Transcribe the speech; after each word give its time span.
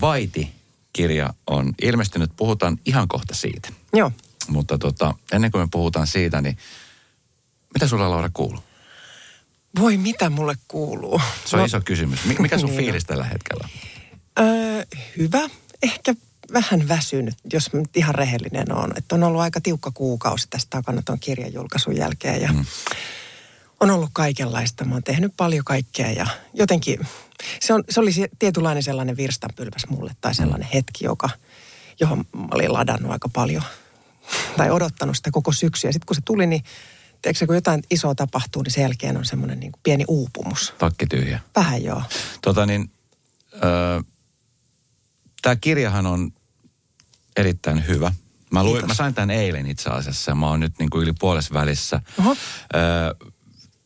Vaiti-kirja 0.00 1.34
on 1.46 1.72
ilmestynyt. 1.82 2.30
Puhutaan 2.36 2.78
ihan 2.86 3.08
kohta 3.08 3.34
siitä. 3.34 3.68
Joo. 3.92 4.12
Mutta 4.48 4.78
tota, 4.78 5.14
ennen 5.32 5.50
kuin 5.50 5.62
me 5.62 5.68
puhutaan 5.70 6.06
siitä, 6.06 6.40
niin 6.40 6.58
mitä 7.74 7.86
sulla 7.88 8.10
Laura 8.10 8.30
kuuluu? 8.32 8.62
Voi 9.78 9.96
mitä 9.96 10.30
mulle 10.30 10.54
kuuluu? 10.68 11.20
Se 11.44 11.56
on 11.56 11.60
no, 11.60 11.64
iso 11.66 11.80
kysymys. 11.80 12.24
Mi- 12.24 12.36
Mikä 12.38 12.58
sun 12.58 12.70
Niin. 12.70 12.80
fiilis 12.80 13.04
tällä 13.04 13.24
hetkellä? 13.24 13.68
Öö, 14.40 14.84
hyvä. 15.18 15.40
Ehkä 15.82 16.14
vähän 16.52 16.88
väsynyt, 16.88 17.34
jos 17.52 17.72
mä 17.72 17.80
nyt 17.80 17.96
ihan 17.96 18.14
rehellinen 18.14 18.72
on. 18.72 18.92
Että 18.96 19.14
on 19.14 19.22
ollut 19.22 19.40
aika 19.40 19.60
tiukka 19.60 19.90
kuukausi 19.94 20.46
tästä 20.50 20.70
takana 20.70 21.02
tuon 21.04 21.20
kirjan 21.20 21.52
julkaisun 21.52 21.96
jälkeen. 21.96 22.42
Ja 22.42 22.52
Mm. 22.52 22.64
On 23.80 23.90
ollut 23.90 24.10
kaikenlaista. 24.12 24.84
Mä 24.84 24.94
oon 24.94 25.02
tehnyt 25.02 25.32
paljon 25.36 25.64
kaikkea 25.64 26.10
ja 26.10 26.26
jotenkin 26.54 27.00
se, 27.60 27.74
on, 27.74 27.84
se 27.90 28.00
oli 28.00 28.12
se 28.12 28.28
tietynlainen 28.38 28.82
sellainen 28.82 29.16
virstanpylväs 29.16 29.86
mulle 29.88 30.12
tai 30.20 30.34
sellainen 30.34 30.68
hetki, 30.74 31.04
joka, 31.04 31.30
johon 32.00 32.24
mä 32.36 32.48
olin 32.54 32.72
ladannut 32.72 33.12
aika 33.12 33.28
paljon 33.28 33.62
tai 34.56 34.70
odottanut 34.70 35.16
sitä 35.16 35.30
koko 35.30 35.52
syksyä. 35.52 35.88
Ja 35.88 35.92
sitten 35.92 36.06
kun 36.06 36.16
se 36.16 36.22
tuli, 36.24 36.46
niin 36.46 36.64
tiedätkö, 37.22 37.46
kun 37.46 37.54
jotain 37.54 37.82
isoa 37.90 38.14
tapahtuu, 38.14 38.62
niin 38.62 38.72
sen 38.72 38.82
jälkeen 38.82 39.16
on 39.16 39.24
semmoinen 39.24 39.60
niin 39.60 39.72
pieni 39.82 40.04
uupumus. 40.08 40.74
Takki 40.78 41.06
tyhjä. 41.06 41.40
Vähän 41.56 41.84
joo. 41.84 42.02
Tota 42.42 42.66
niin, 42.66 42.90
öö, 43.64 44.00
tämä 45.42 45.56
kirjahan 45.56 46.06
on 46.06 46.32
erittäin 47.36 47.86
hyvä. 47.86 48.12
Mä, 48.50 48.64
luin, 48.64 48.86
mä 48.86 48.94
sain 48.94 49.14
tämän 49.14 49.30
eilen 49.30 49.66
itse 49.66 49.90
asiassa 49.90 50.30
ja 50.30 50.34
mä 50.34 50.48
oon 50.48 50.60
nyt 50.60 50.74
niin 50.78 50.90
kuin 50.90 51.02
yli 51.02 51.12
puolessa 51.20 51.54
välissä. 51.54 52.00
Öö, 52.18 53.30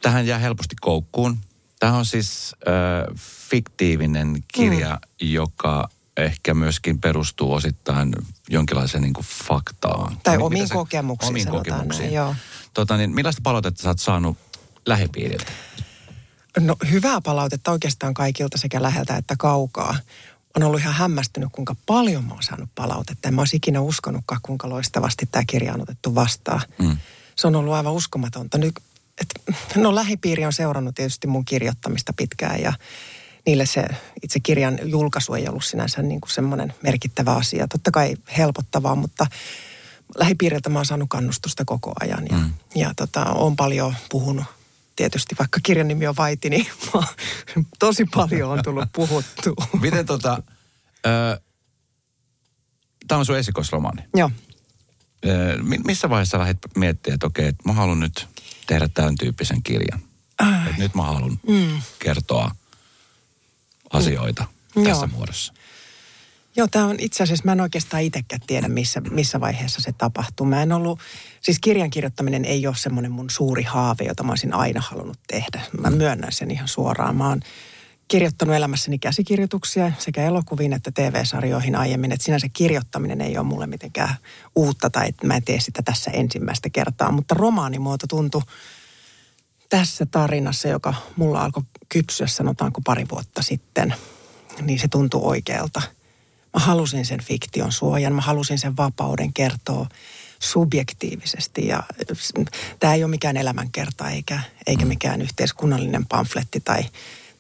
tähän 0.03 0.27
jää 0.27 0.39
helposti 0.39 0.77
koukkuun. 0.81 1.39
Tämä 1.85 1.97
on 1.97 2.07
siis 2.07 2.57
öö, 2.69 3.15
fiktiivinen 3.49 4.45
kirja, 4.53 4.91
mm. 4.95 5.29
joka 5.29 5.89
ehkä 6.17 6.55
myöskin 6.55 7.01
perustuu 7.01 7.53
osittain 7.53 8.13
jonkinlaiseen 8.49 9.03
niin 9.03 9.13
kuin 9.13 9.27
faktaan. 9.49 10.17
Tai 10.23 10.39
omiin 10.39 10.63
mitä 10.63 10.69
sä- 10.69 10.75
kokemuksiin, 10.75 11.31
Omiin 11.31 11.45
sanotaan 11.45 11.65
kokemuksiin. 11.65 12.03
näin, 12.03 12.15
joo. 12.15 12.35
Tota 12.75 12.97
niin, 12.97 13.15
millaista 13.15 13.41
palautetta 13.45 13.83
sä 13.83 13.89
oot 13.89 13.99
saanut 13.99 14.39
lähipiiriltä? 14.87 15.53
No 16.61 16.77
hyvää 16.91 17.21
palautetta 17.21 17.71
oikeastaan 17.73 18.15
kaikilta 18.15 18.59
sekä 18.59 18.83
läheltä 18.83 19.17
että 19.17 19.35
kaukaa. 19.39 19.99
On 20.57 20.63
ollut 20.63 20.81
ihan 20.81 20.95
hämmästynyt, 20.95 21.49
kuinka 21.53 21.77
paljon 21.87 22.25
mä 22.25 22.35
oon 22.35 22.43
saanut 22.43 22.69
palautetta. 22.75 23.29
En 23.29 23.35
mä 23.35 23.41
olisi 23.41 23.57
ikinä 23.57 23.81
uskonutkaan, 23.81 24.41
kuinka 24.43 24.69
loistavasti 24.69 25.29
tämä 25.33 25.45
kirja 25.47 25.75
on 25.75 25.81
otettu 25.83 26.15
vastaan. 26.15 26.61
Mm. 26.79 26.97
Se 27.37 27.47
on 27.47 27.57
ollut 27.57 27.75
aivan 27.75 27.93
uskomatonta. 27.93 28.59
Nyt, 28.59 28.75
et, 29.21 29.57
no 29.77 29.95
lähipiiri 29.95 30.45
on 30.45 30.53
seurannut 30.53 30.95
tietysti 30.95 31.27
mun 31.27 31.45
kirjoittamista 31.45 32.13
pitkään 32.13 32.61
ja 32.61 32.73
niille 33.47 33.67
se 33.67 33.85
itse 34.23 34.41
kirjan 34.41 34.79
julkaisu 34.85 35.35
ei 35.35 35.49
ollut 35.49 35.65
sinänsä 35.65 36.03
niin 36.03 36.21
kuin 36.21 36.31
semmoinen 36.31 36.75
merkittävä 36.83 37.33
asia. 37.33 37.69
Totta 37.69 37.91
kai 37.91 38.17
helpottavaa, 38.39 38.95
mutta 38.95 39.27
lähipiiriltä 40.19 40.69
mä 40.69 40.79
oon 40.79 40.87
saanut 40.87 41.09
kannustusta 41.09 41.65
koko 41.65 41.93
ajan 42.01 42.27
ja, 42.31 42.37
mm. 42.37 42.55
ja 42.75 42.93
tota, 42.97 43.25
on 43.25 43.57
paljon 43.57 43.95
puhunut. 44.11 44.45
Tietysti 44.97 45.35
vaikka 45.39 45.61
kirjan 45.63 45.89
nimi 45.89 46.07
on 46.07 46.17
Vaiti, 46.17 46.51
niin 46.51 46.67
mä 46.95 47.03
tosi 47.79 48.05
paljon 48.15 48.51
on 48.51 48.63
tullut 48.63 48.89
puhuttua. 48.93 49.67
Miten 49.83 50.07
tota, 50.07 50.43
öö, 51.07 51.37
tämä 53.09 53.19
on 53.19 53.27
sun 53.27 53.39
esikoisromaani. 53.39 54.03
Joo. 54.15 54.31
Mi- 55.63 55.81
missä 55.85 56.11
vaiheessa 56.11 56.39
lähdit 56.39 56.59
miettimään, 56.77 57.15
että 57.15 57.27
okei, 57.27 57.47
että 57.47 57.63
mä 57.67 57.73
haluan 57.73 58.01
nyt 58.01 58.29
tehdä 58.67 58.89
tämän 58.89 59.15
tyyppisen 59.19 59.63
kirjan. 59.63 60.01
Ai. 60.39 60.67
Että 60.67 60.79
nyt 60.83 60.95
mä 60.95 61.03
haluan 61.03 61.39
Mm. 61.49 61.81
kertoa 61.99 62.51
asioita 63.93 64.45
Mm. 64.77 64.85
tässä 64.85 65.07
Joo. 65.07 65.17
muodossa. 65.17 65.53
Joo, 66.57 66.69
tämä 66.71 66.87
on 66.87 66.97
itse 66.99 67.23
asiassa, 67.23 67.45
mä 67.45 67.53
en 67.53 67.61
oikeastaan 67.61 68.03
itsekään 68.03 68.41
tiedä, 68.47 68.69
missä, 68.69 69.01
missä 69.01 69.41
vaiheessa 69.41 69.83
se 69.83 69.93
tapahtuu. 69.93 70.47
Mä 70.47 70.63
en 70.63 70.73
ollut, 70.73 71.01
siis 71.41 71.59
kirjan 71.59 71.91
kirjoittaminen 71.91 72.45
ei 72.45 72.67
ole 72.67 72.77
semmoinen 72.79 73.13
mun 73.13 73.31
suuri 73.31 73.63
haave, 73.63 74.05
jota 74.05 74.23
mä 74.23 74.33
olisin 74.33 74.55
aina 74.55 74.81
halunnut 74.81 75.19
tehdä. 75.27 75.61
Mä 75.81 75.91
myönnän 75.91 76.33
sen 76.33 76.51
ihan 76.51 76.69
suoraan. 76.69 77.17
Mä 77.17 77.29
oon 77.29 77.41
kirjoittanut 78.09 78.55
elämässäni 78.55 78.99
käsikirjoituksia 78.99 79.93
sekä 79.99 80.25
elokuviin 80.25 80.73
että 80.73 80.91
TV-sarjoihin 80.91 81.77
aiemmin. 81.77 82.13
Että 82.13 82.25
sinänsä 82.25 82.47
kirjoittaminen 82.53 83.21
ei 83.21 83.39
ole 83.39 83.47
mulle 83.47 83.67
mitenkään 83.67 84.15
uutta 84.57 84.91
tai 84.91 85.09
että 85.09 85.27
mä 85.27 85.37
en 85.37 85.45
tee 85.45 85.61
sitä 85.61 85.83
tässä 85.83 86.11
ensimmäistä 86.11 86.71
kertaa. 86.71 87.13
Mutta 87.13 87.35
romaanimuoto 87.35 88.07
tuntui 88.07 88.43
tässä 89.69 90.07
tarinassa, 90.07 90.69
joka 90.69 90.95
mulla 91.17 91.43
alkoi 91.43 91.63
kypsyä 91.89 92.27
sanotaanko 92.27 92.81
pari 92.85 93.07
vuotta 93.11 93.43
sitten, 93.43 93.95
niin 94.63 94.79
se 94.79 94.89
tuntui 94.89 95.21
oikealta. 95.25 95.83
Mä 96.55 96.61
halusin 96.61 97.07
sen 97.07 97.21
fiktion 97.23 97.73
suojan, 97.73 98.15
mä 98.15 98.21
halusin 98.21 98.59
sen 98.59 98.77
vapauden 98.77 99.33
kertoa 99.33 99.87
subjektiivisesti. 100.39 101.67
Ja 101.67 101.83
tämä 102.81 102.95
ei 102.95 103.05
ole 103.05 103.11
mikään 103.11 103.37
elämänkerta 103.37 104.11
eikä, 104.11 104.41
eikä 104.67 104.85
mikään 104.85 105.23
yhteiskunnallinen 105.23 106.07
pamfletti 106.07 106.61
tai, 106.61 106.85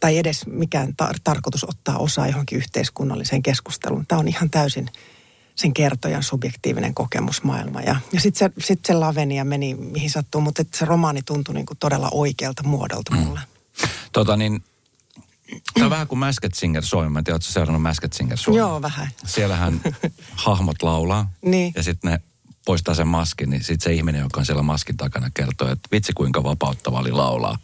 tai 0.05 0.19
edes 0.19 0.47
mikään 0.47 0.89
tar- 1.03 1.19
tarkoitus 1.25 1.65
ottaa 1.65 1.99
osaa 1.99 2.27
johonkin 2.27 2.59
yhteiskunnalliseen 2.59 3.43
keskusteluun. 3.43 4.07
Tämä 4.07 4.19
on 4.19 4.29
ihan 4.29 4.51
täysin 4.51 4.89
sen 5.55 5.75
kertojan 5.75 6.23
subjektiivinen 6.23 6.95
kokemusmaailma. 6.95 7.81
Ja, 7.81 7.97
ja 8.13 8.21
sitten 8.21 8.53
se, 8.53 8.67
sit 8.67 8.85
se 8.85 8.95
laveni 8.95 9.37
ja 9.37 9.45
meni 9.45 9.75
mihin 9.75 10.11
sattuu, 10.11 10.41
mutta 10.41 10.63
et 10.63 10.75
se 10.75 10.85
romaani 10.85 11.23
tuntui 11.23 11.55
niinku 11.55 11.75
todella 11.75 12.09
oikealta 12.13 12.63
muodolta 12.63 13.15
mulle. 13.15 13.41
Tota 14.13 14.37
niin, 14.37 14.65
tämä 15.75 15.87
on 15.87 15.91
vähän 15.91 16.07
kuin 16.07 16.19
Masked 16.19 16.51
Singer 16.55 16.83
Suomi. 16.83 17.11
Mä 17.11 17.19
en 17.19 17.25
tiedä, 17.25 17.39
seurannut 17.43 17.83
Masked 17.83 18.13
Singer 18.13 18.39
Suomi? 18.39 18.59
Joo, 18.59 18.83
vähän. 18.83 19.09
Siellähän 19.27 19.81
hahmot 20.35 20.83
laulaa. 20.83 21.31
Niin. 21.43 21.73
Ja 21.77 21.83
sitten 21.83 22.11
ne 22.11 22.21
poistaa 22.67 22.95
sen 22.95 23.09
maskin, 23.09 23.51
niin 23.51 23.65
sitten 23.65 23.85
se 23.85 23.93
ihminen, 23.93 24.21
joka 24.21 24.41
on 24.41 24.47
siellä 24.47 24.63
maskin 24.63 24.97
takana, 24.97 25.31
kertoo, 25.35 25.69
että 25.69 25.89
vitsi 25.93 26.13
kuinka 26.13 26.43
vapauttava 26.43 26.99
oli 26.99 27.13
laulaa. 27.13 27.59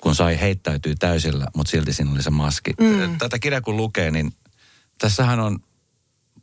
Kun 0.00 0.14
sai 0.14 0.40
heittäytyy 0.40 0.94
täysillä, 0.94 1.46
mutta 1.56 1.70
silti 1.70 1.92
siinä 1.92 2.12
oli 2.12 2.22
se 2.22 2.30
maski. 2.30 2.70
Mm. 2.80 3.18
Tätä 3.18 3.38
kirjaa 3.38 3.60
kun 3.60 3.76
lukee, 3.76 4.10
niin 4.10 4.34
tässähän 4.98 5.40
on 5.40 5.58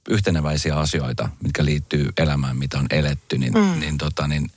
yhteneväisiä 0.10 0.76
asioita, 0.76 1.30
mitkä 1.44 1.66
liittyy 1.66 2.10
elämään, 2.18 2.58
mitä 2.58 2.80
on 2.80 2.88
eletty. 2.90 3.38
Niin, 3.38 3.54
mm. 3.54 3.80
niin, 3.80 3.98
tota, 3.98 4.28
niin 4.28 4.52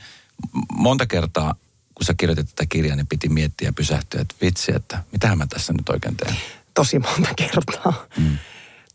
monta 0.72 1.06
kertaa, 1.06 1.54
kun 1.94 2.04
sä 2.04 2.14
kirjoitit 2.16 2.48
tätä 2.48 2.66
kirjaa, 2.68 2.96
niin 2.96 3.06
piti 3.06 3.28
miettiä 3.28 3.68
ja 3.68 3.72
pysähtyä, 3.72 4.20
että 4.20 4.34
vitsi, 4.42 4.74
että 4.74 5.04
mitähän 5.12 5.38
mä 5.38 5.46
tässä 5.46 5.72
nyt 5.72 5.88
oikein 5.88 6.16
teen. 6.16 6.36
tosi 6.74 6.98
monta 6.98 7.34
kertaa. 7.36 8.06
Mm. 8.16 8.38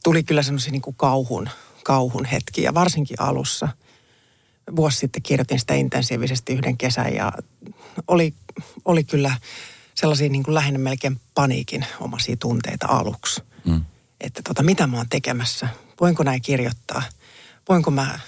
Tuli 0.03 0.23
kyllä 0.23 0.43
semmoisia 0.43 0.71
niin 0.71 0.81
kuin 0.81 0.95
kauhun, 0.95 1.49
kauhun 1.83 2.25
hetkiä, 2.25 2.73
varsinkin 2.73 3.21
alussa. 3.21 3.69
Vuosi 4.75 4.97
sitten 4.97 5.21
kirjoitin 5.21 5.59
sitä 5.59 5.73
intensiivisesti 5.73 6.53
yhden 6.53 6.77
kesän 6.77 7.13
ja 7.13 7.31
oli, 8.07 8.33
oli 8.85 9.03
kyllä 9.03 9.35
sellaisia 9.95 10.29
niin 10.29 10.43
kuin 10.43 10.55
lähinnä 10.55 10.79
melkein 10.79 11.21
paniikin 11.35 11.85
omaisia 11.99 12.37
tunteita 12.37 12.87
aluksi. 12.87 13.43
Mm. 13.65 13.81
Että 14.21 14.41
tota, 14.47 14.63
mitä 14.63 14.87
mä 14.87 14.97
oon 14.97 15.09
tekemässä? 15.09 15.67
Voinko 16.01 16.23
näin 16.23 16.41
kirjoittaa? 16.41 17.03
Voinko 17.69 17.91
mä, 17.91 18.19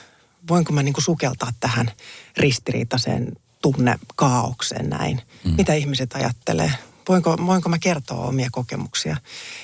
voinko 0.50 0.74
mä 0.74 0.84
niin 0.84 0.94
kuin 0.94 1.04
sukeltaa 1.04 1.54
tähän 1.60 1.92
ristiriitaiseen 2.38 3.32
tunnekaaukseen 3.62 4.90
näin? 4.90 5.22
Mm. 5.44 5.52
Mitä 5.52 5.74
ihmiset 5.74 6.14
ajattelee? 6.14 6.72
Voinko, 7.10 7.38
voinko 7.46 7.70
mä 7.70 7.80
kertoa 7.80 8.26
omia 8.26 8.50
kokemuksia? 8.52 9.18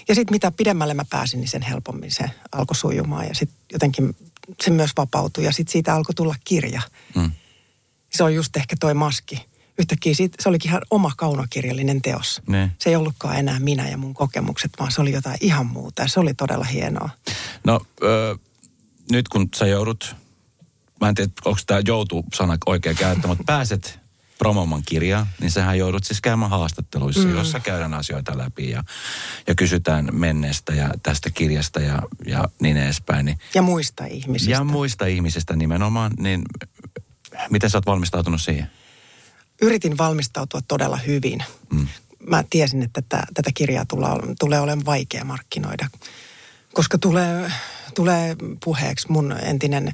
Ja 0.08 0.16
sitten 0.16 0.36
mitä 0.36 0.52
pidemmälle 0.52 0.94
mä 0.94 1.06
pääsin, 1.10 1.40
niin 1.40 1.48
sen 1.48 1.62
helpommin 1.62 2.12
se 2.12 2.32
alkoi 2.52 2.76
sujumaan. 2.76 3.28
Ja 3.28 3.36
sitten 3.36 3.58
jotenkin 3.74 4.16
se 4.64 4.72
myös 4.72 4.92
vapautui 4.98 5.44
ja 5.44 5.52
sitten 5.52 5.72
siitä 5.72 5.96
alkoi 5.96 6.16
tulla 6.16 6.36
kirja. 6.44 6.82
Mm. 7.16 7.32
Se 8.10 8.24
on 8.24 8.36
just 8.36 8.58
ehkä 8.58 8.76
toi 8.80 8.94
maski. 8.94 9.51
Yhtäkkiä 9.78 10.14
siitä, 10.14 10.38
se 10.44 10.50
olikin 10.50 10.72
ihan 10.72 10.82
oma 10.92 11.12
kaunokirjallinen 11.18 12.02
teos. 12.02 12.42
Ne. 12.48 12.72
Se 12.80 12.90
ei 12.90 12.96
ollutkaan 12.96 13.36
enää 13.36 13.60
minä 13.60 13.90
ja 13.90 13.98
mun 13.98 14.14
kokemukset, 14.14 14.72
vaan 14.80 14.92
se 14.92 15.02
oli 15.02 15.12
jotain 15.12 15.38
ihan 15.42 15.66
muuta 15.66 16.02
ja 16.02 16.08
se 16.08 16.20
oli 16.20 16.34
todella 16.34 16.66
hienoa. 16.66 17.10
No 17.64 17.80
ö, 18.04 18.38
nyt 19.12 19.28
kun 19.28 19.50
sä 19.56 19.68
joudut, 19.68 20.16
mä 21.02 21.10
en 21.10 21.16
tiedä 21.16 21.32
onko 21.46 21.60
tämä 21.68 21.82
joutu 21.88 22.26
sana 22.34 22.58
oikea 22.66 22.94
käyttää, 22.94 23.28
mutta 23.28 23.44
pääset 23.44 24.02
promoman 24.38 24.82
kirjaa, 24.86 25.28
niin 25.40 25.52
sähän 25.52 25.78
joudut 25.78 26.04
siis 26.04 26.22
käymään 26.22 26.52
haastatteluissa, 26.52 27.28
mm. 27.28 27.36
jossa 27.36 27.60
käydään 27.60 27.94
asioita 27.94 28.38
läpi 28.38 28.70
ja, 28.70 28.84
ja 29.48 29.56
kysytään 29.56 30.10
menneestä 30.12 30.74
ja 30.74 30.90
tästä 31.04 31.30
kirjasta 31.30 31.80
ja, 31.80 32.02
ja 32.26 32.50
niin 32.62 32.78
edespäin. 32.78 33.26
Niin, 33.26 33.40
ja 33.56 33.62
muista 33.62 34.06
ihmisistä. 34.06 34.52
Ja 34.52 34.64
muista 34.64 35.06
ihmisistä 35.06 35.56
nimenomaan, 35.56 36.12
niin 36.20 36.42
miten 37.50 37.70
sä 37.70 37.78
oot 37.78 37.86
valmistautunut 37.86 38.42
siihen? 38.42 38.72
Yritin 39.62 39.98
valmistautua 39.98 40.62
todella 40.68 40.98
hyvin. 40.98 41.44
Mm. 41.74 41.88
Mä 42.28 42.44
tiesin, 42.50 42.82
että 42.82 43.02
tätä, 43.02 43.24
tätä 43.34 43.52
kirjaa 43.54 43.86
tulee, 43.86 44.10
tulee 44.40 44.60
olemaan 44.60 44.86
vaikea 44.86 45.26
markkinoida, 45.26 45.88
koska 46.74 46.98
tulee, 46.98 47.52
tulee 47.96 48.36
puheeksi 48.64 49.12
mun 49.12 49.36
entinen 49.42 49.94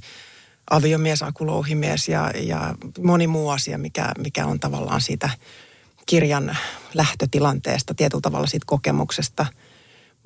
aviomies, 0.70 1.24
akulouhimies 1.24 2.10
ja, 2.10 2.32
ja 2.36 2.76
moni 3.04 3.28
muu 3.28 3.50
asia, 3.50 3.78
mikä, 3.78 4.12
mikä 4.18 4.46
on 4.46 4.60
tavallaan 4.60 5.02
siitä 5.02 5.30
kirjan 6.06 6.58
lähtötilanteesta, 6.94 7.94
tietyllä 7.94 8.22
tavalla 8.22 8.48
siitä 8.48 8.66
kokemuksesta, 8.66 9.46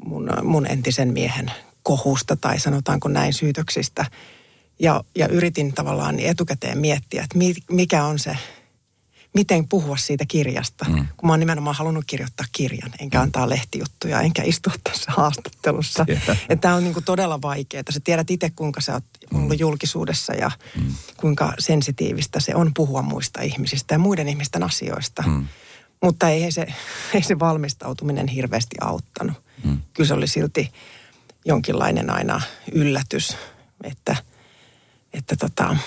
mun, 0.06 0.30
mun 0.44 0.68
entisen 0.68 1.14
miehen 1.14 1.52
kohusta 1.84 2.36
tai 2.36 2.60
sanotaanko 2.60 3.10
näin 3.10 3.34
syytöksistä. 3.34 4.06
Ja, 4.80 5.04
ja 5.16 5.28
yritin 5.28 5.74
tavallaan 5.74 6.20
etukäteen 6.20 6.78
miettiä, 6.78 7.24
että 7.24 7.40
mikä 7.72 8.06
on 8.06 8.20
se 8.20 8.38
miten 9.34 9.68
puhua 9.68 9.98
siitä 9.98 10.26
kirjasta. 10.28 10.86
Mm. 10.90 11.08
Kun 11.18 11.28
mä 11.28 11.34
oon 11.34 11.40
nimenomaan 11.40 11.76
halunnut 11.76 12.06
kirjoittaa 12.08 12.46
kirjan, 12.52 12.92
enkä 13.00 13.18
mm. 13.18 13.24
antaa 13.24 13.50
lehtijuttuja, 13.50 14.22
enkä 14.22 14.44
istua 14.44 14.74
tässä 14.84 15.12
haastattelussa. 15.12 16.06
Tämä 16.62 16.76
on 16.76 16.84
niinku 16.84 17.02
todella 17.02 17.42
vaikeaa. 17.42 17.84
Sä 17.90 18.00
tiedät 18.04 18.32
itse, 18.32 18.50
kuinka 18.50 18.82
sä 18.82 18.94
oot 18.94 19.04
ollut 19.34 19.50
mm. 19.50 19.60
julkisuudessa 19.60 20.34
ja 20.34 20.52
mm. 20.76 20.96
kuinka 21.18 21.54
sensitiivistä 21.60 22.40
se 22.40 22.56
on 22.56 22.72
puhua 22.74 23.02
muista 23.02 23.42
ihmisistä 23.42 23.96
ja 23.96 24.00
muiden 24.00 24.30
ihmisten 24.30 24.64
asioista. 24.64 25.24
Mm. 25.28 25.48
Mutta 26.02 26.30
ei 26.30 26.52
se, 26.52 26.68
ei 27.14 27.24
se 27.24 27.40
valmistautuminen 27.40 28.28
hirveästi 28.28 28.76
auttanut. 28.82 29.44
Mm. 29.64 29.82
Kyllä 29.94 30.08
se 30.08 30.14
oli 30.14 30.28
silti 30.28 30.72
jonkinlainen 31.46 32.10
aina 32.10 32.42
yllätys, 32.72 33.38
että, 33.84 34.16
että 35.14 35.36
tota, 35.36 35.78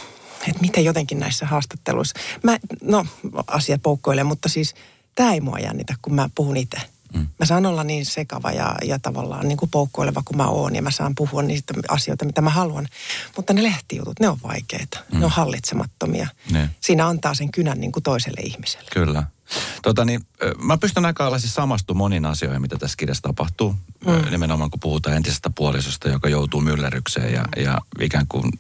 että 0.49 0.61
miten 0.61 0.85
jotenkin 0.85 1.19
näissä 1.19 1.47
haastatteluissa. 1.47 2.19
Mä, 2.43 2.59
no, 2.83 3.07
asia 3.47 3.79
poukkoilee, 3.79 4.25
mutta 4.25 4.49
siis 4.49 4.75
tämä 5.15 5.33
ei 5.33 5.41
mua 5.41 5.59
jännitä, 5.59 5.95
kun 6.03 6.15
mä 6.15 6.29
puhun 6.35 6.57
itse. 6.57 6.79
Mm. 7.15 7.27
Mä 7.39 7.47
saan 7.47 7.67
olla 7.67 7.85
niin 7.85 8.07
sekava 8.07 8.53
ja, 8.53 8.75
ja 8.85 8.99
tavallaan 8.99 9.49
niin 9.49 9.59
kuin 9.59 9.71
poukkoileva 9.71 10.23
kuin 10.25 10.37
mä 10.37 10.49
oon 10.49 10.77
ja 10.77 10.83
mä 10.83 10.91
saan 10.91 11.15
puhua 11.15 11.43
niistä 11.43 11.75
asioita, 11.89 12.25
mitä 12.25 12.41
mä 12.41 12.51
haluan. 12.51 12.89
Mutta 13.37 13.53
ne 13.53 13.63
lehtijutut, 13.63 14.21
ne 14.21 14.29
on 14.29 14.39
vaikeita. 14.43 14.99
Mm. 15.13 15.19
Ne 15.19 15.25
on 15.25 15.31
hallitsemattomia. 15.31 16.29
Ne. 16.51 16.71
Siinä 16.81 17.07
antaa 17.07 17.35
sen 17.35 17.51
kynän 17.51 17.81
niin 17.81 17.93
kuin 17.93 18.03
toiselle 18.03 18.41
ihmiselle. 18.41 18.89
Kyllä. 18.93 19.23
Tota 19.83 20.05
niin, 20.05 20.27
mä 20.59 20.79
pystyn 20.79 21.05
aika 21.05 21.25
lailla 21.25 21.39
siis 21.39 21.55
samastumaan 21.55 21.99
moniin 21.99 22.27
asioihin, 22.27 22.63
mitä 22.63 22.77
tässä 22.79 22.97
kirjassa 22.97 23.23
tapahtuu. 23.23 23.75
Mm. 24.07 24.31
Nimenomaan 24.31 24.71
kun 24.71 24.81
puhutaan 24.81 25.17
entisestä 25.17 25.51
puolisosta, 25.51 26.09
joka 26.09 26.29
joutuu 26.29 26.61
myllerrykseen 26.61 27.33
ja, 27.33 27.45
ja 27.57 27.79
ikään 28.01 28.27
kuin 28.27 28.53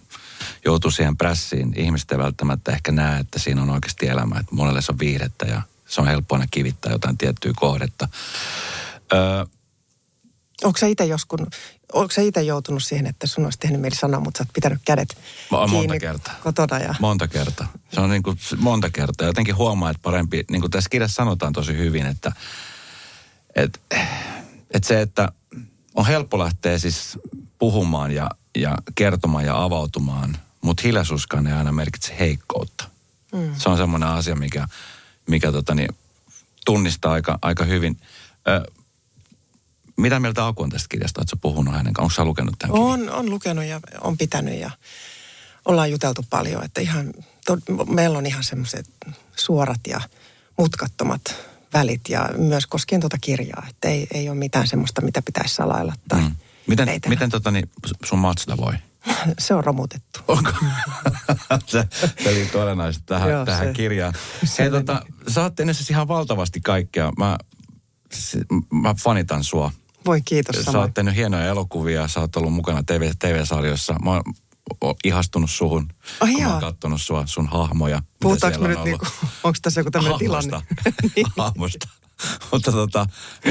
joutuu 0.64 0.90
siihen 0.90 1.16
prässiin. 1.16 1.74
Ihmiset 1.76 2.12
ei 2.12 2.18
välttämättä 2.18 2.72
ehkä 2.72 2.92
näe, 2.92 3.20
että 3.20 3.38
siinä 3.38 3.62
on 3.62 3.70
oikeasti 3.70 4.06
elämä. 4.08 4.38
Että 4.38 4.54
monelle 4.54 4.82
se 4.82 4.92
on 4.92 4.98
viihdettä 4.98 5.46
ja 5.46 5.62
se 5.86 6.00
on 6.00 6.06
helppo 6.06 6.34
aina 6.34 6.46
kivittää 6.50 6.92
jotain 6.92 7.18
tiettyä 7.18 7.52
kohdetta. 7.56 8.08
Öö, 9.12 9.44
Onko 10.64 10.78
sä 10.78 10.86
itse 10.86 11.04
joskus, 11.04 11.40
onko 11.92 12.12
sä 12.12 12.22
itse 12.22 12.42
joutunut 12.42 12.82
siihen, 12.82 13.06
että 13.06 13.26
sun 13.26 13.44
olisi 13.44 13.58
tehnyt 13.58 13.80
mieli 13.80 13.96
sanoa, 13.96 14.20
mutta 14.20 14.38
sä 14.38 14.42
oot 14.44 14.52
pitänyt 14.52 14.78
kädet 14.84 15.08
kiinni 15.50 15.76
monta 15.76 15.98
kertaa. 15.98 16.34
kotona? 16.42 16.78
Ja... 16.78 16.94
Monta 17.00 17.28
kertaa. 17.28 17.72
Se 17.92 18.00
on 18.00 18.10
niin 18.10 18.22
kuin 18.22 18.38
monta 18.56 18.90
kertaa. 18.90 19.26
Jotenkin 19.26 19.56
huomaa, 19.56 19.90
että 19.90 20.02
parempi, 20.02 20.44
niin 20.50 20.60
kuin 20.60 20.70
tässä 20.70 20.90
kirjassa 20.90 21.14
sanotaan 21.14 21.52
tosi 21.52 21.76
hyvin, 21.76 22.06
että, 22.06 22.32
että, 23.54 23.78
että 24.74 24.88
se, 24.88 25.00
että 25.00 25.32
on 25.94 26.06
helppo 26.06 26.38
lähteä 26.38 26.78
siis 26.78 27.18
puhumaan 27.58 28.12
ja, 28.12 28.30
ja 28.54 28.78
kertomaan 28.94 29.44
ja 29.44 29.62
avautumaan, 29.62 30.36
mutta 30.60 30.82
hiljaisuuskaan 30.84 31.46
ei 31.46 31.52
aina 31.52 31.72
merkitse 31.72 32.16
heikkoutta. 32.18 32.84
Mm. 33.32 33.54
Se 33.56 33.68
on 33.68 33.76
semmoinen 33.76 34.08
asia, 34.08 34.36
mikä, 34.36 34.68
mikä 35.26 35.52
tota 35.52 35.74
niin, 35.74 35.88
tunnistaa 36.64 37.12
aika, 37.12 37.38
aika 37.42 37.64
hyvin. 37.64 38.00
Ö, 38.48 38.72
mitä 39.96 40.20
mieltä 40.20 40.46
Aku 40.46 40.62
on 40.62 40.70
tästä 40.70 40.88
kirjasta? 40.88 41.20
Oletko 41.20 41.36
puhunut 41.36 41.74
hänen 41.74 41.92
kanssaan? 41.92 42.28
Onko 42.28 42.30
lukenut 42.30 42.58
tämän 42.58 42.76
on, 42.76 43.10
on 43.10 43.30
lukenut 43.30 43.64
ja 43.64 43.80
on 44.00 44.18
pitänyt 44.18 44.60
ja 44.60 44.70
ollaan 45.64 45.90
juteltu 45.90 46.24
paljon. 46.30 46.64
Että 46.64 46.80
ihan, 46.80 47.12
to, 47.46 47.58
meillä 47.88 48.18
on 48.18 48.26
ihan 48.26 48.44
semmoiset 48.44 48.88
suorat 49.36 49.80
ja 49.86 50.00
mutkattomat 50.58 51.22
välit 51.74 52.08
ja 52.08 52.30
myös 52.36 52.66
koskien 52.66 53.00
tuota 53.00 53.18
kirjaa. 53.20 53.66
Että 53.70 53.88
ei, 53.88 54.06
ei 54.14 54.28
ole 54.28 54.38
mitään 54.38 54.66
semmoista, 54.66 55.00
mitä 55.00 55.22
pitäisi 55.22 55.54
salailla 55.54 55.92
tai 56.08 56.20
mm. 56.20 56.34
Miten, 56.66 56.88
miten 57.08 57.30
tota, 57.30 57.50
niin, 57.50 57.70
sun 58.04 58.18
Mazda 58.18 58.56
voi? 58.56 58.72
Se 59.38 59.54
on 59.54 59.64
romutettu. 59.64 60.20
Onko? 60.28 60.50
se, 61.66 61.88
se 62.24 62.34
liittyy 62.34 62.62
olennaisesti 62.62 63.06
tähän, 63.06 63.30
Joo, 63.30 63.44
tähän 63.44 63.66
se, 63.66 63.72
kirjaan. 63.72 64.14
Se 64.44 64.62
Hei, 64.62 64.70
tota, 64.70 65.02
sä 65.28 65.42
oot 65.42 65.52
siis 65.72 65.90
ihan 65.90 66.08
valtavasti 66.08 66.60
kaikkea. 66.60 67.12
Mä, 67.18 67.38
mä 68.72 68.94
fanitan 69.04 69.44
sua. 69.44 69.72
Voi 70.06 70.22
kiitos 70.22 70.64
Sä 70.64 70.78
oot 70.78 70.94
tehnyt 70.94 71.16
hienoja 71.16 71.46
elokuvia, 71.46 72.08
sä 72.08 72.20
oot 72.20 72.36
ollut 72.36 72.52
mukana 72.52 72.82
TV, 72.82 73.10
TV-sarjoissa. 73.18 73.94
Mä 74.04 74.10
oon 74.10 74.22
ihastunut 75.04 75.50
suhun, 75.50 75.88
oh, 76.20 76.28
kun 76.28 76.42
mä 76.42 76.52
oon 76.52 76.60
kattonut 76.60 77.02
sua, 77.02 77.26
sun 77.26 77.48
hahmoja. 77.48 78.02
Puhutaanko 78.20 78.60
me 78.60 78.68
nyt 78.68 78.84
niinku, 78.84 79.06
onko 79.44 79.58
tässä 79.62 79.80
joku 79.80 79.90
tämmöinen 79.90 80.18
tilanne? 80.18 80.62
niin. 81.16 81.26
Hahmosta. 81.38 81.88
Mutta 82.54 82.72
tota, 82.72 83.06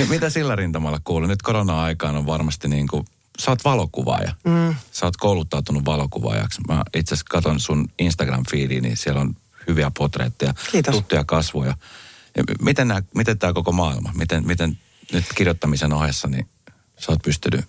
mitä 0.09 0.29
sillä 0.29 0.55
rintamalla 0.55 0.99
kuuluu? 1.03 1.27
Nyt 1.27 1.41
korona-aikaan 1.41 2.15
on 2.15 2.25
varmasti 2.25 2.67
niin 2.67 2.87
kuin, 2.87 3.05
sä 3.39 3.51
oot 3.51 3.63
valokuvaaja. 3.63 4.35
Mm. 4.43 4.75
Sä 4.91 5.05
oot 5.05 5.17
kouluttautunut 5.17 5.85
valokuvaajaksi. 5.85 6.61
Mä 6.67 6.83
itse 6.95 7.13
asiassa 7.13 7.25
katson 7.29 7.59
sun 7.59 7.89
Instagram-feediin, 8.01 8.81
niin 8.81 8.97
siellä 8.97 9.21
on 9.21 9.35
hyviä 9.67 9.91
potreetteja, 9.97 10.53
Kiitos. 10.71 10.95
tuttuja 10.95 11.23
kasvoja. 11.23 11.77
Miten, 12.61 12.87
nää, 12.87 13.01
miten 13.15 13.39
tämä 13.39 13.53
koko 13.53 13.71
maailma, 13.71 14.11
miten, 14.15 14.47
miten 14.47 14.77
nyt 15.13 15.25
kirjoittamisen 15.35 15.93
ohessa, 15.93 16.27
niin 16.27 16.49
sä 16.99 17.11
oot 17.11 17.21
pystynyt, 17.23 17.65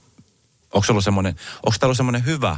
onko 0.72 0.86
ollut 0.90 1.04
semmoinen, 1.04 1.34
onko 1.66 1.78
ollut 1.82 1.96
semmoinen 1.96 2.24
hyvä 2.24 2.56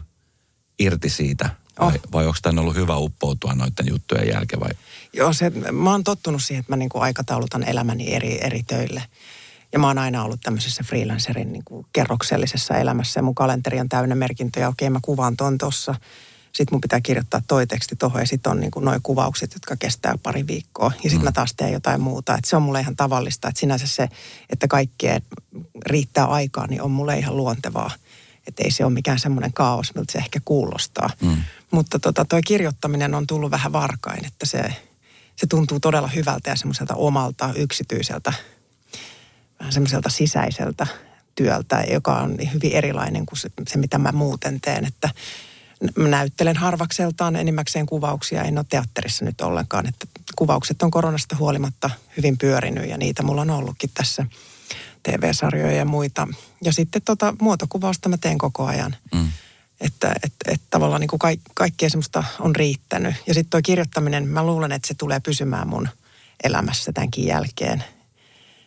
irti 0.79 1.09
siitä, 1.11 1.51
vai, 1.81 1.95
oh. 1.95 2.13
vai 2.13 2.27
onko 2.27 2.39
tämä 2.43 2.61
ollut 2.61 2.77
hyvä 2.77 2.97
uppoutua 2.97 3.55
noiden 3.55 3.87
juttujen 3.89 4.29
jälkeen 4.29 4.61
vai? 4.61 4.71
Joo, 5.13 5.33
se, 5.33 5.51
mä 5.73 5.91
oon 5.91 6.05
tottunut 6.05 6.43
siihen, 6.43 6.61
että 6.61 6.73
mä 6.73 6.77
niin 6.77 6.89
kuin 6.89 7.03
aikataulutan 7.03 7.63
elämäni 7.63 8.15
eri, 8.15 8.45
eri 8.45 8.63
töille. 8.63 9.03
Ja 9.73 9.79
mä 9.79 9.87
oon 9.87 9.99
aina 9.99 10.25
ollut 10.25 10.41
tämmöisessä 10.41 10.85
freelancerin 10.85 11.53
niin 11.53 11.65
kuin 11.65 11.87
kerroksellisessa 11.93 12.77
elämässä 12.77 13.19
ja 13.19 13.23
mun 13.23 13.35
kalenteri 13.35 13.81
on 13.81 13.89
täynnä 13.89 14.15
merkintöjä. 14.15 14.69
Okei, 14.69 14.91
mä 14.91 14.99
kuvaan 15.03 15.37
ton 15.37 15.59
tossa. 15.59 15.95
Sitten 16.45 16.75
mun 16.75 16.81
pitää 16.81 17.01
kirjoittaa 17.01 17.43
toi 17.49 17.67
teksti 17.67 17.97
tuohon 17.97 18.21
ja 18.23 18.27
sitten 18.27 18.51
on 18.51 18.61
niin 18.61 18.71
noin 18.81 19.03
kuvaukset, 19.03 19.55
jotka 19.55 19.77
kestää 19.77 20.15
pari 20.23 20.47
viikkoa. 20.47 20.93
Ja 20.97 21.03
sitten 21.03 21.19
mm. 21.19 21.25
mä 21.25 21.33
taas 21.33 21.55
teen 21.57 21.73
jotain 21.73 22.01
muuta. 22.01 22.35
Et 22.35 22.45
se 22.45 22.57
on 22.57 22.63
mulle 22.63 22.81
ihan 22.81 22.97
tavallista. 22.97 23.49
Että 23.49 23.61
sinänsä 23.61 23.87
se, 23.87 24.09
että 24.51 24.69
kaikkeen 24.69 25.23
riittää 25.87 26.25
aikaa, 26.25 26.67
niin 26.67 26.83
on 26.83 26.91
mulle 26.91 27.19
ihan 27.19 27.37
luontevaa. 27.37 27.91
Että 28.47 28.63
ei 28.65 28.71
se 28.71 28.85
ole 28.85 28.93
mikään 28.93 29.19
semmoinen 29.19 29.53
kaos, 29.53 29.95
miltä 29.95 30.13
se 30.13 30.19
ehkä 30.19 30.41
kuulostaa. 30.45 31.11
Mm. 31.21 31.37
Mutta 31.71 31.99
tota, 31.99 32.25
toi 32.25 32.43
kirjoittaminen 32.43 33.15
on 33.15 33.27
tullut 33.27 33.51
vähän 33.51 33.73
varkain, 33.73 34.27
että 34.27 34.47
se, 34.47 34.63
se 35.37 35.47
tuntuu 35.47 35.81
todella 35.81 36.09
hyvältä 36.09 36.51
ja 36.51 36.57
semmoiselta 36.57 36.95
omalta, 36.95 37.51
yksityiseltä, 37.57 38.33
vähän 39.61 39.73
semmoiselta 39.73 40.09
sisäiseltä 40.09 40.87
työltä, 41.35 41.85
joka 41.91 42.17
on 42.17 42.37
hyvin 42.53 42.73
erilainen 42.73 43.27
kuin 43.27 43.39
se, 43.39 43.51
se 43.69 43.79
mitä 43.79 43.99
mä 43.99 44.13
muuten 44.13 44.61
teen. 44.61 44.85
Että 44.85 45.11
mä 45.97 46.09
näyttelen 46.09 46.57
harvakseltaan 46.57 47.37
enimmäkseen 47.37 47.87
kuvauksia, 47.87 48.43
en 48.43 48.59
ole 48.59 48.67
teatterissa 48.69 49.25
nyt 49.25 49.41
ollenkaan. 49.41 49.89
Että 49.89 50.07
kuvaukset 50.37 50.83
on 50.83 50.91
koronasta 50.91 51.37
huolimatta 51.37 51.91
hyvin 52.17 52.39
pyörinyt 52.39 52.89
ja 52.89 52.99
niitä 52.99 53.23
mulla 53.23 53.41
on 53.41 53.51
ollutkin 53.51 53.91
tässä 53.95 54.27
TV-sarjoja 55.07 55.73
ja 55.73 55.85
muita. 55.85 56.29
Ja 56.65 56.73
sitten 56.73 57.03
tota, 57.03 57.35
muotokuvausta 57.41 58.09
mä 58.09 58.17
teen 58.17 58.39
koko 58.39 58.65
ajan. 58.65 58.97
Mm. 59.15 59.29
Että 59.81 60.15
et, 60.23 60.33
et 60.47 60.61
tavallaan 60.71 61.01
niin 61.01 61.09
kuin 61.09 61.19
kaik, 61.19 61.41
kaikkea 61.55 61.91
semmoista 61.91 62.25
on 62.41 62.57
riittänyt. 62.57 63.15
Ja 63.27 63.35
sitten 63.35 63.51
tuo 63.51 63.61
kirjoittaminen, 63.65 64.29
mä 64.29 64.47
luulen, 64.47 64.73
että 64.73 64.89
se 64.89 64.95
tulee 64.95 65.21
pysymään 65.21 65.69
mun 65.69 65.89
elämässä 66.45 66.93
tämänkin 66.93 67.27
jälkeen. 67.27 67.85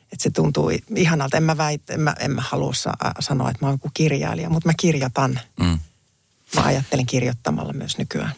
Että 0.03 0.23
se 0.23 0.29
tuntuu 0.29 0.71
ihanalta. 0.95 1.37
En 1.37 1.43
mä, 1.43 1.57
väit, 1.57 1.89
en 1.89 1.99
mä, 1.99 2.15
en 2.19 2.31
mä 2.31 2.41
halua 2.41 2.73
sanoa, 3.19 3.49
että 3.49 3.65
mä 3.65 3.67
oon 3.67 3.73
joku 3.73 3.89
kirjailija, 3.93 4.49
mutta 4.49 4.69
mä 4.69 4.73
kirjoitan. 4.79 5.39
Mm. 5.59 5.79
Mä 6.55 6.61
ajattelen 6.63 7.05
kirjoittamalla 7.05 7.73
myös 7.73 7.97
nykyään. 7.97 8.33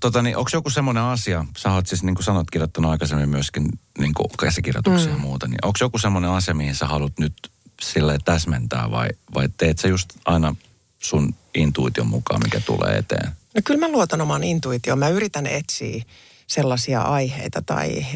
Tota, 0.00 0.22
niin, 0.22 0.36
onko 0.36 0.50
joku 0.52 0.70
semmoinen 0.70 1.02
asia, 1.02 1.44
sä 1.58 1.72
oot 1.72 1.86
siis 1.86 2.02
niin 2.02 2.14
kuin 2.14 2.24
sanot 2.24 2.50
kirjoittanut 2.50 2.90
aikaisemmin 2.90 3.28
myöskin 3.28 3.68
niin 3.98 4.14
kuin 4.14 4.28
käsikirjoituksia 4.40 5.08
mm. 5.08 5.12
ja 5.12 5.18
muuta, 5.18 5.48
niin 5.48 5.58
onko 5.64 5.78
joku 5.80 5.98
semmoinen 5.98 6.30
asia, 6.30 6.54
mihin 6.54 6.74
sä 6.74 6.86
haluat 6.86 7.18
nyt 7.18 7.34
sille 7.82 8.18
täsmentää 8.24 8.90
vai, 8.90 9.08
vai 9.34 9.48
teet 9.56 9.78
sä 9.78 9.88
just 9.88 10.12
aina 10.24 10.54
sun 10.98 11.34
intuition 11.54 12.06
mukaan, 12.06 12.40
mikä 12.44 12.60
tulee 12.60 12.98
eteen? 12.98 13.32
No 13.54 13.60
kyllä 13.64 13.80
mä 13.80 13.92
luotan 13.92 14.20
omaan 14.20 14.44
intuitioon. 14.44 14.98
Mä 14.98 15.08
yritän 15.08 15.46
etsiä 15.46 16.02
sellaisia 16.46 17.02
aiheita 17.02 17.62
tai 17.62 18.06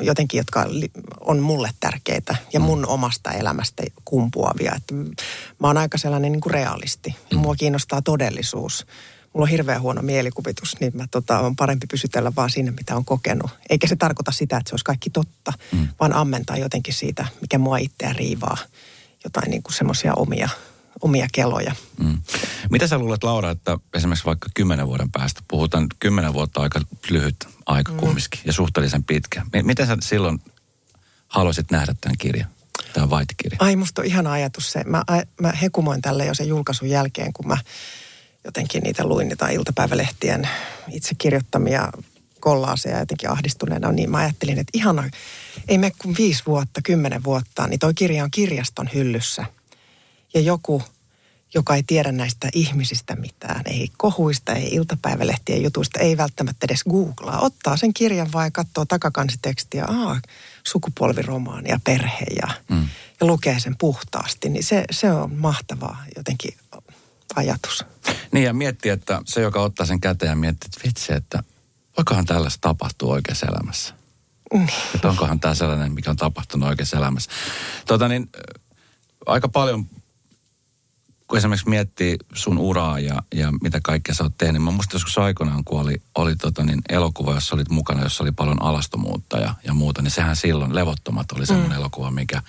jotenkin, 0.00 0.38
jotka 0.38 0.66
on 1.20 1.38
mulle 1.38 1.70
tärkeitä 1.80 2.36
ja 2.52 2.60
mun 2.60 2.78
mm. 2.78 2.88
omasta 2.88 3.32
elämästä 3.32 3.82
kumpuavia. 4.04 4.72
Että 4.76 4.94
mä 5.58 5.66
oon 5.66 5.76
aika 5.76 5.98
sellainen 5.98 6.32
niin 6.32 6.40
kuin 6.40 6.52
realisti. 6.54 7.14
Mm. 7.30 7.38
Mua 7.38 7.54
kiinnostaa 7.54 8.02
todellisuus. 8.02 8.86
Mulla 9.34 9.44
on 9.44 9.50
hirveän 9.50 9.82
huono 9.82 10.02
mielikuvitus, 10.02 10.80
niin 10.80 10.92
mä 10.94 11.06
tota, 11.10 11.40
on 11.40 11.56
parempi 11.56 11.86
pysytellä 11.86 12.32
vaan 12.36 12.50
siinä, 12.50 12.70
mitä 12.70 12.96
on 12.96 13.04
kokenut. 13.04 13.50
Eikä 13.70 13.86
se 13.86 13.96
tarkoita 13.96 14.32
sitä, 14.32 14.56
että 14.56 14.68
se 14.68 14.74
olisi 14.74 14.84
kaikki 14.84 15.10
totta, 15.10 15.52
mm. 15.72 15.88
vaan 16.00 16.12
ammentaa 16.12 16.56
jotenkin 16.56 16.94
siitä, 16.94 17.26
mikä 17.40 17.58
mua 17.58 17.78
itseä 17.78 18.12
riivaa. 18.12 18.56
Jotain 19.24 19.50
niin 19.50 19.62
kuin 19.62 19.74
semmoisia 19.74 20.14
omia 20.14 20.48
omia 21.00 21.26
keloja. 21.32 21.74
Mm. 21.98 22.18
Mitä 22.70 22.86
sä 22.86 22.98
luulet, 22.98 23.24
Laura, 23.24 23.50
että 23.50 23.78
esimerkiksi 23.94 24.24
vaikka 24.24 24.48
kymmenen 24.54 24.86
vuoden 24.86 25.12
päästä, 25.12 25.42
puhutaan 25.48 25.86
kymmenen 25.98 26.32
vuotta 26.32 26.60
aika 26.60 26.80
lyhyt 27.10 27.48
aika 27.66 27.92
mm. 27.92 27.98
kumminkin 27.98 28.40
ja 28.44 28.52
suhteellisen 28.52 29.04
pitkä. 29.04 29.42
Miten 29.62 29.86
sä 29.86 29.96
silloin 30.02 30.40
haluaisit 31.28 31.70
nähdä 31.70 31.94
tämän 32.00 32.16
kirjan? 32.18 32.48
Tämä 32.92 33.10
vaitikirja. 33.10 33.56
Ai 33.60 33.76
musta 33.76 34.02
on 34.02 34.06
ihana 34.06 34.32
ajatus 34.32 34.72
se. 34.72 34.84
Mä, 34.84 35.04
mä 35.40 35.52
hekumoin 35.52 36.02
tälle 36.02 36.26
jo 36.26 36.34
sen 36.34 36.48
julkaisun 36.48 36.88
jälkeen, 36.88 37.32
kun 37.32 37.46
mä 37.46 37.56
jotenkin 38.44 38.82
niitä 38.82 39.06
luin 39.06 39.28
niitä 39.28 39.48
iltapäivälehtien 39.48 40.48
itse 40.88 41.14
kirjoittamia 41.18 41.92
kollaaseja 42.40 42.98
jotenkin 42.98 43.30
ahdistuneena, 43.30 43.92
niin 43.92 44.10
mä 44.10 44.18
ajattelin, 44.18 44.58
että 44.58 44.70
ihana, 44.74 45.10
ei 45.68 45.78
me 45.78 45.92
kuin 45.98 46.14
viisi 46.18 46.42
vuotta, 46.46 46.80
kymmenen 46.84 47.24
vuotta, 47.24 47.66
niin 47.66 47.80
toi 47.80 47.94
kirja 47.94 48.24
on 48.24 48.30
kirjaston 48.30 48.90
hyllyssä– 48.94 49.46
ja 50.34 50.40
joku, 50.40 50.82
joka 51.54 51.74
ei 51.74 51.82
tiedä 51.82 52.12
näistä 52.12 52.48
ihmisistä 52.54 53.16
mitään, 53.16 53.62
ei 53.66 53.90
kohuista, 53.96 54.52
ei 54.52 54.74
iltapäivälehtien 54.74 55.62
jutuista, 55.62 56.00
ei 56.00 56.16
välttämättä 56.16 56.66
edes 56.66 56.84
googlaa, 56.84 57.40
ottaa 57.40 57.76
sen 57.76 57.94
kirjan 57.94 58.32
vai 58.32 58.50
katsoo 58.50 58.84
takakansitekstiä, 58.84 59.84
aa, 59.84 60.20
sukupolviromaani 60.64 61.70
ja 61.70 61.80
perhe 61.84 62.26
ja, 62.42 62.48
mm. 62.68 62.88
ja 63.20 63.26
lukee 63.26 63.60
sen 63.60 63.76
puhtaasti, 63.78 64.48
niin 64.48 64.64
se, 64.64 64.84
se 64.90 65.12
on 65.12 65.34
mahtavaa 65.34 66.04
jotenkin 66.16 66.54
ajatus. 67.36 67.84
Niin 68.32 68.44
ja 68.44 68.54
miettii, 68.54 68.90
että 68.90 69.20
se, 69.24 69.40
joka 69.40 69.60
ottaa 69.60 69.86
sen 69.86 70.00
käteen 70.00 70.30
ja 70.30 70.36
miettii, 70.36 70.68
että 70.68 70.88
vitsi, 70.88 71.12
että 71.12 71.42
voikohan 71.96 72.24
tällaista 72.24 72.60
tapahtua 72.60 73.12
oikeassa 73.12 73.46
elämässä. 73.46 73.94
Mm. 74.54 74.66
Että 74.94 75.08
onkohan 75.08 75.40
tämä 75.40 75.54
sellainen, 75.54 75.92
mikä 75.92 76.10
on 76.10 76.16
tapahtunut 76.16 76.68
oikeassa 76.68 76.96
elämässä. 76.96 77.30
Tota 77.86 78.08
niin, 78.08 78.30
aika 79.26 79.48
paljon 79.48 79.86
kun 81.28 81.38
esimerkiksi 81.38 81.68
miettii 81.68 82.16
sun 82.34 82.58
uraa 82.58 82.98
ja, 82.98 83.22
ja 83.34 83.52
mitä 83.62 83.80
kaikkea 83.82 84.14
sä 84.14 84.24
oot 84.24 84.38
tehnyt. 84.38 84.62
Mä 84.62 84.70
muistan 84.70 84.94
joskus 84.94 85.18
aikoinaan, 85.18 85.64
kun 85.64 85.80
oli, 85.80 86.02
oli 86.14 86.36
tota 86.36 86.64
niin, 86.64 86.82
elokuva, 86.88 87.34
jossa 87.34 87.54
olit 87.54 87.70
mukana, 87.70 88.02
jossa 88.02 88.24
oli 88.24 88.32
paljon 88.32 88.62
alastomuutta 88.62 89.38
ja, 89.38 89.54
ja 89.64 89.74
muuta, 89.74 90.02
niin 90.02 90.10
sehän 90.10 90.36
silloin, 90.36 90.74
Levottomat 90.74 91.32
oli 91.32 91.46
semmoinen 91.46 91.72
mm. 91.72 91.80
elokuva, 91.80 92.10
mikä 92.10 92.42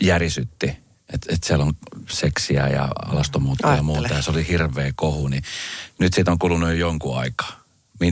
järisytti. 0.00 0.76
Että 1.12 1.34
et 1.34 1.44
siellä 1.44 1.64
on 1.64 1.74
seksiä 2.08 2.68
ja 2.68 2.88
alastomuutta 3.06 3.68
Ajattele. 3.68 3.92
ja 3.92 4.00
muuta, 4.00 4.14
ja 4.14 4.22
se 4.22 4.30
oli 4.30 4.48
hirveä 4.48 4.92
kohu. 4.96 5.28
Niin 5.28 5.42
nyt 5.98 6.14
siitä 6.14 6.30
on 6.32 6.38
kulunut 6.38 6.68
jo 6.68 6.74
jonkun 6.74 7.18
aikaa. 7.18 7.52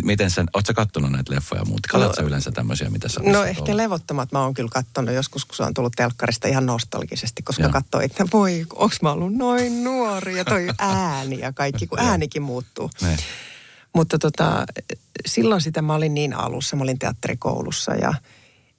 Miten 0.05 0.31
sen, 0.31 0.47
ootko 0.55 0.75
kattonut 0.75 1.13
näitä 1.13 1.35
leffoja 1.35 1.65
muuta? 1.65 1.89
Katsotko 1.93 2.23
no, 2.23 2.29
yleensä 2.29 2.51
tämmöisiä, 2.51 2.91
mitä 2.91 3.09
sä 3.09 3.21
No 3.25 3.45
ehkä 3.45 3.63
ollut? 3.63 3.77
levottomat 3.77 4.33
mä 4.33 4.43
oon 4.43 4.55
kyllä 4.55 4.69
kattonut 4.73 5.15
joskus, 5.15 5.45
kun 5.45 5.57
se 5.57 5.63
on 5.63 5.75
tullut 5.75 5.93
telkkarista 5.97 6.49
ihan 6.49 6.67
nostalgisesti, 6.67 7.43
koska 7.43 7.69
katsoin, 7.69 8.05
että 8.05 8.27
voi, 8.33 8.67
onks 8.75 9.03
mä 9.03 9.13
ollut 9.13 9.35
noin 9.35 9.85
nuori 9.85 10.37
ja 10.37 10.45
toi 10.45 10.69
ääni 10.79 11.39
ja 11.39 11.53
kaikki, 11.53 11.87
kun 11.87 11.99
äänikin 11.99 12.43
muuttuu. 12.43 12.91
Ne. 13.03 13.17
Mutta 13.93 14.19
tota, 14.19 14.67
silloin 15.27 15.61
sitä 15.61 15.83
mä 15.83 15.95
olin 15.95 16.15
niin 16.15 16.35
alussa, 16.35 16.77
mä 16.77 16.83
olin 16.83 16.99
teatterikoulussa 16.99 17.95
ja 17.95 18.15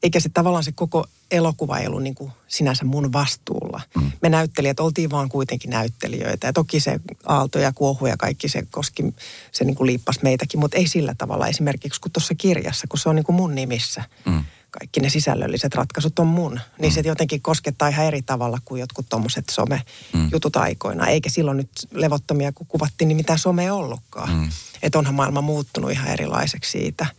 eikä 0.03 0.19
se 0.19 0.29
tavallaan 0.29 0.63
se 0.63 0.71
koko 0.71 1.05
elokuva 1.31 1.77
ei 1.77 1.87
ollut 1.87 2.03
niin 2.03 2.15
kuin 2.15 2.31
sinänsä 2.47 2.85
mun 2.85 3.13
vastuulla. 3.13 3.81
Mm. 3.95 4.11
Me 4.21 4.29
näyttelijät 4.29 4.79
oltiin 4.79 5.11
vaan 5.11 5.29
kuitenkin 5.29 5.69
näyttelijöitä. 5.69 6.47
Ja 6.47 6.53
toki 6.53 6.79
se 6.79 6.99
aalto 7.25 7.59
ja 7.59 7.73
kuohu 7.73 8.05
ja 8.05 8.17
kaikki 8.17 8.49
se 8.49 8.63
koski, 8.71 9.03
se 9.51 9.63
niin 9.63 9.75
kuin 9.75 9.87
liippasi 9.87 10.19
meitäkin, 10.23 10.59
mutta 10.59 10.77
ei 10.77 10.87
sillä 10.87 11.15
tavalla 11.17 11.47
esimerkiksi 11.47 12.01
kuin 12.01 12.11
tuossa 12.11 12.35
kirjassa, 12.35 12.87
kun 12.87 12.99
se 12.99 13.09
on 13.09 13.15
niin 13.15 13.25
kuin 13.25 13.35
mun 13.35 13.55
nimissä. 13.55 14.03
Mm. 14.25 14.43
Kaikki 14.71 14.99
ne 14.99 15.09
sisällölliset 15.09 15.75
ratkaisut 15.75 16.19
on 16.19 16.27
mun. 16.27 16.59
Niin 16.79 16.91
mm. 16.91 16.93
se 16.93 17.01
jotenkin 17.05 17.41
koskettaa 17.41 17.87
ihan 17.87 18.05
eri 18.05 18.21
tavalla 18.21 18.59
kuin 18.65 18.79
jotkut 18.79 19.05
tuommoiset 19.09 19.49
some-jutut 19.51 20.55
mm. 20.55 20.61
aikoina. 20.61 21.07
Eikä 21.07 21.29
silloin 21.29 21.57
nyt 21.57 21.69
levottomia, 21.91 22.51
kun 22.51 22.67
kuvattiin, 22.67 23.07
niin 23.07 23.15
mitään 23.15 23.39
some 23.39 23.63
ei 23.63 23.69
ollutkaan. 23.69 24.29
Mm. 24.29 24.49
Että 24.81 24.99
onhan 24.99 25.15
maailma 25.15 25.41
muuttunut 25.41 25.91
ihan 25.91 26.07
erilaiseksi 26.07 26.71
siitä– 26.71 27.05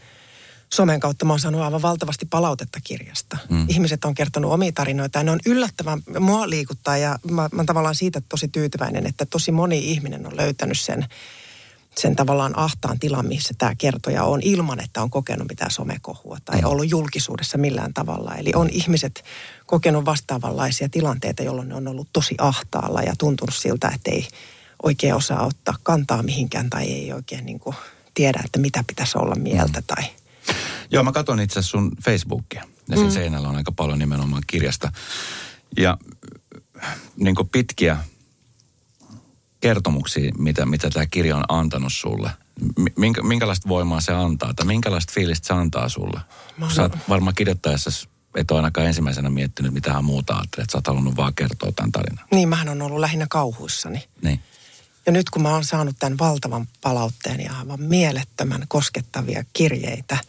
somen 0.72 1.00
kautta 1.00 1.24
mä 1.24 1.32
oon 1.32 1.40
saanut 1.40 1.60
aivan 1.60 1.82
valtavasti 1.82 2.26
palautetta 2.26 2.78
kirjasta. 2.84 3.38
Mm. 3.50 3.66
Ihmiset 3.68 4.04
on 4.04 4.14
kertonut 4.14 4.52
omia 4.52 4.72
tarinoita 4.72 5.18
ja 5.18 5.22
ne 5.22 5.30
on 5.30 5.40
yllättävän, 5.46 6.02
mua 6.20 6.50
liikuttaa 6.50 6.96
ja 6.96 7.18
mä, 7.30 7.48
mä 7.52 7.64
tavallaan 7.64 7.94
siitä 7.94 8.22
tosi 8.28 8.48
tyytyväinen, 8.48 9.06
että 9.06 9.26
tosi 9.26 9.52
moni 9.52 9.78
ihminen 9.78 10.26
on 10.26 10.36
löytänyt 10.36 10.78
sen, 10.78 11.06
sen 11.98 12.16
tavallaan 12.16 12.58
ahtaan 12.58 12.98
tilan, 12.98 13.26
missä 13.26 13.54
tämä 13.58 13.74
kertoja 13.74 14.24
on 14.24 14.40
ilman, 14.42 14.80
että 14.80 15.02
on 15.02 15.10
kokenut 15.10 15.48
mitään 15.48 15.70
somekohua 15.70 16.38
tai 16.44 16.60
mm. 16.60 16.66
ollut 16.66 16.90
julkisuudessa 16.90 17.58
millään 17.58 17.94
tavalla. 17.94 18.34
Eli 18.34 18.52
on 18.54 18.70
ihmiset 18.70 19.24
kokenut 19.66 20.04
vastaavanlaisia 20.04 20.88
tilanteita, 20.88 21.42
jolloin 21.42 21.68
ne 21.68 21.74
on 21.74 21.88
ollut 21.88 22.08
tosi 22.12 22.34
ahtaalla 22.38 23.02
ja 23.02 23.14
tuntunut 23.18 23.54
siltä, 23.54 23.92
että 23.94 24.10
ei 24.10 24.28
oikein 24.82 25.14
osaa 25.14 25.46
ottaa 25.46 25.74
kantaa 25.82 26.22
mihinkään 26.22 26.70
tai 26.70 26.84
ei 26.84 27.12
oikein 27.12 27.46
niin 27.46 27.60
kuin 27.60 27.76
tiedä, 28.14 28.40
että 28.44 28.58
mitä 28.58 28.84
pitäisi 28.86 29.18
olla 29.18 29.34
mieltä 29.34 29.80
mm. 29.80 29.86
tai– 29.86 30.04
Joo, 30.90 31.02
mä 31.02 31.12
katson 31.12 31.40
itse 31.40 31.62
sun 31.62 31.92
Facebookia. 32.04 32.64
Ja 32.88 32.96
sen 32.96 33.06
mm. 33.06 33.12
seinällä 33.12 33.48
on 33.48 33.56
aika 33.56 33.72
paljon 33.72 33.98
nimenomaan 33.98 34.42
kirjasta. 34.46 34.92
Ja 35.76 35.98
niin 37.16 37.34
pitkiä 37.52 37.96
kertomuksia, 39.60 40.32
mitä, 40.38 40.66
mitä 40.66 40.90
tämä 40.90 41.06
kirja 41.06 41.36
on 41.36 41.44
antanut 41.48 41.92
sulle. 41.92 42.30
Minkä, 42.96 43.22
minkälaista 43.22 43.68
voimaa 43.68 44.00
se 44.00 44.12
antaa 44.12 44.54
tai 44.54 44.66
minkälaista 44.66 45.12
fiilistä 45.12 45.46
se 45.46 45.54
antaa 45.54 45.88
sulle? 45.88 46.20
Mä 46.56 46.70
Sä 46.70 46.82
oot 46.82 46.92
varmaan 47.08 47.34
kirjoittajassa 47.34 48.08
et 48.34 48.50
ole 48.50 48.58
ainakaan 48.58 48.86
ensimmäisenä 48.86 49.30
miettinyt 49.30 49.74
mitään 49.74 50.04
muuta 50.04 50.34
ajattelet, 50.34 50.64
että 50.64 50.72
sä 50.72 50.78
oot 50.78 50.86
halunnut 50.86 51.16
vaan 51.16 51.34
kertoa 51.34 51.72
tämän 51.72 51.92
tarinan. 51.92 52.24
Niin, 52.30 52.48
mähän 52.48 52.68
on 52.68 52.82
ollut 52.82 52.98
lähinnä 52.98 53.26
kauhuissani. 53.30 54.08
Niin. 54.22 54.40
Ja 55.06 55.12
nyt 55.12 55.30
kun 55.30 55.42
mä 55.42 55.48
oon 55.48 55.64
saanut 55.64 55.96
tämän 55.98 56.18
valtavan 56.18 56.68
palautteen 56.80 57.40
ja 57.40 57.58
aivan 57.58 57.80
mielettömän 57.80 58.64
koskettavia 58.68 59.44
kirjeitä– 59.52 60.18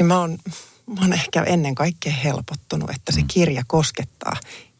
niin 0.00 0.06
mä 0.06 0.18
oon, 0.18 0.38
mä 0.86 1.00
oon 1.00 1.12
ehkä 1.12 1.42
ennen 1.42 1.74
kaikkea 1.74 2.12
helpottunut, 2.12 2.90
että 2.90 3.12
se 3.12 3.20
mm. 3.20 3.26
kirja 3.26 3.62
koskettaa 3.66 4.36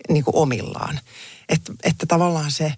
niin 0.09 0.25
kuin 0.25 0.37
omillaan. 0.37 1.01
Et, 1.49 1.61
että 1.83 2.07
tavallaan 2.07 2.51
se 2.51 2.75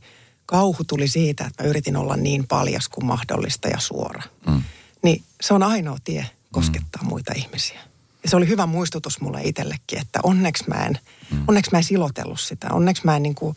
kauhu 0.47 0.85
tuli 0.85 1.09
siitä, 1.09 1.45
että 1.45 1.63
mä 1.63 1.69
yritin 1.69 1.97
olla 1.97 2.17
niin 2.17 2.47
paljas 2.49 2.89
kuin 2.89 3.05
mahdollista 3.05 3.69
ja 3.69 3.79
suora. 3.79 4.23
Mm. 4.47 4.63
Niin 5.03 5.23
se 5.41 5.55
on 5.55 5.63
ainoa 5.63 5.99
tie 6.05 6.27
koskettaa 6.53 7.03
mm. 7.03 7.09
muita 7.09 7.33
ihmisiä. 7.37 7.81
Ja 8.23 8.29
se 8.29 8.37
oli 8.37 8.49
hyvä 8.49 8.67
muistutus 8.67 9.21
mulle 9.21 9.41
itsellekin, 9.45 9.99
että 9.99 10.21
onneksi 10.23 10.65
mä 10.69 10.87
en, 10.87 10.99
mm. 11.31 11.45
onneksi 11.49 11.71
mä 11.73 11.79
en 11.79 11.85
silotellut 11.85 12.41
sitä. 12.41 12.69
Onneksi 12.73 13.05
mä 13.05 13.17
en 13.17 13.23
niin 13.23 13.35
kuin 13.35 13.57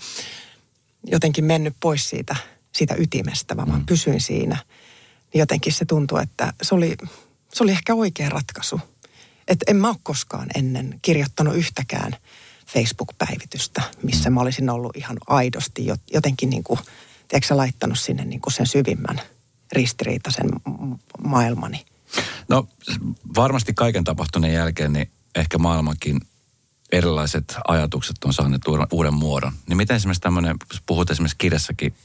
jotenkin 1.03 1.45
mennyt 1.45 1.75
pois 1.79 2.09
siitä, 2.09 2.35
siitä 2.71 2.95
ytimestä, 2.97 3.57
vaan 3.57 3.69
mm. 3.69 3.85
pysyin 3.85 4.21
siinä. 4.21 4.57
Niin 5.33 5.39
jotenkin 5.39 5.73
se 5.73 5.85
tuntui, 5.85 6.23
että 6.23 6.53
se 6.61 6.75
oli, 6.75 6.97
se 7.55 7.63
oli 7.63 7.71
ehkä 7.71 7.93
oikea 7.95 8.29
ratkaisu. 8.29 8.81
Että 9.47 9.65
en 9.67 9.75
mä 9.75 9.87
ole 9.87 9.97
koskaan 10.03 10.47
ennen 10.55 10.99
kirjoittanut 11.01 11.55
yhtäkään 11.55 12.15
Facebook-päivitystä, 12.67 13.81
missä 14.03 14.29
mä 14.29 14.41
olisin 14.41 14.69
ollut 14.69 14.97
ihan 14.97 15.17
aidosti 15.27 15.85
jotenkin 16.13 16.49
niin 16.49 16.63
kuin, 16.63 16.79
tiedätkö 17.27 17.57
laittanut 17.57 17.99
sinne 17.99 18.25
niin 18.25 18.41
kuin 18.41 18.53
sen 18.53 18.67
syvimmän 18.67 19.21
ristiriitaisen 19.71 20.49
maailmani. 21.23 21.85
No 22.49 22.67
varmasti 23.35 23.73
kaiken 23.73 24.03
tapahtuneen 24.03 24.53
jälkeen 24.53 24.93
niin 24.93 25.11
ehkä 25.35 25.57
maailmankin 25.57 26.21
erilaiset 26.91 27.55
ajatukset 27.67 28.23
on 28.23 28.33
saaneet 28.33 28.61
uuden 28.91 29.13
muodon. 29.13 29.53
Niin 29.67 29.77
miten 29.77 29.95
esimerkiksi 29.95 30.21
tämmöinen, 30.21 30.57
puhut 30.85 31.09
esimerkiksi 31.09 31.37
kirjassakin 31.37 31.95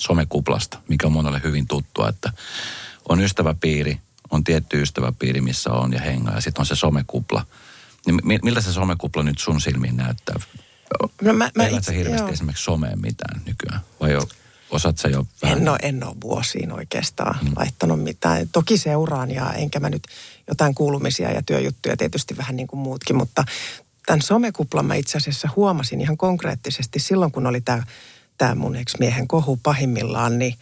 somekuplasta, 0.00 0.78
mikä 0.88 1.06
on 1.06 1.12
monelle 1.12 1.40
hyvin 1.44 1.66
tuttua, 1.66 2.08
että 2.08 2.32
on 3.08 3.20
ystäväpiiri, 3.20 4.00
on 4.30 4.44
tietty 4.44 4.82
ystäväpiiri, 4.82 5.40
missä 5.40 5.72
on 5.72 5.92
ja 5.92 6.00
hengaa, 6.00 6.34
ja 6.34 6.40
sitten 6.40 6.60
on 6.60 6.66
se 6.66 6.74
somekupla. 6.76 7.46
Niin 8.06 8.40
miltä 8.42 8.60
se 8.60 8.72
somekupla 8.72 9.22
nyt 9.22 9.38
sun 9.38 9.60
silmiin 9.60 9.96
näyttää? 9.96 10.36
No 11.22 11.32
mä, 11.32 11.50
mä 11.54 11.66
itse, 11.66 11.96
hirveästi 11.96 12.22
joo. 12.22 12.32
esimerkiksi 12.32 12.64
someen 12.64 13.00
mitään 13.00 13.42
nykyään? 13.46 13.80
Vai 14.00 14.12
jo, 14.12 14.28
osaat 14.70 14.98
sä 14.98 15.08
jo 15.08 15.26
vähän? 15.42 15.58
En 15.58 15.68
ole, 15.68 15.78
en 15.82 16.04
ole 16.04 16.16
vuosiin 16.20 16.72
oikeastaan 16.72 17.38
hmm. 17.40 17.52
laittanut 17.56 18.02
mitään. 18.02 18.48
Toki 18.48 18.78
seuraan 18.78 19.30
ja 19.30 19.52
enkä 19.52 19.80
mä 19.80 19.90
nyt 19.90 20.02
jotain 20.48 20.74
kuulumisia 20.74 21.32
ja 21.32 21.42
työjuttuja 21.42 21.96
tietysti 21.96 22.36
vähän 22.36 22.56
niin 22.56 22.66
kuin 22.66 22.80
muutkin, 22.80 23.16
mutta 23.16 23.44
tämän 24.06 24.22
somekuplan 24.22 24.86
mä 24.86 24.94
itse 24.94 25.18
asiassa 25.18 25.48
huomasin 25.56 26.00
ihan 26.00 26.16
konkreettisesti 26.16 26.98
silloin, 26.98 27.32
kun 27.32 27.46
oli 27.46 27.60
tämä, 27.60 27.82
tämä 28.38 28.54
mun 28.54 28.76
ex-miehen 28.76 29.28
kohu 29.28 29.60
pahimmillaan, 29.62 30.38
niin, 30.38 30.54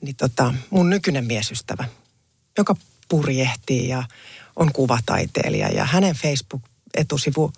niin 0.00 0.16
tota, 0.16 0.54
mun 0.70 0.90
nykyinen 0.90 1.24
miesystävä, 1.24 1.84
joka 2.58 2.76
purjehtii 3.08 3.88
ja 3.88 4.04
on 4.56 4.72
kuvataiteilija. 4.72 5.68
Ja 5.68 5.84
hänen 5.84 6.14
Facebook-etusivu 6.14 7.52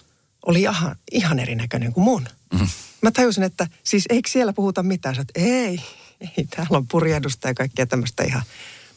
oli 0.47 0.61
ihan, 0.61 0.97
ihan 1.13 1.39
erinäköinen 1.39 1.93
kuin 1.93 2.05
mun. 2.05 2.29
Mm. 2.53 2.69
Mä 3.03 3.11
tajusin, 3.11 3.45
että 3.45 3.67
siis 3.85 4.05
eikö 4.09 4.31
siellä 4.31 4.53
puhuta 4.53 4.83
mitään? 4.83 5.15
Sä, 5.15 5.21
että 5.21 5.41
ei, 5.41 5.81
ei, 6.21 6.45
täällä 6.45 6.77
on 6.77 6.87
purjehdusta 6.87 7.49
ja 7.49 7.55
kaikkea 7.55 7.87
tämmöistä 7.87 8.25
ihan 8.25 8.43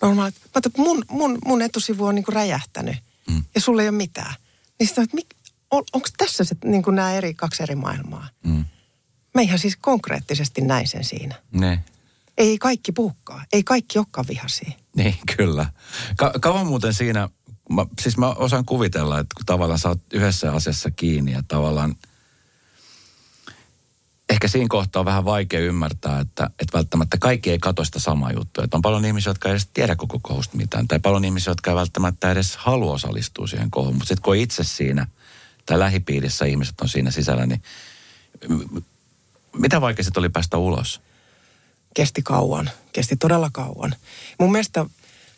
normaalia. 0.01 0.39
Mä 0.43 0.61
että 0.65 0.69
mun, 0.77 1.05
mun, 1.09 1.37
mun 1.45 1.61
etusivu 1.61 2.05
on 2.05 2.15
niinku 2.15 2.31
räjähtänyt 2.31 2.95
mm. 3.29 3.43
ja 3.55 3.61
sulle 3.61 3.81
ei 3.81 3.89
ole 3.89 3.97
mitään. 3.97 4.33
Niin 4.79 4.87
sitten, 4.87 5.03
että 5.03 5.35
on, 5.71 5.83
onko 5.93 6.07
tässä 6.17 6.43
se, 6.43 6.55
niin 6.65 6.83
kuin 6.83 6.95
nämä 6.95 7.13
eri, 7.13 7.33
kaksi 7.33 7.63
eri 7.63 7.75
maailmaa? 7.75 8.29
Mm. 8.43 8.65
Mä 9.33 9.41
ihan 9.41 9.59
siis 9.59 9.75
konkreettisesti 9.75 10.61
näin 10.61 10.87
sen 10.87 11.03
siinä. 11.03 11.35
Ne. 11.51 11.83
Ei 12.37 12.57
kaikki 12.57 12.91
puhukkaa. 12.91 13.43
Ei 13.53 13.63
kaikki 13.63 13.99
olekaan 13.99 14.27
vihaisia. 14.27 14.71
Niin, 14.95 15.15
kyllä. 15.37 15.65
Ka- 16.17 16.33
kauan 16.41 16.67
muuten 16.67 16.93
siinä, 16.93 17.29
mä, 17.69 17.85
siis 18.01 18.17
mä 18.17 18.29
osaan 18.29 18.65
kuvitella, 18.65 19.19
että 19.19 19.35
kun 19.35 19.45
tavallaan 19.45 19.79
sä 19.79 19.89
oot 19.89 19.99
yhdessä 20.13 20.53
asiassa 20.53 20.91
kiinni 20.91 21.31
ja 21.31 21.43
tavallaan 21.47 21.95
ehkä 24.29 24.47
siinä 24.47 24.67
kohtaa 24.69 24.99
on 24.99 25.05
vähän 25.05 25.25
vaikea 25.25 25.59
ymmärtää, 25.59 26.19
että, 26.19 26.49
että 26.59 26.77
välttämättä 26.77 27.17
kaikki 27.17 27.51
ei 27.51 27.59
katso 27.59 27.83
sitä 27.85 27.99
samaa 27.99 28.31
juttua. 28.31 28.63
Että 28.63 28.77
on 28.77 28.81
paljon 28.81 29.05
ihmisiä, 29.05 29.29
jotka 29.29 29.49
ei 29.49 29.53
edes 29.53 29.69
tiedä 29.73 29.95
koko 29.95 30.19
kohusta 30.21 30.57
mitään. 30.57 30.87
Tai 30.87 30.99
paljon 30.99 31.25
ihmisiä, 31.25 31.51
jotka 31.51 31.71
ei 31.71 31.75
välttämättä 31.75 32.31
edes 32.31 32.57
halua 32.57 32.93
osallistua 32.93 33.47
siihen 33.47 33.71
kohuun. 33.71 33.93
Mutta 33.93 34.07
sitten 34.07 34.21
kun 34.23 34.31
on 34.33 34.37
itse 34.37 34.63
siinä, 34.63 35.07
tai 35.65 35.79
lähipiirissä 35.79 36.45
ihmiset 36.45 36.81
on 36.81 36.89
siinä 36.89 37.11
sisällä, 37.11 37.45
niin 37.45 37.61
mitä 39.57 39.81
vaikea 39.81 40.05
oli 40.17 40.29
päästä 40.29 40.57
ulos? 40.57 41.01
Kesti 41.97 42.21
kauan. 42.21 42.69
Kesti 42.93 43.15
todella 43.15 43.49
kauan. 43.53 43.95
Mun 44.39 44.51
mielestä 44.51 44.85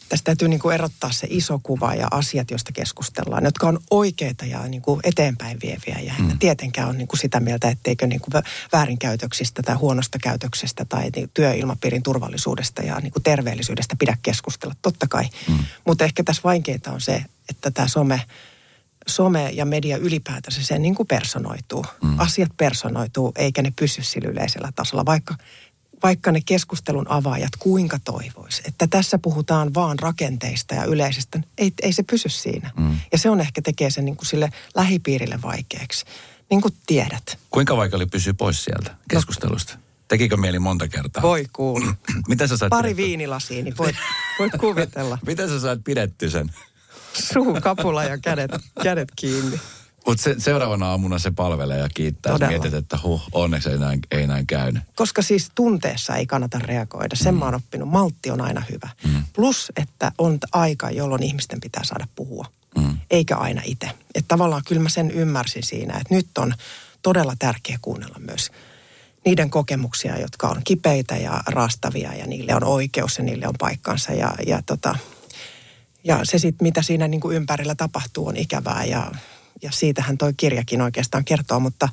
tästä 0.10 0.26
täytyy 0.26 0.48
niin 0.48 0.60
kuin 0.60 0.76
erottaa 0.76 1.12
se 1.12 1.28
iso 1.30 1.60
kuva 1.64 1.96
ja 1.96 2.08
asiat, 2.12 2.52
joista 2.52 2.72
keskustellaan, 2.72 3.44
jotka 3.44 3.68
on 3.68 3.80
oikeita 3.92 4.46
ja 4.46 4.68
niin 4.68 4.82
kuin 4.82 5.00
eteenpäin 5.04 5.58
vieviä. 5.64 6.00
Ja 6.04 6.14
mm. 6.20 6.40
tietenkään 6.40 6.90
on 6.90 6.98
niin 6.98 7.08
kuin 7.08 7.20
sitä 7.20 7.40
mieltä, 7.40 7.70
etteikö 7.70 8.08
niin 8.08 8.22
kuin 8.22 8.44
väärinkäytöksistä 8.74 9.62
tai 9.64 9.76
huonosta 9.76 10.20
käytöksestä 10.20 10.86
tai 10.86 11.10
niin 11.16 11.30
työilmapiirin 11.34 12.04
turvallisuudesta 12.04 12.82
ja 12.82 13.00
niin 13.00 13.14
kuin 13.14 13.24
terveellisyydestä 13.24 13.96
pidä 14.00 14.18
keskustella, 14.22 14.76
totta 14.82 15.08
kai. 15.10 15.26
Mm. 15.48 15.58
Mutta 15.88 16.04
ehkä 16.04 16.24
tässä 16.24 16.42
vaikeinta 16.44 16.92
on 16.92 17.02
se, 17.02 17.26
että 17.50 17.72
tämä 17.72 17.88
some, 17.88 18.22
some 19.08 19.50
ja 19.52 19.66
media 19.66 19.98
ylipäätänsä 19.98 20.64
se 20.64 20.80
niin 20.80 20.96
kuin 20.96 21.08
personoituu. 21.08 21.86
Mm. 22.04 22.20
Asiat 22.20 22.52
personoituu, 22.58 23.32
eikä 23.36 23.62
ne 23.62 23.74
pysy 23.80 24.04
sillä 24.04 24.30
yleisellä 24.30 24.72
tasolla, 24.76 25.06
vaikka 25.06 25.36
vaikka 26.04 26.32
ne 26.32 26.42
keskustelun 26.46 27.06
avaajat 27.10 27.56
kuinka 27.60 28.00
toivois, 28.04 28.62
että 28.66 28.88
tässä 28.88 29.18
puhutaan 29.18 29.74
vaan 29.74 30.00
rakenteista 30.00 30.76
ja 30.76 30.84
yleisestä, 30.84 31.40
ei, 31.58 31.72
ei 31.82 31.94
se 31.94 32.04
pysy 32.04 32.30
siinä. 32.30 32.72
Mm. 32.78 33.00
Ja 33.12 33.18
se 33.18 33.30
on 33.30 33.40
ehkä 33.40 33.62
tekee 33.62 33.90
sen 33.90 34.06
niin 34.06 34.16
kuin 34.18 34.26
sille 34.26 34.50
lähipiirille 34.76 35.40
vaikeaksi, 35.42 36.06
niin 36.50 36.62
kuin 36.62 36.74
tiedät. 36.88 37.38
Kuinka 37.50 37.78
vaikea 37.78 37.96
oli 37.96 38.06
pysyä 38.06 38.34
pois 38.34 38.64
sieltä 38.64 38.96
keskustelusta? 39.10 39.74
No. 39.74 39.80
Tekikö 40.08 40.38
mieli 40.38 40.60
monta 40.60 40.88
kertaa? 40.88 41.24
Voi. 41.24 41.46
Miten 42.30 42.48
sä 42.48 42.58
saat 42.58 42.70
Pari 42.70 42.96
viinilasiin, 42.96 43.66
niin 43.66 43.78
voit, 43.78 43.96
voit 44.40 44.54
kuvitella. 44.60 45.18
Miten 45.28 45.50
sä 45.50 45.60
saat 45.60 45.80
pidetty 45.84 46.30
sen? 46.30 46.52
Suu 47.34 47.58
kapula 47.62 48.04
ja 48.04 48.18
kädet, 48.18 48.52
kädet 48.84 49.10
kiinni. 49.16 49.60
Mutta 50.06 50.24
se, 50.24 50.36
seuraavana 50.38 50.90
aamuna 50.90 51.20
se 51.20 51.32
palvelee 51.32 51.80
ja 51.80 51.90
kiittää. 51.94 52.32
Todella. 52.32 52.52
Mietit, 52.52 52.74
että 52.74 53.00
huh, 53.04 53.22
onneksi 53.32 53.70
ei 53.70 53.78
näin, 53.78 54.00
ei 54.12 54.28
näin 54.28 54.48
käynyt. 54.48 54.84
Koska 54.96 55.22
siis 55.22 55.52
tunteessa 55.56 56.16
ei 56.16 56.26
kannata 56.26 56.60
reagoida. 56.60 57.16
Sen 57.16 57.34
mm. 57.34 57.40
mä 57.40 57.46
oon 57.46 57.56
oppinut. 57.56 57.90
Maltti 57.90 58.32
on 58.32 58.42
aina 58.42 58.64
hyvä. 58.72 58.90
Mm. 59.04 59.24
Plus, 59.34 59.72
että 59.78 60.12
on 60.18 60.38
aika, 60.52 60.92
jolloin 60.92 61.24
ihmisten 61.24 61.60
pitää 61.60 61.84
saada 61.84 62.08
puhua. 62.16 62.46
Mm. 62.78 62.98
Eikä 63.12 63.36
aina 63.36 63.62
itse. 63.66 63.92
Että 64.16 64.28
tavallaan 64.28 64.62
kyllä 64.68 64.82
mä 64.82 64.90
sen 64.90 65.12
ymmärsin 65.12 65.64
siinä, 65.64 65.98
että 65.98 66.16
nyt 66.16 66.38
on 66.38 66.54
todella 67.02 67.34
tärkeä 67.40 67.80
kuunnella 67.82 68.20
myös 68.20 68.52
niiden 69.26 69.50
kokemuksia, 69.50 70.20
jotka 70.20 70.48
on 70.48 70.62
kipeitä 70.64 71.18
ja 71.18 71.44
raastavia 71.48 72.16
ja 72.16 72.28
niille 72.28 72.56
on 72.56 72.64
oikeus 72.64 73.18
ja 73.18 73.24
niille 73.24 73.48
on 73.48 73.56
paikkansa. 73.60 74.12
Ja, 74.12 74.34
ja, 74.48 74.62
tota, 74.66 74.96
ja 76.04 76.20
se 76.24 76.38
sitten, 76.40 76.66
mitä 76.66 76.82
siinä 76.82 77.08
niin 77.08 77.22
kuin 77.22 77.36
ympärillä 77.36 77.76
tapahtuu, 77.76 78.28
on 78.28 78.38
ikävää 78.38 78.86
ja 78.86 79.12
ja 79.62 79.72
siitähän 79.72 80.18
toi 80.18 80.34
kirjakin 80.34 80.82
oikeastaan 80.82 81.26
kertoo, 81.26 81.60
mutta, 81.60 81.90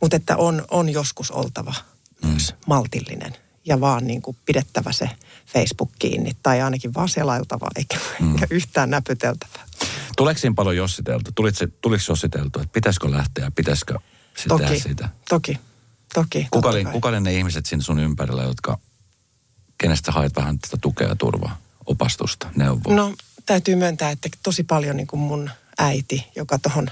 mutta 0.00 0.16
että 0.16 0.36
on, 0.36 0.64
on 0.70 0.88
joskus 0.88 1.30
oltava 1.30 1.74
mm. 2.22 2.28
myös 2.28 2.54
maltillinen 2.66 3.36
ja 3.64 3.80
vaan 3.80 4.06
niin 4.06 4.22
kuin 4.22 4.36
pidettävä 4.44 4.92
se 4.92 5.10
Facebook 5.46 5.90
kiinni 5.98 6.36
tai 6.42 6.62
ainakin 6.62 6.94
vaan 6.94 7.08
selailtava 7.08 7.68
eikä, 7.76 7.98
mm. 8.20 8.32
eikä 8.32 8.46
yhtään 8.50 8.90
näpyteltävä. 8.90 9.58
Tuleeko 10.16 10.40
siinä 10.40 10.54
paljon 10.54 10.76
jossiteltu? 10.76 11.30
Tuliko, 11.34 11.56
tuliko 11.80 12.04
jossiteltu, 12.08 12.60
että 12.60 12.72
pitäisikö 12.72 13.10
lähteä, 13.10 13.50
pitäisikö 13.50 13.98
sitten 14.36 14.48
toki, 14.48 14.64
tehdä 14.64 14.88
sitä? 14.88 15.08
Toki, 15.28 15.58
toki. 16.14 16.48
Kuka 16.50 16.68
oli, 16.68 16.84
kuka 16.84 17.08
oli 17.08 17.20
ne 17.20 17.34
ihmiset 17.34 17.66
siinä 17.66 17.82
sun 17.82 17.98
ympärillä, 17.98 18.42
jotka, 18.42 18.78
kenestä 19.78 20.12
hait 20.12 20.36
vähän 20.36 20.58
sitä 20.64 20.76
tukea 20.80 21.16
turvaa, 21.16 21.58
opastusta, 21.86 22.50
neuvoa? 22.56 22.94
No 22.94 23.14
täytyy 23.46 23.74
myöntää, 23.74 24.10
että 24.10 24.28
tosi 24.42 24.62
paljon 24.62 24.96
niin 24.96 25.06
kuin 25.06 25.20
mun 25.20 25.50
äiti, 25.78 26.26
joka 26.36 26.58
tuohon 26.58 26.90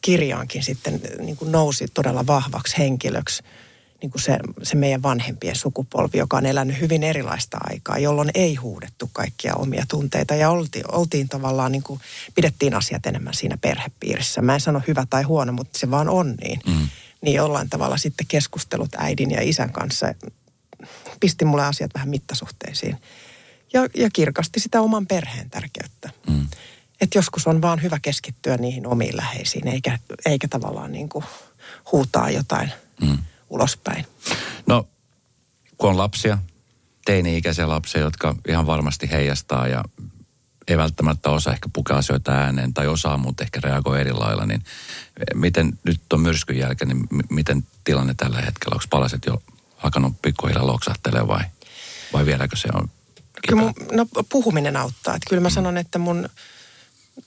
kirjaankin 0.00 0.62
sitten 0.62 1.00
niin 1.18 1.36
kuin 1.36 1.52
nousi 1.52 1.86
todella 1.94 2.26
vahvaksi 2.26 2.78
henkilöksi. 2.78 3.42
Niin 4.02 4.10
kuin 4.10 4.22
se, 4.22 4.38
se 4.62 4.76
meidän 4.76 5.02
vanhempien 5.02 5.56
sukupolvi, 5.56 6.18
joka 6.18 6.36
on 6.36 6.46
elänyt 6.46 6.80
hyvin 6.80 7.02
erilaista 7.02 7.58
aikaa, 7.60 7.98
jolloin 7.98 8.30
ei 8.34 8.54
huudettu 8.54 9.10
kaikkia 9.12 9.54
omia 9.54 9.84
tunteita. 9.88 10.34
Ja 10.34 10.50
oltiin, 10.50 10.84
oltiin 10.92 11.28
tavallaan, 11.28 11.72
niin 11.72 11.82
kuin, 11.82 12.00
pidettiin 12.34 12.74
asiat 12.74 13.06
enemmän 13.06 13.34
siinä 13.34 13.56
perhepiirissä. 13.60 14.42
Mä 14.42 14.54
en 14.54 14.60
sano 14.60 14.82
hyvä 14.88 15.06
tai 15.10 15.22
huono, 15.22 15.52
mutta 15.52 15.78
se 15.78 15.90
vaan 15.90 16.08
on 16.08 16.34
niin. 16.40 16.60
Mm. 16.66 16.88
Niin 17.20 17.34
jollain 17.34 17.70
tavalla 17.70 17.96
sitten 17.96 18.26
keskustelut 18.26 18.94
äidin 18.96 19.30
ja 19.30 19.42
isän 19.42 19.72
kanssa 19.72 20.14
pisti 21.20 21.44
mulle 21.44 21.64
asiat 21.64 21.90
vähän 21.94 22.08
mittasuhteisiin. 22.08 22.96
Ja, 23.72 23.88
ja 23.96 24.10
kirkasti 24.12 24.60
sitä 24.60 24.80
oman 24.80 25.06
perheen 25.06 25.50
tärkeyttä. 25.50 26.10
Mm 26.28 26.46
että 27.00 27.18
joskus 27.18 27.46
on 27.46 27.62
vaan 27.62 27.82
hyvä 27.82 27.98
keskittyä 28.02 28.56
niihin 28.56 28.86
omiin 28.86 29.16
läheisiin, 29.16 29.68
eikä, 29.68 29.98
eikä 30.26 30.48
tavallaan 30.48 30.92
niin 30.92 31.08
kuin 31.08 31.24
huutaa 31.92 32.30
jotain 32.30 32.72
mm. 33.00 33.18
ulospäin. 33.50 34.06
No, 34.66 34.88
kun 35.78 35.90
on 35.90 35.98
lapsia, 35.98 36.38
teini-ikäisiä 37.04 37.68
lapsia, 37.68 38.00
jotka 38.00 38.34
ihan 38.48 38.66
varmasti 38.66 39.10
heijastaa 39.10 39.68
ja 39.68 39.84
ei 40.68 40.78
välttämättä 40.78 41.30
osaa 41.30 41.52
ehkä 41.52 41.68
pukea 41.72 41.96
asioita 41.96 42.32
ääneen 42.32 42.74
tai 42.74 42.86
osaa, 42.86 43.16
mutta 43.16 43.44
ehkä 43.44 43.60
reagoi 43.62 44.00
eri 44.00 44.12
lailla, 44.12 44.46
niin 44.46 44.64
miten 45.34 45.78
nyt 45.84 46.00
on 46.12 46.20
myrskyn 46.20 46.58
jälkeen, 46.58 46.88
niin 46.88 47.06
miten 47.30 47.66
tilanne 47.84 48.14
tällä 48.16 48.40
hetkellä? 48.40 48.74
Onko 48.74 48.84
palaset 48.90 49.26
jo 49.26 49.42
alkanut 49.82 50.22
pikkuhiljaa 50.22 50.66
loksahtelemaan 50.66 51.28
vai, 51.28 51.44
vai 52.12 52.26
vieläkö 52.26 52.56
se 52.56 52.68
on 52.74 52.90
Kyllä 53.48 53.62
mun, 53.62 53.74
no, 53.92 54.06
puhuminen 54.28 54.76
auttaa. 54.76 55.14
Että 55.14 55.28
kyllä 55.30 55.42
mä 55.42 55.48
mm. 55.48 55.52
sanon, 55.52 55.76
että 55.76 55.98
mun 55.98 56.28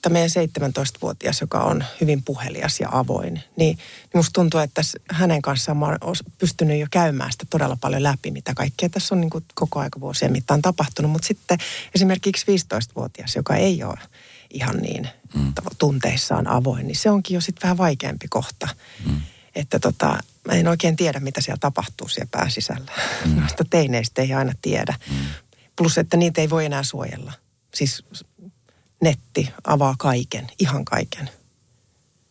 tämä 0.02 0.12
meidän 0.12 0.30
17-vuotias, 0.30 1.40
joka 1.40 1.60
on 1.60 1.84
hyvin 2.00 2.22
puhelias 2.22 2.80
ja 2.80 2.88
avoin, 2.92 3.34
niin, 3.34 3.44
niin 3.56 3.78
musta 4.14 4.32
tuntuu, 4.32 4.60
että 4.60 4.82
hänen 5.10 5.42
kanssaan 5.42 5.78
mä 5.78 5.86
oon 6.00 6.16
pystynyt 6.38 6.80
jo 6.80 6.86
käymään 6.90 7.32
sitä 7.32 7.46
todella 7.50 7.76
paljon 7.80 8.02
läpi, 8.02 8.30
mitä 8.30 8.54
kaikkea 8.54 8.88
tässä 8.88 9.14
on 9.14 9.20
niin 9.20 9.30
kuin 9.30 9.44
koko 9.54 9.80
aika 9.80 10.00
vuosien 10.00 10.32
mittaan 10.32 10.62
tapahtunut. 10.62 11.10
Mutta 11.10 11.28
sitten 11.28 11.58
esimerkiksi 11.94 12.46
15-vuotias, 12.46 13.36
joka 13.36 13.56
ei 13.56 13.84
ole 13.84 13.98
ihan 14.50 14.76
niin 14.76 15.08
mm. 15.34 15.52
tunteissaan 15.78 16.46
avoin, 16.46 16.86
niin 16.86 16.96
se 16.96 17.10
onkin 17.10 17.34
jo 17.34 17.40
sitten 17.40 17.62
vähän 17.62 17.78
vaikeampi 17.78 18.28
kohta. 18.28 18.68
Mm. 19.06 19.20
Että 19.54 19.78
tota, 19.78 20.18
mä 20.46 20.52
en 20.54 20.68
oikein 20.68 20.96
tiedä, 20.96 21.20
mitä 21.20 21.40
siellä 21.40 21.58
tapahtuu 21.60 22.08
siellä 22.08 22.28
pääsisällä. 22.30 22.92
Mm. 23.24 23.36
Noista 23.40 23.64
teineistä 23.70 24.22
ei 24.22 24.32
aina 24.32 24.52
tiedä. 24.62 24.94
Mm. 25.10 25.16
Plus, 25.76 25.98
että 25.98 26.16
niitä 26.16 26.40
ei 26.40 26.50
voi 26.50 26.64
enää 26.64 26.82
suojella. 26.82 27.32
Siis 27.74 28.04
netti 29.00 29.50
avaa 29.64 29.94
kaiken, 29.98 30.46
ihan 30.58 30.84
kaiken. 30.84 31.30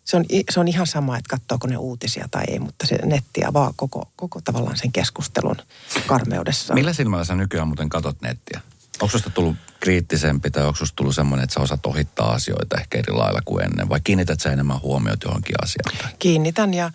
Se 0.04 0.18
on, 0.18 0.26
se 0.50 0.60
on 0.60 0.68
ihan 0.68 0.88
sama, 0.88 1.18
että 1.18 1.30
katsoako 1.30 1.68
ne 1.68 1.78
uutisia 1.78 2.28
tai 2.32 2.44
ei, 2.48 2.60
mutta 2.60 2.88
se 2.88 2.96
netti 3.06 3.46
avaa 3.46 3.74
koko, 3.76 4.12
koko 4.16 4.42
tavallaan 4.42 4.78
sen 4.78 4.92
keskustelun 4.92 5.56
karmeudessa. 6.08 6.74
Millä 6.74 6.94
silmällä 6.94 7.26
sä 7.26 7.36
nykyään 7.36 7.68
muuten 7.68 7.90
katot 7.90 8.22
nettiä? 8.22 8.62
Onko 9.02 9.12
susta 9.12 9.30
tullut 9.30 9.56
kriittisempi 9.80 10.52
tai 10.52 10.66
onko 10.66 10.76
susta 10.76 10.96
tullut 10.96 11.16
semmoinen, 11.16 11.44
että 11.44 11.54
sä 11.54 11.60
osaat 11.60 11.86
ohittaa 11.86 12.32
asioita 12.32 12.78
ehkä 12.78 12.98
eri 12.98 13.14
lailla 13.14 13.42
kuin 13.46 13.66
ennen? 13.66 13.90
Vai 13.90 14.00
kiinnität 14.04 14.40
sä 14.40 14.52
enemmän 14.52 14.82
huomiota 14.82 15.28
johonkin 15.28 15.56
asiaan? 15.64 16.14
Kiinnitän 16.20 16.74
ja, 16.74 16.92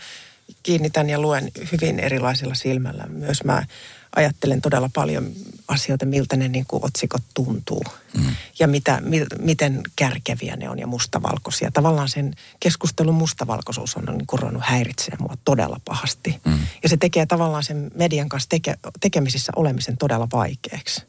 kiinnitän 0.62 1.10
ja 1.10 1.18
luen 1.20 1.50
hyvin 1.72 2.00
erilaisilla 2.00 2.54
silmällä. 2.54 3.04
Myös 3.08 3.44
mä 3.44 3.66
ajattelen 4.16 4.60
todella 4.60 4.90
paljon 4.94 5.32
asioita, 5.68 6.06
miltä 6.06 6.36
ne 6.36 6.48
niin 6.48 6.64
kuin 6.68 6.84
otsikot 6.84 7.22
tuntuu. 7.34 7.82
Mm. 8.18 8.34
Ja 8.58 8.68
mitä, 8.68 9.00
mi, 9.00 9.26
miten 9.38 9.80
kärkeviä 9.96 10.56
ne 10.56 10.70
on 10.70 10.78
ja 10.78 10.86
mustavalkoisia. 10.86 11.70
Tavallaan 11.70 12.08
sen 12.08 12.34
keskustelun 12.60 13.14
mustavalkoisuus 13.14 13.96
on 13.96 14.04
niin 14.04 14.26
ruvennut 14.32 14.62
häiritsee 14.66 15.16
mua 15.18 15.34
todella 15.44 15.80
pahasti. 15.84 16.40
Mm. 16.44 16.58
Ja 16.82 16.88
se 16.88 16.96
tekee 16.96 17.26
tavallaan 17.26 17.64
sen 17.64 17.90
median 17.94 18.28
kanssa 18.28 18.48
teke, 18.48 18.74
tekemisissä 19.00 19.52
olemisen 19.56 19.96
todella 19.96 20.28
vaikeaksi. 20.32 21.02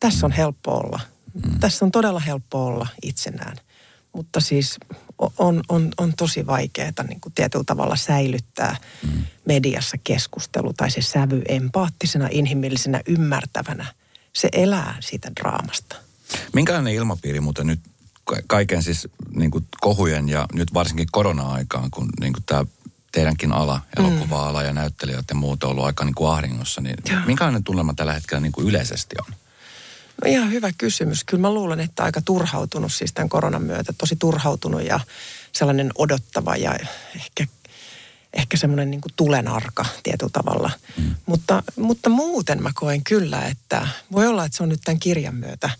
Tässä 0.00 0.18
mm. 0.18 0.24
on 0.24 0.32
helppo 0.32 0.74
olla 0.74 1.00
Mm. 1.34 1.60
Tässä 1.60 1.84
on 1.84 1.90
todella 1.90 2.20
helppo 2.20 2.66
olla 2.66 2.86
itsenään. 3.02 3.56
Mutta 4.12 4.40
siis 4.40 4.78
on, 5.38 5.62
on, 5.68 5.92
on 5.98 6.12
tosi 6.16 6.46
vaikeaa 6.46 7.04
niin 7.08 7.20
kuin 7.20 7.32
tietyllä 7.32 7.64
tavalla 7.64 7.96
säilyttää 7.96 8.76
mm. 9.06 9.22
mediassa 9.44 9.96
keskustelu 10.04 10.72
tai 10.72 10.90
se 10.90 11.02
sävy 11.02 11.42
empaattisena, 11.48 12.28
inhimillisenä, 12.30 13.00
ymmärtävänä. 13.06 13.86
Se 14.32 14.48
elää 14.52 14.96
siitä 15.00 15.32
draamasta. 15.40 15.96
Minkälainen 16.52 16.94
ilmapiiri 16.94 17.40
muuten 17.40 17.66
nyt 17.66 17.80
kaiken 18.46 18.82
siis 18.82 19.08
niin 19.34 19.50
kuin 19.50 19.66
kohujen 19.80 20.28
ja 20.28 20.46
nyt 20.52 20.74
varsinkin 20.74 21.08
korona-aikaan, 21.12 21.90
kun 21.90 22.08
niin 22.20 22.32
kuin 22.32 22.42
tämä 22.46 22.64
teidänkin 23.12 23.52
ala, 23.52 23.76
mm. 23.76 24.04
elokuva-ala 24.04 24.62
ja 24.62 24.72
näyttelijät 24.72 25.24
ja 25.28 25.34
muut 25.34 25.64
on 25.64 25.70
ollut 25.70 25.84
aika 25.84 26.04
niin 26.04 26.14
kuin 26.14 26.30
ahdingossa, 26.30 26.80
niin 26.80 26.96
Joo. 27.10 27.20
minkälainen 27.26 27.64
tunnelma 27.64 27.94
tällä 27.94 28.12
hetkellä 28.12 28.40
niin 28.40 28.52
kuin 28.52 28.68
yleisesti 28.68 29.16
on? 29.28 29.34
No 30.24 30.30
ihan 30.30 30.52
hyvä 30.52 30.70
kysymys. 30.78 31.24
Kyllä 31.24 31.40
mä 31.40 31.54
luulen, 31.54 31.80
että 31.80 32.02
aika 32.02 32.20
turhautunut 32.22 32.92
siis 32.92 33.12
tämän 33.12 33.28
koronan 33.28 33.62
myötä. 33.62 33.92
Tosi 33.98 34.16
turhautunut 34.16 34.82
ja 34.82 35.00
sellainen 35.52 35.90
odottava 35.98 36.56
ja 36.56 36.74
ehkä, 37.16 37.46
ehkä 38.32 38.56
semmoinen 38.56 38.90
niin 38.90 39.00
kuin 39.00 39.12
tulenarka 39.16 39.84
tietyllä 40.02 40.30
tavalla. 40.32 40.70
Mm. 40.96 41.14
Mutta, 41.26 41.62
mutta 41.76 42.08
muuten 42.08 42.62
mä 42.62 42.70
koen 42.74 43.04
kyllä, 43.04 43.42
että 43.42 43.88
voi 44.12 44.26
olla, 44.26 44.44
että 44.44 44.56
se 44.56 44.62
on 44.62 44.68
nyt 44.68 44.80
tämän 44.84 45.00
kirjan 45.00 45.34
myötä 45.34 45.70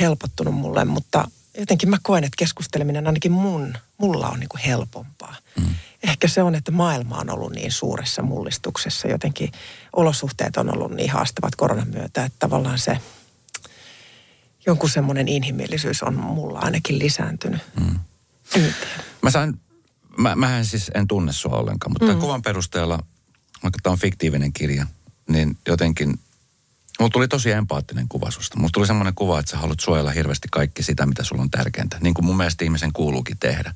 helpottunut 0.00 0.54
mulle, 0.54 0.84
mutta 0.84 1.28
jotenkin 1.58 1.90
mä 1.90 1.98
koen, 2.02 2.24
että 2.24 2.36
keskusteleminen 2.38 3.06
ainakin 3.06 3.32
mun, 3.32 3.74
mulla 3.98 4.28
on 4.28 4.40
niin 4.40 4.48
kuin 4.48 4.60
helpompaa. 4.60 5.36
Mm. 5.60 5.74
Ehkä 6.02 6.28
se 6.28 6.42
on, 6.42 6.54
että 6.54 6.72
maailma 6.72 7.18
on 7.18 7.30
ollut 7.30 7.52
niin 7.52 7.72
suuressa 7.72 8.22
mullistuksessa. 8.22 9.08
Jotenkin 9.08 9.52
olosuhteet 9.92 10.56
on 10.56 10.74
ollut 10.74 10.92
niin 10.92 11.10
haastavat 11.10 11.56
koronan 11.56 11.88
myötä, 11.88 12.24
että 12.24 12.36
tavallaan 12.38 12.78
se 12.78 12.98
jonkun 14.66 14.90
semmoinen 14.90 15.28
inhimillisyys 15.28 16.02
on 16.02 16.14
mulla 16.14 16.58
ainakin 16.58 16.98
lisääntynyt. 16.98 17.62
Mm. 17.80 17.98
Mä 19.22 19.30
sain, 19.30 19.60
mä, 20.18 20.36
mähän 20.36 20.64
siis 20.64 20.90
en 20.94 21.08
tunne 21.08 21.32
sua 21.32 21.56
ollenkaan, 21.56 21.92
mutta 21.92 22.04
mm. 22.04 22.08
tämän 22.08 22.20
kuvan 22.20 22.42
perusteella, 22.42 22.98
vaikka 23.62 23.78
tämä 23.82 23.92
on 23.92 23.98
fiktiivinen 23.98 24.52
kirja, 24.52 24.86
niin 25.28 25.58
jotenkin 25.68 26.18
Mulla 26.98 27.10
tuli 27.10 27.28
tosi 27.28 27.50
empaattinen 27.50 28.08
kuva 28.08 28.30
susta. 28.30 28.56
Mulla 28.56 28.70
tuli 28.72 28.86
semmoinen 28.86 29.14
kuva, 29.14 29.38
että 29.38 29.50
sä 29.50 29.56
haluat 29.56 29.80
suojella 29.80 30.10
hirveästi 30.10 30.48
kaikki 30.50 30.82
sitä, 30.82 31.06
mitä 31.06 31.24
sulla 31.24 31.42
on 31.42 31.50
tärkeintä. 31.50 31.98
Niin 32.00 32.14
kuin 32.14 32.24
mun 32.24 32.36
mielestä 32.36 32.64
ihmisen 32.64 32.92
kuuluukin 32.92 33.36
tehdä. 33.40 33.74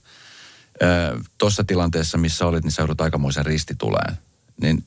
Tuossa 1.38 1.64
tilanteessa, 1.64 2.18
missä 2.18 2.46
olit, 2.46 2.64
niin 2.64 2.72
sä 2.72 2.82
joudut 2.82 3.00
aikamoisen 3.00 3.46
ristituleen. 3.46 4.18
Niin 4.60 4.84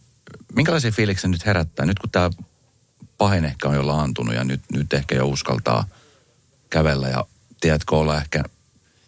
minkälaisia 0.55 0.91
fiiliksiä 0.91 1.29
nyt 1.29 1.45
herättää? 1.45 1.85
Nyt 1.85 1.99
kun 1.99 2.09
tämä 2.09 2.29
pahin 3.21 3.45
ehkä 3.45 3.69
on 3.69 3.75
jo 3.75 3.87
laantunut 3.87 4.35
ja 4.35 4.43
nyt, 4.43 4.61
nyt 4.73 4.93
ehkä 4.93 5.15
jo 5.15 5.27
uskaltaa 5.27 5.85
kävellä 6.69 7.09
ja 7.09 7.25
tiedätkö 7.59 7.95
olla 7.95 8.17
ehkä 8.17 8.43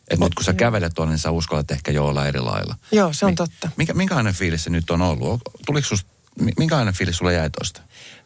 että 0.07 0.25
nyt 0.25 0.35
kun 0.35 0.43
sä 0.43 0.53
kävelet 0.53 0.93
tuonne, 0.95 1.13
niin 1.13 1.19
sä 1.19 1.31
uskallat 1.31 1.71
ehkä 1.71 1.91
jo 1.91 2.07
olla 2.07 2.27
eri 2.27 2.39
lailla. 2.39 2.75
Joo, 2.91 3.13
se 3.13 3.25
on 3.25 3.35
totta. 3.35 3.69
Minkä, 3.77 3.93
minkälainen 3.93 4.33
fiilis 4.33 4.63
se 4.63 4.69
nyt 4.69 4.89
on 4.89 5.01
ollut? 5.01 5.41
Tuliko 5.65 5.87
susta, 5.87 6.09
minkälainen 6.57 6.93
fiilis 6.93 7.17
sulle 7.17 7.33
jäi 7.33 7.49
tuosta? 7.49 7.81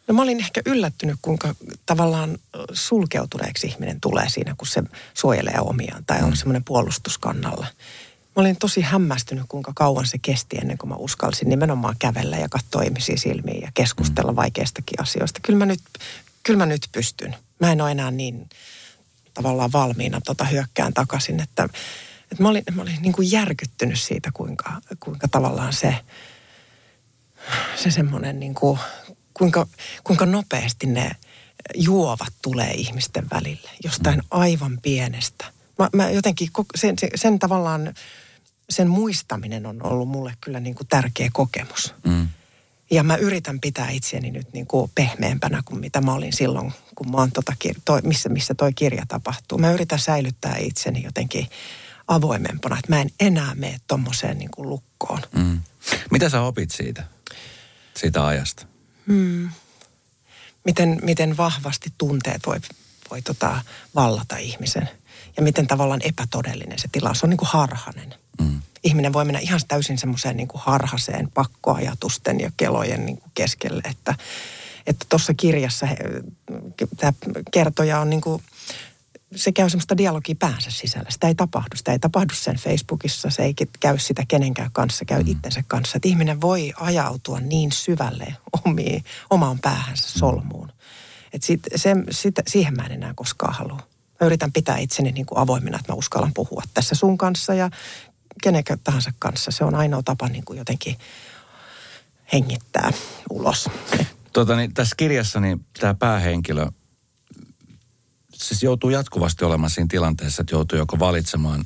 No 0.08 0.14
mä 0.14 0.22
olin 0.22 0.40
ehkä 0.40 0.60
yllättynyt, 0.66 1.18
kuinka 1.22 1.54
tavallaan 1.86 2.38
sulkeutuneeksi 2.72 3.66
ihminen 3.66 4.00
tulee 4.00 4.28
siinä, 4.28 4.54
kun 4.58 4.68
se 4.68 4.82
suojelee 5.14 5.60
omiaan 5.60 6.04
tai 6.04 6.22
on 6.22 6.30
mm. 6.30 6.36
semmoinen 6.36 6.64
puolustuskannalla. 6.64 7.66
Mä 8.38 8.42
olin 8.42 8.56
tosi 8.56 8.80
hämmästynyt, 8.80 9.44
kuinka 9.48 9.72
kauan 9.74 10.06
se 10.06 10.18
kesti 10.22 10.56
ennen 10.56 10.78
kuin 10.78 10.88
mä 10.88 10.96
uskalsin 10.96 11.48
nimenomaan 11.48 11.96
kävellä 11.98 12.36
ja 12.36 12.48
katsoa 12.48 12.82
ihmisiä 12.82 13.16
silmiin 13.16 13.62
ja 13.62 13.70
keskustella 13.74 14.32
mm. 14.32 14.36
vaikeistakin 14.36 15.00
asioista. 15.00 15.40
Kyllä 15.42 15.58
mä 15.58 15.66
nyt, 15.66 15.80
kyllä 16.42 16.58
mä 16.58 16.66
nyt 16.66 16.88
pystyn. 16.92 17.36
Mä 17.60 17.72
en 17.72 17.80
ole 17.80 17.90
enää 17.90 18.10
niin 18.10 18.48
tavallaan 19.34 19.72
valmiina 19.72 20.20
tota 20.20 20.44
hyökkään 20.44 20.94
takaisin, 20.94 21.40
että, 21.40 21.68
että 22.22 22.42
mä 22.42 22.48
olin, 22.48 22.62
mä 22.74 22.82
olin 22.82 23.02
niin 23.02 23.12
kuin 23.12 23.30
järkyttynyt 23.30 24.00
siitä, 24.00 24.30
kuinka, 24.34 24.80
kuinka 25.00 25.28
tavallaan 25.28 25.72
se, 25.72 25.94
se 27.76 27.90
semmoinen 27.90 28.40
niin 28.40 28.54
kuin 28.54 28.78
kuinka, 29.34 29.66
kuinka 30.04 30.26
nopeasti 30.26 30.86
ne 30.86 31.10
juovat 31.74 32.32
tulee 32.42 32.70
ihmisten 32.70 33.26
välille 33.30 33.70
jostain 33.84 34.22
aivan 34.30 34.78
pienestä. 34.82 35.44
Mä, 35.78 35.88
mä 35.92 36.10
jotenkin 36.10 36.50
sen, 36.74 36.98
sen, 36.98 37.10
sen 37.14 37.38
tavallaan, 37.38 37.94
sen 38.70 38.88
muistaminen 38.88 39.66
on 39.66 39.86
ollut 39.86 40.08
mulle 40.08 40.34
kyllä 40.40 40.60
niin 40.60 40.74
kuin 40.74 40.86
tärkeä 40.86 41.30
kokemus. 41.32 41.94
Mm. 42.04 42.28
Ja 42.90 43.02
mä 43.02 43.16
yritän 43.16 43.60
pitää 43.60 43.90
itseäni 43.90 44.30
nyt 44.30 44.52
niin 44.52 44.66
kuin 44.66 44.90
pehmeämpänä 44.94 45.62
kuin 45.64 45.80
mitä 45.80 46.00
mä 46.00 46.12
olin 46.14 46.32
silloin, 46.32 46.72
kun 46.94 47.10
mä 47.10 47.16
oon 47.16 47.32
tota, 47.32 47.52
toi, 47.84 48.02
missä, 48.02 48.28
missä 48.28 48.54
toi 48.54 48.72
kirja 48.72 49.04
tapahtuu. 49.08 49.58
Mä 49.58 49.72
yritän 49.72 49.98
säilyttää 49.98 50.56
itseni 50.58 51.02
jotenkin 51.02 51.48
avoimempana, 52.08 52.78
että 52.78 52.92
mä 52.92 53.00
en 53.00 53.10
enää 53.20 53.54
mene 53.54 53.78
tommoseen 53.86 54.38
niin 54.38 54.50
kuin 54.50 54.68
lukkoon. 54.68 55.22
Mm. 55.36 55.60
Mitä 56.10 56.28
sä 56.28 56.42
opit 56.42 56.70
siitä, 56.70 57.04
siitä 57.96 58.26
ajasta? 58.26 58.66
Hmm. 59.06 59.50
Miten, 60.64 60.98
miten 61.02 61.36
vahvasti 61.36 61.92
tunteet 61.98 62.46
voi, 62.46 62.60
voi 63.10 63.22
tota 63.22 63.62
vallata 63.94 64.36
ihmisen. 64.36 64.88
Ja 65.36 65.42
miten 65.42 65.66
tavallaan 65.66 66.00
epätodellinen 66.04 66.78
se 66.78 66.88
tila. 66.92 67.14
Se 67.14 67.26
on 67.26 67.30
niin 67.30 67.38
kuin 67.38 67.48
harhanen. 67.48 68.14
Mm. 68.40 68.60
Ihminen 68.84 69.12
voi 69.12 69.24
mennä 69.24 69.40
ihan 69.40 69.60
täysin 69.68 69.98
semmoiseen 69.98 70.36
niin 70.36 70.48
kuin 70.48 70.62
harhaseen 70.64 71.30
pakkoajatusten 71.34 72.40
ja 72.40 72.50
kelojen 72.56 73.06
niin 73.06 73.18
kuin 73.18 73.30
keskelle. 73.34 73.82
Että 73.84 75.06
tuossa 75.08 75.34
kirjassa 75.34 75.86
tämä 76.96 77.12
kertoja 77.50 78.00
on 78.00 78.10
niin 78.10 78.20
kuin 78.20 78.42
se 79.36 79.52
käy 79.52 79.70
semmoista 79.70 79.96
dialogia 79.96 80.34
päänsä 80.38 80.70
sisällä. 80.70 81.10
Sitä 81.10 81.28
ei 81.28 81.34
tapahdu. 81.34 81.76
Sitä 81.76 81.92
ei 81.92 81.98
tapahdu 81.98 82.34
sen 82.34 82.56
Facebookissa, 82.56 83.30
se 83.30 83.42
ei 83.42 83.54
käy 83.80 83.98
sitä 83.98 84.22
kenenkään 84.28 84.70
kanssa, 84.72 85.04
käy 85.04 85.22
mm. 85.22 85.28
itsensä 85.28 85.64
kanssa. 85.66 85.96
Että 85.96 86.08
ihminen 86.08 86.40
voi 86.40 86.72
ajautua 86.76 87.40
niin 87.40 87.72
syvälle 87.72 88.36
omiin, 88.64 89.04
omaan 89.30 89.58
päähänsä 89.58 90.08
mm. 90.14 90.18
solmuun. 90.18 90.72
Että 91.32 91.46
sit, 91.46 91.60
se, 91.76 91.94
sit, 92.10 92.34
siihen 92.46 92.74
mä 92.76 92.86
en 92.86 92.92
enää 92.92 93.12
koskaan 93.14 93.54
halua. 93.54 93.82
Mä 94.20 94.26
yritän 94.26 94.52
pitää 94.52 94.78
itseni 94.78 95.12
niin 95.12 95.26
kuin 95.26 95.38
avoimena, 95.38 95.78
että 95.78 95.92
mä 95.92 95.96
uskallan 95.96 96.34
puhua 96.34 96.62
tässä 96.74 96.94
sun 96.94 97.18
kanssa 97.18 97.54
ja 97.54 97.70
kenenkään 98.42 98.78
tahansa 98.84 99.12
kanssa. 99.18 99.50
Se 99.50 99.64
on 99.64 99.74
ainoa 99.74 100.02
tapa 100.02 100.28
niin 100.28 100.44
kuin 100.44 100.58
jotenkin 100.58 100.96
hengittää 102.32 102.92
ulos. 103.30 103.70
Tota, 104.32 104.56
niin, 104.56 104.74
tässä 104.74 104.94
kirjassa 104.96 105.40
niin 105.40 105.66
tämä 105.80 105.94
päähenkilö 105.94 106.66
siis 108.34 108.62
joutuu 108.62 108.90
jatkuvasti 108.90 109.44
olemaan 109.44 109.70
siinä 109.70 109.88
tilanteessa, 109.90 110.42
että 110.42 110.54
joutuu 110.54 110.78
joko 110.78 110.98
valitsemaan 110.98 111.64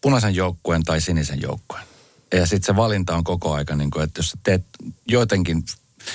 punaisen 0.00 0.34
joukkueen 0.34 0.84
tai 0.84 1.00
sinisen 1.00 1.40
joukkueen. 1.42 1.84
Ja 2.32 2.46
sitten 2.46 2.66
se 2.66 2.76
valinta 2.76 3.16
on 3.16 3.24
koko 3.24 3.52
aika, 3.52 3.76
niin 3.76 3.90
kuin, 3.90 4.04
että 4.04 4.18
jos 4.18 4.30
sä 4.30 4.38
teet 4.42 4.64
jotenkin, 5.08 5.58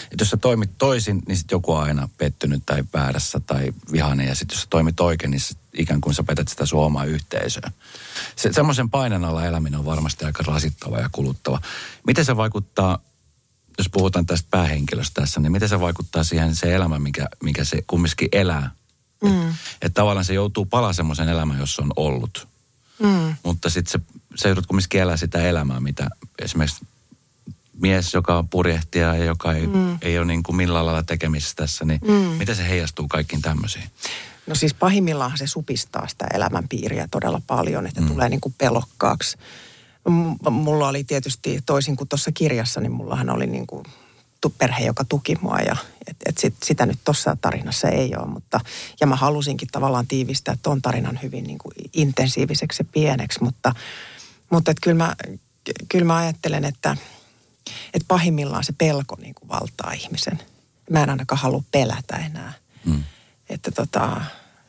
että 0.03 0.15
jos 0.19 0.29
sä 0.29 0.37
toimit 0.37 0.77
toisin, 0.77 1.21
niin 1.27 1.37
sitten 1.37 1.55
joku 1.55 1.73
on 1.73 1.83
aina 1.83 2.09
pettynyt 2.17 2.63
tai 2.65 2.83
väärässä 2.93 3.39
tai 3.39 3.73
vihainen. 3.91 4.27
Ja 4.27 4.35
sitten 4.35 4.55
jos 4.55 4.61
sä 4.61 4.67
toimit 4.69 4.99
oikein, 4.99 5.31
niin 5.31 5.41
sit 5.41 5.57
ikään 5.73 6.01
kuin 6.01 6.13
sä 6.13 6.23
petät 6.23 6.47
sitä 6.47 6.65
suomaa 6.65 7.05
yhteisöä. 7.05 7.71
Se, 8.35 8.53
semmoisen 8.53 8.89
painen 8.89 9.25
alla 9.25 9.45
eläminen 9.45 9.79
on 9.79 9.85
varmasti 9.85 10.25
aika 10.25 10.43
rasittava 10.47 10.99
ja 10.99 11.09
kuluttava. 11.11 11.61
Miten 12.07 12.25
se 12.25 12.37
vaikuttaa, 12.37 12.99
jos 13.77 13.89
puhutaan 13.89 14.25
tästä 14.25 14.47
päähenkilöstä 14.51 15.21
tässä, 15.21 15.39
niin 15.39 15.51
miten 15.51 15.69
se 15.69 15.79
vaikuttaa 15.79 16.23
siihen 16.23 16.55
se 16.55 16.75
elämä, 16.75 16.99
mikä, 16.99 17.27
mikä 17.43 17.63
se 17.63 17.83
kumminkin 17.87 18.29
elää 18.31 18.71
Mm. 19.23 19.49
Että 19.49 19.57
et 19.81 19.93
tavallaan 19.93 20.25
se 20.25 20.33
joutuu 20.33 20.65
palaa 20.65 20.93
semmoisen 20.93 21.29
elämän, 21.29 21.59
jossa 21.59 21.81
on 21.81 21.93
ollut. 21.95 22.47
Mm. 22.99 23.35
Mutta 23.43 23.69
sitten 23.69 23.91
se, 23.91 24.19
se 24.35 24.49
joudut 24.49 24.65
kumminkin 24.65 25.01
elää 25.01 25.17
sitä 25.17 25.41
elämää, 25.41 25.79
mitä 25.79 26.09
esimerkiksi 26.39 26.85
mies, 27.81 28.13
joka 28.13 28.37
on 28.37 28.49
purjehtija 28.49 29.15
ja 29.15 29.25
joka 29.25 29.53
ei, 29.53 29.67
mm. 29.67 29.97
ei 30.01 30.17
ole 30.17 30.25
niin 30.25 30.43
kuin 30.43 30.55
millään 30.55 30.85
lailla 30.85 31.03
tekemisissä 31.03 31.55
tässä, 31.55 31.85
niin 31.85 31.99
mm. 32.07 32.13
miten 32.13 32.55
se 32.55 32.69
heijastuu 32.69 33.07
kaikkiin 33.07 33.41
tämmöisiin? 33.41 33.89
No 34.49 34.55
siis 34.55 34.73
pahimmillaan 34.73 35.37
se 35.37 35.47
supistaa 35.47 36.07
sitä 36.07 36.25
elämänpiiriä 36.33 37.07
todella 37.11 37.41
paljon, 37.47 37.87
että 37.87 38.01
mm. 38.01 38.07
tulee 38.07 38.29
niin 38.29 38.41
kuin 38.41 38.55
pelokkaaksi. 38.57 39.37
Mulla 40.49 40.87
oli 40.87 41.03
tietysti 41.03 41.59
toisin 41.65 41.95
kuin 41.95 42.07
tuossa 42.07 42.31
kirjassa, 42.31 42.81
niin 42.81 42.91
mullahan 42.91 43.29
oli 43.29 43.47
niin 43.47 43.67
kuin 43.67 43.83
perhe, 44.57 44.85
joka 44.85 45.03
tuki 45.03 45.35
mua 45.41 45.57
ja 45.57 45.75
et, 46.07 46.17
et 46.25 46.37
sit, 46.37 46.55
sitä 46.63 46.85
nyt 46.85 46.99
tuossa 47.05 47.37
tarinassa 47.41 47.89
ei 47.89 48.15
ole. 48.15 48.27
Mutta, 48.27 48.59
ja 48.99 49.07
mä 49.07 49.15
halusinkin 49.15 49.67
tavallaan 49.71 50.07
tiivistää 50.07 50.57
tuon 50.63 50.81
tarinan 50.81 51.19
hyvin 51.23 51.43
niin 51.43 51.57
kuin 51.57 51.73
intensiiviseksi 51.93 52.83
ja 52.83 52.89
pieneksi, 52.93 53.43
mutta, 53.43 53.73
mutta 54.49 54.71
et 54.71 54.77
kyllä, 54.81 54.97
mä, 54.97 55.15
kyllä 55.89 56.05
mä 56.05 56.17
ajattelen, 56.17 56.65
että, 56.65 56.97
että 57.93 58.05
pahimmillaan 58.07 58.63
se 58.63 58.73
pelko 58.77 59.15
niin 59.21 59.35
kuin 59.35 59.49
valtaa 59.49 59.91
ihmisen. 59.91 60.39
Mä 60.89 61.03
en 61.03 61.09
ainakaan 61.09 61.41
halua 61.41 61.63
pelätä 61.71 62.15
enää. 62.15 62.53
Mm. 62.85 63.03
Että 63.49 63.71
tota, 63.71 64.21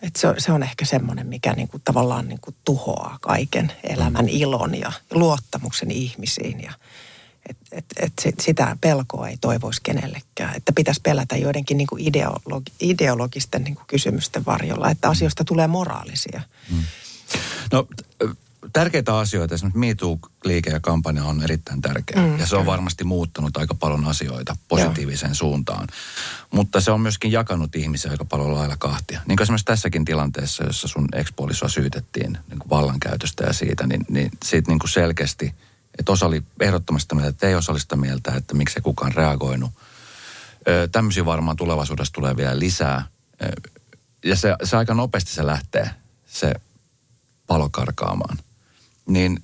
että 0.02 0.20
se, 0.20 0.34
se 0.38 0.52
on 0.52 0.62
ehkä 0.62 0.84
semmoinen, 0.84 1.26
mikä 1.26 1.52
niin 1.52 1.68
kuin 1.68 1.82
tavallaan 1.84 2.28
niin 2.28 2.40
kuin 2.40 2.56
tuhoaa 2.64 3.18
kaiken 3.20 3.72
elämän 3.84 4.28
ilon 4.28 4.74
ja 4.74 4.92
luottamuksen 5.10 5.90
ihmisiin 5.90 6.62
ja– 6.62 6.72
et, 7.72 7.84
et 7.96 8.12
sit, 8.20 8.40
sitä 8.40 8.76
pelkoa 8.80 9.28
ei 9.28 9.36
toivoisi 9.40 9.80
kenellekään. 9.82 10.56
Että 10.56 10.72
pitäisi 10.72 11.00
pelätä 11.00 11.36
joidenkin 11.36 11.76
niin 11.76 11.86
kuin 11.86 12.06
ideologi, 12.06 12.72
ideologisten 12.80 13.64
niin 13.64 13.74
kuin 13.74 13.86
kysymysten 13.86 14.46
varjolla, 14.46 14.90
että 14.90 15.08
asioista 15.08 15.44
tulee 15.44 15.66
moraalisia. 15.66 16.40
Mm. 16.70 16.82
No 17.72 17.86
tärkeitä 18.72 19.18
asioita, 19.18 19.54
esimerkiksi 19.54 19.78
MeToo-liike 19.78 20.70
ja 20.70 20.80
kampanja 20.80 21.24
on 21.24 21.42
erittäin 21.42 21.80
tärkeä. 21.80 22.22
Mm, 22.22 22.38
ja 22.38 22.46
se 22.46 22.56
on 22.56 22.66
varmasti 22.66 23.04
muuttanut 23.04 23.56
aika 23.56 23.74
paljon 23.74 24.04
asioita 24.04 24.56
positiiviseen 24.68 25.30
Joo. 25.30 25.34
suuntaan. 25.34 25.88
Mutta 26.50 26.80
se 26.80 26.90
on 26.90 27.00
myöskin 27.00 27.32
jakanut 27.32 27.76
ihmisiä 27.76 28.10
aika 28.10 28.24
paljon 28.24 28.54
lailla 28.54 28.76
kahtia. 28.76 29.20
Niin 29.26 29.36
kuin 29.36 29.42
esimerkiksi 29.42 29.64
tässäkin 29.64 30.04
tilanteessa, 30.04 30.64
jossa 30.64 30.88
sun 30.88 31.08
ekspuolisoa 31.12 31.68
syytettiin 31.68 32.38
niin 32.48 32.58
kuin 32.58 32.70
vallankäytöstä 32.70 33.44
ja 33.44 33.52
siitä, 33.52 33.86
niin, 33.86 34.04
niin 34.08 34.30
siitä 34.44 34.70
niin 34.70 34.78
kuin 34.78 34.90
selkeästi, 34.90 35.54
että 35.98 36.12
osa 36.12 36.26
oli 36.26 36.42
ehdottomasti 36.60 37.14
mieltä, 37.14 37.30
että 37.30 37.48
ei 37.48 37.54
osallista 37.54 37.96
mieltä, 37.96 38.32
että 38.34 38.54
miksi 38.54 38.74
se 38.74 38.80
kukaan 38.80 39.12
reagoinut. 39.12 39.70
tämmöisiä 40.92 41.24
varmaan 41.24 41.56
tulevaisuudessa 41.56 42.12
tulee 42.12 42.36
vielä 42.36 42.58
lisää. 42.58 43.04
ja 44.24 44.36
se, 44.36 44.56
se 44.64 44.76
aika 44.76 44.94
nopeasti 44.94 45.30
se 45.30 45.46
lähtee, 45.46 45.90
se 46.26 46.54
palo 47.46 47.68
karkaamaan 47.68 48.38
niin 49.06 49.42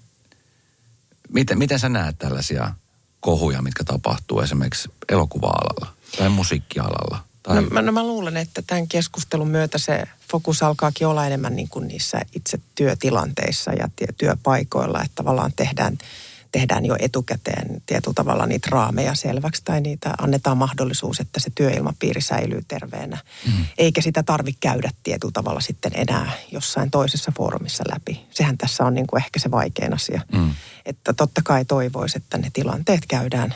miten, 1.28 1.58
miten 1.58 1.78
sä 1.78 1.88
näet 1.88 2.18
tällaisia 2.18 2.74
kohuja, 3.20 3.62
mitkä 3.62 3.84
tapahtuu 3.84 4.40
esimerkiksi 4.40 4.88
elokuva-alalla 5.08 5.94
tai 6.18 6.28
musiikkialalla? 6.28 7.24
Tai... 7.42 7.62
No, 7.62 7.68
mä, 7.70 7.82
no 7.82 7.92
mä 7.92 8.02
luulen, 8.02 8.36
että 8.36 8.62
tämän 8.66 8.88
keskustelun 8.88 9.48
myötä 9.48 9.78
se 9.78 10.04
fokus 10.32 10.62
alkaakin 10.62 11.06
olla 11.06 11.26
enemmän 11.26 11.56
niin 11.56 11.68
kuin 11.68 11.88
niissä 11.88 12.20
itse 12.34 12.58
työtilanteissa 12.74 13.72
ja 13.72 13.88
työpaikoilla, 14.16 15.02
että 15.02 15.14
tavallaan 15.14 15.52
tehdään– 15.56 15.98
tehdään 16.52 16.86
jo 16.86 16.96
etukäteen 16.98 17.82
tietyllä 17.86 18.14
tavalla 18.14 18.46
niitä 18.46 18.68
raameja 18.70 19.14
selväksi 19.14 19.62
tai 19.64 19.80
niitä 19.80 20.14
annetaan 20.18 20.58
mahdollisuus, 20.58 21.20
että 21.20 21.40
se 21.40 21.50
työilmapiiri 21.54 22.20
säilyy 22.20 22.60
terveenä. 22.68 23.18
Mm. 23.46 23.66
Eikä 23.78 24.00
sitä 24.00 24.22
tarvitse 24.22 24.58
käydä 24.60 24.90
tietyllä 25.02 25.32
tavalla 25.32 25.60
sitten 25.60 25.92
enää 25.94 26.32
jossain 26.52 26.90
toisessa 26.90 27.32
foorumissa 27.36 27.84
läpi. 27.94 28.26
Sehän 28.30 28.58
tässä 28.58 28.84
on 28.84 28.94
niin 28.94 29.06
kuin 29.06 29.22
ehkä 29.22 29.40
se 29.40 29.50
vaikein 29.50 29.94
asia. 29.94 30.20
Mm. 30.32 30.54
Että 30.86 31.12
totta 31.12 31.40
kai 31.44 31.64
toivoisi, 31.64 32.18
että 32.18 32.38
ne 32.38 32.50
tilanteet 32.52 33.06
käydään 33.08 33.54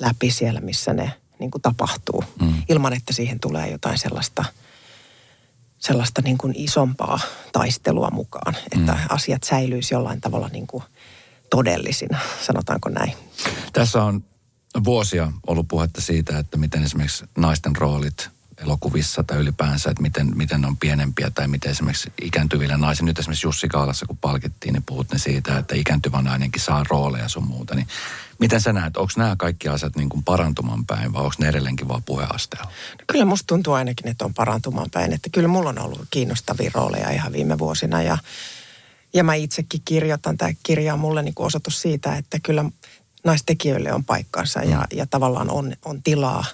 läpi 0.00 0.30
siellä, 0.30 0.60
missä 0.60 0.92
ne 0.92 1.12
niin 1.38 1.50
kuin 1.50 1.62
tapahtuu. 1.62 2.24
Mm. 2.40 2.62
Ilman, 2.68 2.92
että 2.92 3.12
siihen 3.12 3.40
tulee 3.40 3.70
jotain 3.70 3.98
sellaista 3.98 4.44
sellaista 5.78 6.22
niin 6.22 6.38
kuin 6.38 6.54
isompaa 6.56 7.20
taistelua 7.52 8.10
mukaan, 8.10 8.56
että 8.72 8.92
mm. 8.92 8.98
asiat 9.08 9.42
säilyisi 9.42 9.94
jollain 9.94 10.20
tavalla 10.20 10.48
niin 10.48 10.66
kuin– 10.66 10.82
todellisina, 11.50 12.18
sanotaanko 12.46 12.88
näin. 12.88 13.12
Tässä 13.72 14.02
on 14.02 14.24
vuosia 14.84 15.32
ollut 15.46 15.68
puhetta 15.68 16.00
siitä, 16.00 16.38
että 16.38 16.56
miten 16.56 16.82
esimerkiksi 16.82 17.24
naisten 17.36 17.76
roolit 17.76 18.30
elokuvissa 18.62 19.24
tai 19.24 19.38
ylipäänsä, 19.38 19.90
että 19.90 20.02
miten, 20.02 20.36
miten 20.36 20.60
ne 20.60 20.66
on 20.66 20.76
pienempiä 20.76 21.30
tai 21.30 21.48
miten 21.48 21.70
esimerkiksi 21.70 22.12
ikääntyvillä 22.22 22.76
naisilla, 22.76 23.06
nyt 23.06 23.18
esimerkiksi 23.18 23.46
Jussi 23.46 23.68
Kaalassa 23.68 24.06
kun 24.06 24.18
palkittiin, 24.18 24.72
niin 24.72 24.82
puhut 24.82 25.12
ne 25.12 25.18
siitä, 25.18 25.58
että 25.58 25.74
ikääntyvä 25.74 26.22
nainenkin 26.22 26.62
saa 26.62 26.84
rooleja 26.88 27.28
sun 27.28 27.46
muuta, 27.46 27.74
niin 27.74 27.86
miten 28.38 28.60
sä 28.60 28.72
näet, 28.72 28.96
onko 28.96 29.12
nämä 29.16 29.36
kaikki 29.38 29.68
asiat 29.68 29.96
niin 29.96 30.08
kuin 30.08 30.24
parantuman 30.24 30.86
päin 30.86 31.12
vai 31.12 31.22
onko 31.22 31.34
ne 31.38 31.48
edelleenkin 31.48 31.88
vaan 31.88 32.02
puheasteella? 32.02 32.66
No 32.98 33.04
kyllä 33.06 33.24
musta 33.24 33.46
tuntuu 33.46 33.72
ainakin, 33.72 34.08
että 34.08 34.24
on 34.24 34.34
parantuman 34.34 34.90
päin, 34.92 35.12
että 35.12 35.30
kyllä 35.30 35.48
mulla 35.48 35.68
on 35.68 35.78
ollut 35.78 36.06
kiinnostavia 36.10 36.70
rooleja 36.74 37.10
ihan 37.10 37.32
viime 37.32 37.58
vuosina 37.58 38.02
ja 38.02 38.18
ja 39.12 39.24
mä 39.24 39.34
itsekin 39.34 39.82
kirjoitan, 39.84 40.36
tämä 40.36 40.50
kirja 40.62 40.94
on 40.94 41.00
mulle 41.00 41.22
niin 41.22 41.34
kuin 41.34 41.46
osoitus 41.46 41.82
siitä, 41.82 42.16
että 42.16 42.38
kyllä 42.42 42.64
naistekijöille 43.24 43.92
on 43.92 44.04
paikkansa 44.04 44.60
ja, 44.60 44.84
ja 44.92 45.06
tavallaan 45.06 45.50
on, 45.50 45.72
on 45.84 46.02
tilaa 46.02 46.44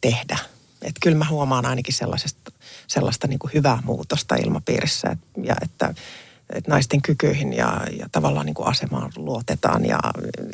tehdä. 0.00 0.38
Että 0.82 1.00
kyllä 1.02 1.16
mä 1.16 1.26
huomaan 1.30 1.66
ainakin 1.66 1.94
sellaisesta, 1.94 2.52
sellaista 2.86 3.26
niin 3.26 3.38
kuin 3.38 3.50
hyvää 3.54 3.82
muutosta 3.84 4.34
ilmapiirissä 4.34 5.08
et, 5.08 5.18
ja 5.44 5.56
että, 5.62 5.94
että 6.50 6.70
naisten 6.70 7.02
kykyihin 7.02 7.52
ja, 7.52 7.80
ja 7.98 8.08
tavallaan 8.12 8.46
niin 8.46 8.54
kuin 8.54 8.68
asemaan 8.68 9.12
luotetaan 9.16 9.84
ja, 9.86 10.00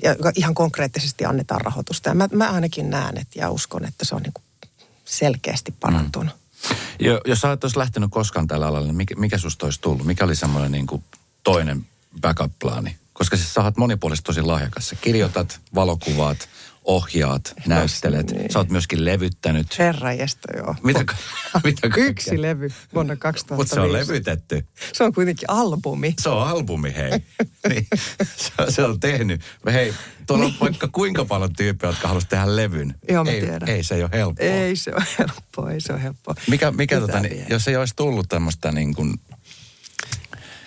ja 0.02 0.14
ihan 0.36 0.54
konkreettisesti 0.54 1.24
annetaan 1.24 1.60
rahoitusta. 1.60 2.08
Ja 2.08 2.14
mä, 2.14 2.28
mä 2.32 2.50
ainakin 2.50 2.90
näen 2.90 3.18
että, 3.18 3.38
ja 3.38 3.50
uskon, 3.50 3.84
että 3.84 4.04
se 4.04 4.14
on 4.14 4.22
niin 4.22 4.32
kuin 4.32 4.44
selkeästi 5.04 5.74
parantunut. 5.80 6.34
Mm. 6.34 6.76
Jo, 7.00 7.20
jos 7.26 7.40
sä 7.40 7.52
et 7.52 7.76
lähtenyt 7.76 8.10
koskaan 8.10 8.46
tällä 8.46 8.66
alalla, 8.66 8.86
niin 8.86 8.96
mikä, 8.96 9.14
mikä 9.14 9.38
susta 9.38 9.66
olisi 9.66 9.80
tullut? 9.80 10.06
Mikä 10.06 10.24
oli 10.24 10.36
semmoinen 10.36 10.72
niin 10.72 10.86
kuin 10.86 11.04
toinen 11.44 11.87
backup-plaani? 12.20 12.96
Koska 13.12 13.37
siis 13.37 13.55
sä 13.55 13.62
oot 13.62 13.77
monipuolisesti 13.77 14.27
tosi 14.27 14.42
lahjakas. 14.42 14.88
Sä 14.88 14.96
kirjoitat, 15.01 15.61
valokuvaat, 15.74 16.48
ohjaat, 16.88 17.55
näyttelet. 17.66 18.31
Niin. 18.31 18.53
Sä 18.53 18.59
oot 18.59 18.68
myöskin 18.68 19.05
levyttänyt. 19.05 19.79
Herra 19.79 20.12
jästä, 20.12 20.48
joo. 20.57 20.74
Mitä, 20.83 21.05
mitä 21.64 21.88
Yksi 21.96 22.42
levy 22.42 22.68
vuonna 22.94 23.16
2005. 23.16 23.55
Mutta 23.55 23.74
se 23.74 23.81
on 23.81 23.92
levytetty. 23.92 24.66
Se 24.92 25.05
on 25.05 25.12
kuitenkin 25.12 25.51
albumi. 25.51 26.14
Se 26.20 26.29
on 26.29 26.48
albumi, 26.48 26.94
hei. 26.96 27.11
niin, 27.68 27.87
se, 28.37 28.53
se 28.68 28.85
on 28.85 29.01
tehnyt. 29.01 29.40
Hei, 29.72 29.94
tuolla 30.27 30.44
on 30.44 30.51
niin. 30.51 30.61
vaikka 30.61 30.88
kuinka 30.92 31.24
paljon 31.24 31.53
tyyppejä, 31.53 31.90
jotka 31.90 32.09
haluaisivat 32.09 32.31
tehdä 32.31 32.57
levyn. 32.57 32.94
Joo, 33.09 33.24
mä 33.24 33.31
ei, 33.31 33.40
tiedän. 33.40 33.68
Ei 33.68 33.85
se 33.85 33.94
ole 33.94 34.11
helppoa. 34.12 34.46
Ei 34.46 34.77
se 34.77 34.92
ole 34.94 35.07
helppoa, 35.18 35.70
ei 35.70 35.81
se 35.81 35.92
ole 35.92 36.03
helppoa. 36.03 36.35
Mikä, 36.48 36.70
mikä 36.70 37.01
tota, 37.01 37.20
niin, 37.20 37.46
jos 37.48 37.68
ei 37.68 37.77
olisi 37.77 37.96
tullut 37.96 38.29
tämmöistä 38.29 38.72
niin 38.72 38.94
kuin 38.94 39.14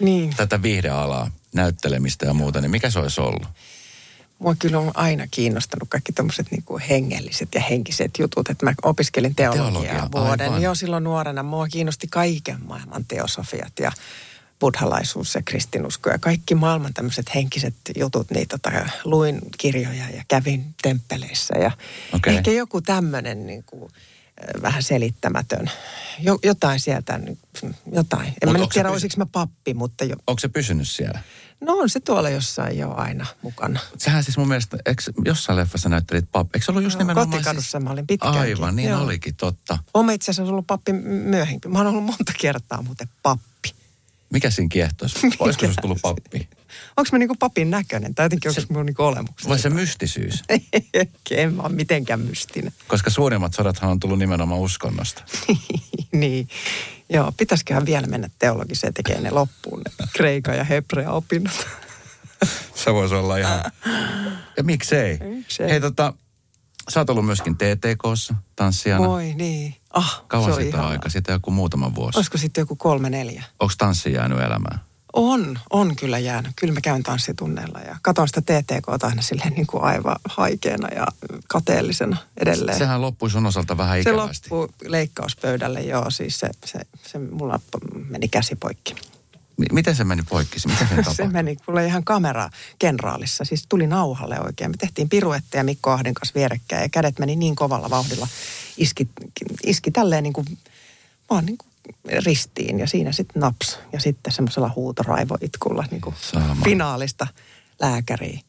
niin. 0.01 0.35
tätä 0.35 0.61
viihdealaa, 0.61 1.31
näyttelemistä 1.53 2.25
ja 2.25 2.33
muuta, 2.33 2.61
niin 2.61 2.71
mikä 2.71 2.89
se 2.89 2.99
olisi 2.99 3.21
ollut? 3.21 3.47
Mua 4.39 4.55
kyllä 4.59 4.79
on 4.79 4.91
aina 4.93 5.27
kiinnostanut 5.31 5.89
kaikki 5.89 6.11
tämmöiset 6.11 6.51
niin 6.51 6.79
hengelliset 6.89 7.49
ja 7.55 7.61
henkiset 7.61 8.11
jutut. 8.19 8.49
Että 8.49 8.65
mä 8.65 8.73
opiskelin 8.83 9.35
teologiaa 9.35 9.71
Teologia, 9.71 10.09
vuoden. 10.11 10.47
Aivan. 10.47 10.61
Jo 10.61 10.75
silloin 10.75 11.03
nuorena 11.03 11.43
mua 11.43 11.67
kiinnosti 11.67 12.07
kaiken 12.07 12.57
maailman 12.65 13.05
teosofiat 13.07 13.73
ja 13.79 13.91
buddhalaisuus 14.59 15.35
ja 15.35 15.41
kristinusko 15.45 16.09
ja 16.09 16.19
kaikki 16.19 16.55
maailman 16.55 16.93
tämmöiset 16.93 17.35
henkiset 17.35 17.75
jutut. 17.97 18.31
Niin 18.31 18.47
tota, 18.47 18.71
luin 19.03 19.41
kirjoja 19.57 20.09
ja 20.15 20.23
kävin 20.27 20.65
temppeleissä 20.81 21.53
ja 21.57 21.71
okay. 22.13 22.33
ehkä 22.33 22.51
joku 22.51 22.81
tämmöinen 22.81 23.47
niin 23.47 23.63
kuin, 23.63 23.91
vähän 24.61 24.83
selittämätön. 24.83 25.71
Jo, 26.19 26.39
jotain 26.43 26.79
sieltä, 26.79 27.19
jotain. 27.93 28.27
En 28.27 28.33
Mut 28.45 28.51
mä 28.51 28.57
nyt 28.57 28.69
tiedä, 28.69 28.89
pysy... 28.89 28.93
olisiko 28.93 29.13
mä 29.17 29.25
pappi, 29.25 29.73
mutta 29.73 30.03
jo. 30.05 30.15
Onko 30.27 30.39
se 30.39 30.47
pysynyt 30.47 30.87
siellä? 30.89 31.19
No 31.61 31.73
on 31.73 31.89
se 31.89 31.99
tuolla 31.99 32.29
jossain 32.29 32.77
jo 32.77 32.93
aina 32.93 33.25
mukana. 33.41 33.79
Sehän 33.97 34.23
siis 34.23 34.37
mun 34.37 34.47
mielestä, 34.47 34.77
eikö 34.85 35.03
jossain 35.25 35.57
leffassa 35.57 35.89
näyttelit 35.89 36.25
pappi? 36.31 36.49
Eikö 36.57 36.65
se 36.65 36.71
ollut 36.71 36.83
just 36.83 36.95
no, 36.95 37.03
nimenomaan 37.03 37.29
Kotikadussa 37.29 37.71
siis... 37.71 37.83
mä 37.83 37.89
olin 37.89 38.07
pitkäänkin. 38.07 38.41
Aivan, 38.41 38.75
niin 38.75 38.89
Joo. 38.89 39.01
olikin, 39.01 39.35
totta. 39.35 39.77
Olen 39.93 40.15
itse 40.15 40.31
asiassa 40.31 40.51
ollut 40.51 40.67
pappi 40.67 40.93
myöhemmin. 41.03 41.61
Mä 41.67 41.77
oon 41.77 41.87
ollut 41.87 42.03
monta 42.03 42.33
kertaa 42.39 42.81
muuten 42.81 43.09
pappi. 43.23 43.75
Mikä 44.29 44.49
siinä 44.49 44.69
kiehtoisi? 44.71 45.19
Olisiko 45.39 45.67
se 45.67 45.81
tullut 45.81 46.01
pappi? 46.01 46.49
Onko 46.97 47.09
mä 47.11 47.17
niinku 47.17 47.35
papin 47.39 47.69
näköinen 47.69 48.15
tai 48.15 48.25
jotenkin 48.25 48.49
onko 48.49 48.73
mun 48.73 48.85
niinku 48.85 49.03
olemuksesta? 49.03 49.49
Vai 49.49 49.59
se 49.59 49.69
mystisyys? 49.69 50.43
en 51.31 51.53
mä 51.53 51.61
ole 51.61 51.71
mitenkään 51.71 52.19
mystinen. 52.19 52.73
Koska 52.87 53.09
suurimmat 53.09 53.53
sodathan 53.53 53.91
on 53.91 53.99
tullut 53.99 54.19
nimenomaan 54.19 54.61
uskonnosta. 54.61 55.23
niin. 56.11 56.47
Joo, 57.09 57.31
pitäisiköhän 57.37 57.85
vielä 57.85 58.07
mennä 58.07 58.29
teologiseen 58.39 58.93
tekemään 58.93 59.23
ne 59.23 59.31
loppuun, 59.31 59.81
ne 59.85 60.07
kreika 60.13 60.53
ja 60.53 60.63
hebrea 60.63 61.11
opinnot. 61.11 61.67
se 62.75 62.93
voisi 62.93 63.15
olla 63.15 63.37
ihan... 63.37 63.71
Ja 64.57 64.63
miksei? 64.63 65.17
miksei? 65.17 65.69
Hei 65.69 65.81
tota, 65.81 66.13
sä 66.89 66.99
oot 66.99 67.09
ollut 67.09 67.25
myöskin 67.25 67.55
TTKssa 67.57 68.35
tanssijana. 68.55 69.07
Voi 69.07 69.33
niin. 69.33 69.75
Ah, 69.93 70.23
Kauan 70.27 70.53
sitä 70.53 70.77
ihan... 70.77 70.85
aika? 70.85 71.09
Sitä 71.09 71.31
joku 71.31 71.51
muutama 71.51 71.95
vuosi. 71.95 72.17
Olisiko 72.17 72.37
sitten 72.37 72.61
joku 72.61 72.75
kolme, 72.75 73.09
neljä? 73.09 73.43
Onko 73.59 73.73
tanssi 73.77 74.13
jäänyt 74.13 74.39
elämään? 74.39 74.79
On, 75.13 75.59
on 75.69 75.95
kyllä 75.95 76.19
jäänyt. 76.19 76.51
Kyllä 76.55 76.73
mä 76.73 76.81
käyn 76.81 77.03
tanssitunneilla 77.03 77.79
ja 77.79 77.97
katon 78.01 78.27
sitä 78.27 78.41
TTK 78.41 79.03
aina 79.03 79.21
silleen 79.21 79.53
niin 79.53 79.67
kuin 79.67 79.83
aivan 79.83 80.15
haikeena 80.25 80.87
ja 80.87 81.07
kateellisena 81.47 82.17
edelleen. 82.37 82.77
Sehän 82.77 83.01
loppui 83.01 83.29
sun 83.29 83.45
osalta 83.45 83.77
vähän 83.77 83.99
ikävästi. 83.99 84.49
Se 84.49 84.55
loppui 84.55 84.91
leikkauspöydälle, 84.91 85.81
joo. 85.81 86.11
Siis 86.11 86.39
se, 86.39 86.49
se, 86.65 86.79
se 87.07 87.17
mulla 87.17 87.59
meni 88.09 88.27
käsi 88.27 88.55
poikki. 88.55 88.95
Miten 89.71 89.95
se 89.95 90.03
meni 90.03 90.23
poikki? 90.29 90.57
Miten 90.67 91.05
se, 91.05 91.13
se 91.15 91.27
meni 91.27 91.55
kuule 91.55 91.85
ihan 91.85 92.03
kamera 92.03 92.49
kenraalissa. 92.79 93.45
Siis 93.45 93.65
tuli 93.69 93.87
nauhalle 93.87 94.39
oikein. 94.39 94.71
Me 94.71 94.77
tehtiin 94.77 95.09
piruetteja 95.09 95.63
Mikko 95.63 95.91
Ahden 95.91 96.13
kanssa 96.13 96.35
vierekkäin 96.35 96.81
ja 96.81 96.89
kädet 96.89 97.19
meni 97.19 97.35
niin 97.35 97.55
kovalla 97.55 97.89
vauhdilla. 97.89 98.27
Iski, 98.77 99.07
iski 99.63 99.91
tälleen 99.91 100.23
niin 100.23 100.33
kuin, 100.33 100.57
vaan 101.29 101.45
niin 101.45 101.57
kuin 101.57 101.70
ristiin 102.25 102.79
ja 102.79 102.87
siinä 102.87 103.11
sitten 103.11 103.39
naps. 103.39 103.79
Ja 103.93 103.99
sitten 103.99 104.33
semmoisella 104.33 104.71
huutoraivoitkulla 104.75 105.85
niin 105.91 106.01
kuin 106.01 106.15
finaalista 106.63 107.27
lääkäriä. 107.81 108.39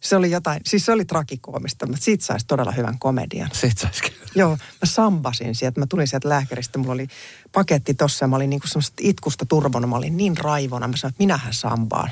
Se 0.00 0.16
oli 0.16 0.30
jotain, 0.30 0.60
siis 0.66 0.86
se 0.86 0.92
oli 0.92 1.04
trakikoomista, 1.04 1.86
mutta 1.86 2.04
siitä 2.04 2.24
saisi 2.24 2.46
todella 2.46 2.72
hyvän 2.72 2.98
komedian. 2.98 3.50
Siitä 3.52 3.80
saisi 3.80 4.02
Joo, 4.34 4.50
mä 4.50 4.84
sambasin 4.84 5.54
sieltä, 5.54 5.80
mä 5.80 5.86
tulin 5.86 6.08
sieltä 6.08 6.28
lääkäristä, 6.28 6.78
mulla 6.78 6.92
oli 6.92 7.06
paketti 7.52 7.94
tossa 7.94 8.24
ja 8.24 8.28
mä 8.28 8.36
olin 8.36 8.50
niin 8.50 8.60
kuin 8.60 8.70
semmoista 8.70 8.94
itkusta 9.00 9.46
turvona, 9.46 9.86
mä 9.86 9.96
olin 9.96 10.16
niin 10.16 10.36
raivona, 10.36 10.88
mä 10.88 10.96
sanoin, 10.96 11.12
että 11.12 11.22
minähän 11.22 11.54
sambaan. 11.54 12.10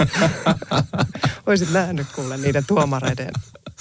Olisit 1.46 1.70
nähnyt 1.70 2.06
kuule 2.14 2.36
niiden 2.36 2.64
tuomareiden 2.66 3.30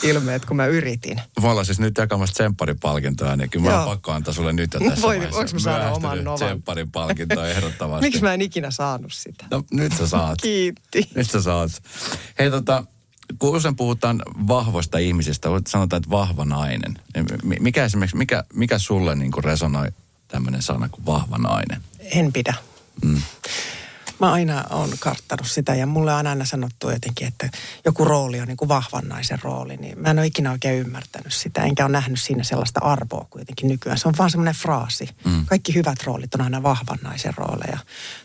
ilmeet, 0.04 0.46
kun 0.46 0.58
mä 0.58 0.66
yritin. 0.66 1.22
Me 1.42 1.50
ollaan 1.50 1.66
siis 1.66 1.80
nyt 1.80 1.98
jakamassa 1.98 2.34
tsempparipalkintoa, 2.34 3.36
niin 3.36 3.50
kyllä 3.50 3.72
mä 3.72 3.86
pakko 3.86 4.12
antaa 4.12 4.34
sulle 4.34 4.54
nyt 4.54 4.74
jo 4.74 4.80
tässä 4.80 5.02
Voi, 5.02 5.20
vaiheessa. 5.20 5.56
mä 5.56 5.60
saada 5.60 5.92
oman 5.92 6.24
novan? 6.24 6.48
Tsempparin 6.48 6.92
palkintoa 6.92 7.48
ehdottomasti. 7.48 8.06
Miksi 8.06 8.22
mä 8.22 8.34
en 8.34 8.42
ikinä 8.42 8.72
saanut 8.72 9.14
sitä? 9.14 9.46
No 9.52 9.64
nyt 9.72 9.94
sä 9.98 10.08
saat. 10.08 10.42
Kiitti. 10.42 11.10
Nyt 11.16 11.30
sä 11.32 11.42
saat. 11.42 11.72
Hei 12.40 12.52
tota, 12.52 12.84
kun 13.40 13.56
usein 13.56 13.76
puhutaan 13.76 14.22
vahvoista 14.48 14.98
ihmisistä, 14.98 15.50
sanotaan, 15.68 15.98
että 15.98 16.10
vahva 16.10 16.46
nainen. 16.46 17.00
Mikä 17.60 17.86
esimerkiksi, 17.86 18.18
mikä, 18.18 18.44
mikä 18.54 18.80
sulle 18.80 19.16
niin 19.16 19.32
kuin 19.32 19.44
resonoi 19.44 19.88
tämmöinen 20.28 20.62
sana 20.62 20.90
kuin 20.90 21.06
vahva 21.06 21.38
nainen? 21.38 21.82
En 22.00 22.34
pidä. 22.34 22.54
Mm 23.04 23.22
mä 24.20 24.32
aina 24.32 24.64
on 24.70 24.90
karttanut 25.00 25.48
sitä 25.48 25.76
ja 25.76 25.86
mulle 25.86 26.14
on 26.14 26.28
aina 26.28 26.46
sanottu 26.46 26.90
jotenkin, 26.90 27.28
että 27.28 27.50
joku 27.86 28.06
rooli 28.06 28.40
on 28.40 28.48
niin 28.48 28.58
kuin 28.58 28.70
vahvan 28.70 29.08
naisen 29.08 29.40
rooli. 29.42 29.78
Niin 29.78 30.00
mä 30.00 30.10
en 30.10 30.20
ole 30.20 30.28
ikinä 30.28 30.52
oikein 30.52 30.80
ymmärtänyt 30.80 31.34
sitä, 31.34 31.62
enkä 31.62 31.86
ole 31.86 31.92
nähnyt 31.92 32.20
siinä 32.22 32.44
sellaista 32.44 32.80
arvoa 32.84 33.28
kuitenkin 33.30 33.68
nykyään. 33.68 34.00
Se 34.00 34.08
on 34.08 34.14
vaan 34.18 34.32
semmoinen 34.32 34.56
fraasi. 34.56 35.10
Mm. 35.26 35.46
Kaikki 35.46 35.76
hyvät 35.76 36.04
roolit 36.04 36.36
on 36.36 36.42
aina 36.42 36.64
vahvan 36.64 37.00
naisen 37.02 37.34
rooleja. 37.38 37.80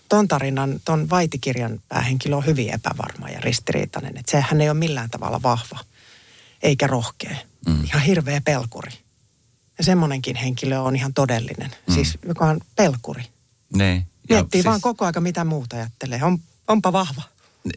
Ton 0.09 0.29
tarinan, 0.29 0.81
ton 0.85 1.11
vaitikirjan 1.11 1.81
päähenkilö 1.89 2.37
on 2.37 2.47
hyvin 2.47 2.75
epävarma 2.75 3.29
ja 3.29 3.41
ristiriitainen. 3.41 4.19
Että 4.19 4.31
sehän 4.31 4.61
ei 4.61 4.69
ole 4.69 4.79
millään 4.79 5.11
tavalla 5.11 5.43
vahva 5.43 5.79
eikä 6.63 6.87
rohkea. 6.87 7.37
Mm. 7.67 7.85
Ihan 7.85 8.03
hirveä 8.03 8.41
pelkuri. 8.41 8.91
Ja 9.79 9.85
semmoinenkin 9.85 10.37
henkilö 10.37 10.79
on 10.79 10.97
ihan 10.97 11.15
todellinen. 11.15 11.71
Mm. 11.87 11.95
Siis 11.95 12.19
joka 12.27 12.45
on 12.45 12.61
pelkuri. 12.77 13.25
Niin. 13.77 14.07
Miettii 14.29 14.59
siis, 14.59 14.65
vaan 14.65 14.81
koko 14.81 15.05
aika 15.05 15.21
mitä 15.21 15.45
muuta 15.45 15.77
ajattelee. 15.77 16.23
On, 16.23 16.39
onpa 16.69 16.93
vahva. 16.93 17.23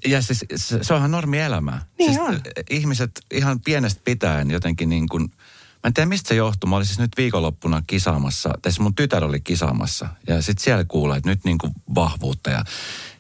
Ja 0.06 0.22
siis 0.22 0.46
se 0.82 0.94
onhan 0.94 1.12
normi 1.12 1.40
elämää. 1.40 1.86
Niin 2.00 2.14
siis 2.14 2.28
on. 2.28 2.42
Ihmiset 2.70 3.12
ihan 3.32 3.60
pienestä 3.60 4.02
pitäen 4.04 4.52
jotenkin 4.52 4.90
niin 4.90 5.10
kuin, 5.10 5.24
mä 5.24 5.88
en 5.88 5.94
tiedä 5.94 6.10
mistä 6.10 6.28
se 6.28 6.36
johtuu. 6.36 6.70
Mä 6.70 6.76
olin 6.76 6.86
siis 6.86 7.00
nyt 7.00 7.12
viikonloppuna 7.18 7.84
kisaamassa, 7.88 8.50
tai 8.62 8.72
siis 8.72 8.80
mun 8.80 8.96
tytär 8.96 9.24
oli 9.24 9.40
kisaamassa. 9.40 10.08
Ja 10.28 10.42
sitten 10.42 10.64
siellä 10.64 10.86
kuulee, 10.88 11.18
että 11.18 11.30
nyt 11.30 11.44
niin 11.44 11.58
kuin 11.58 11.74
vahvuutta 11.96 12.50
ja 12.50 12.64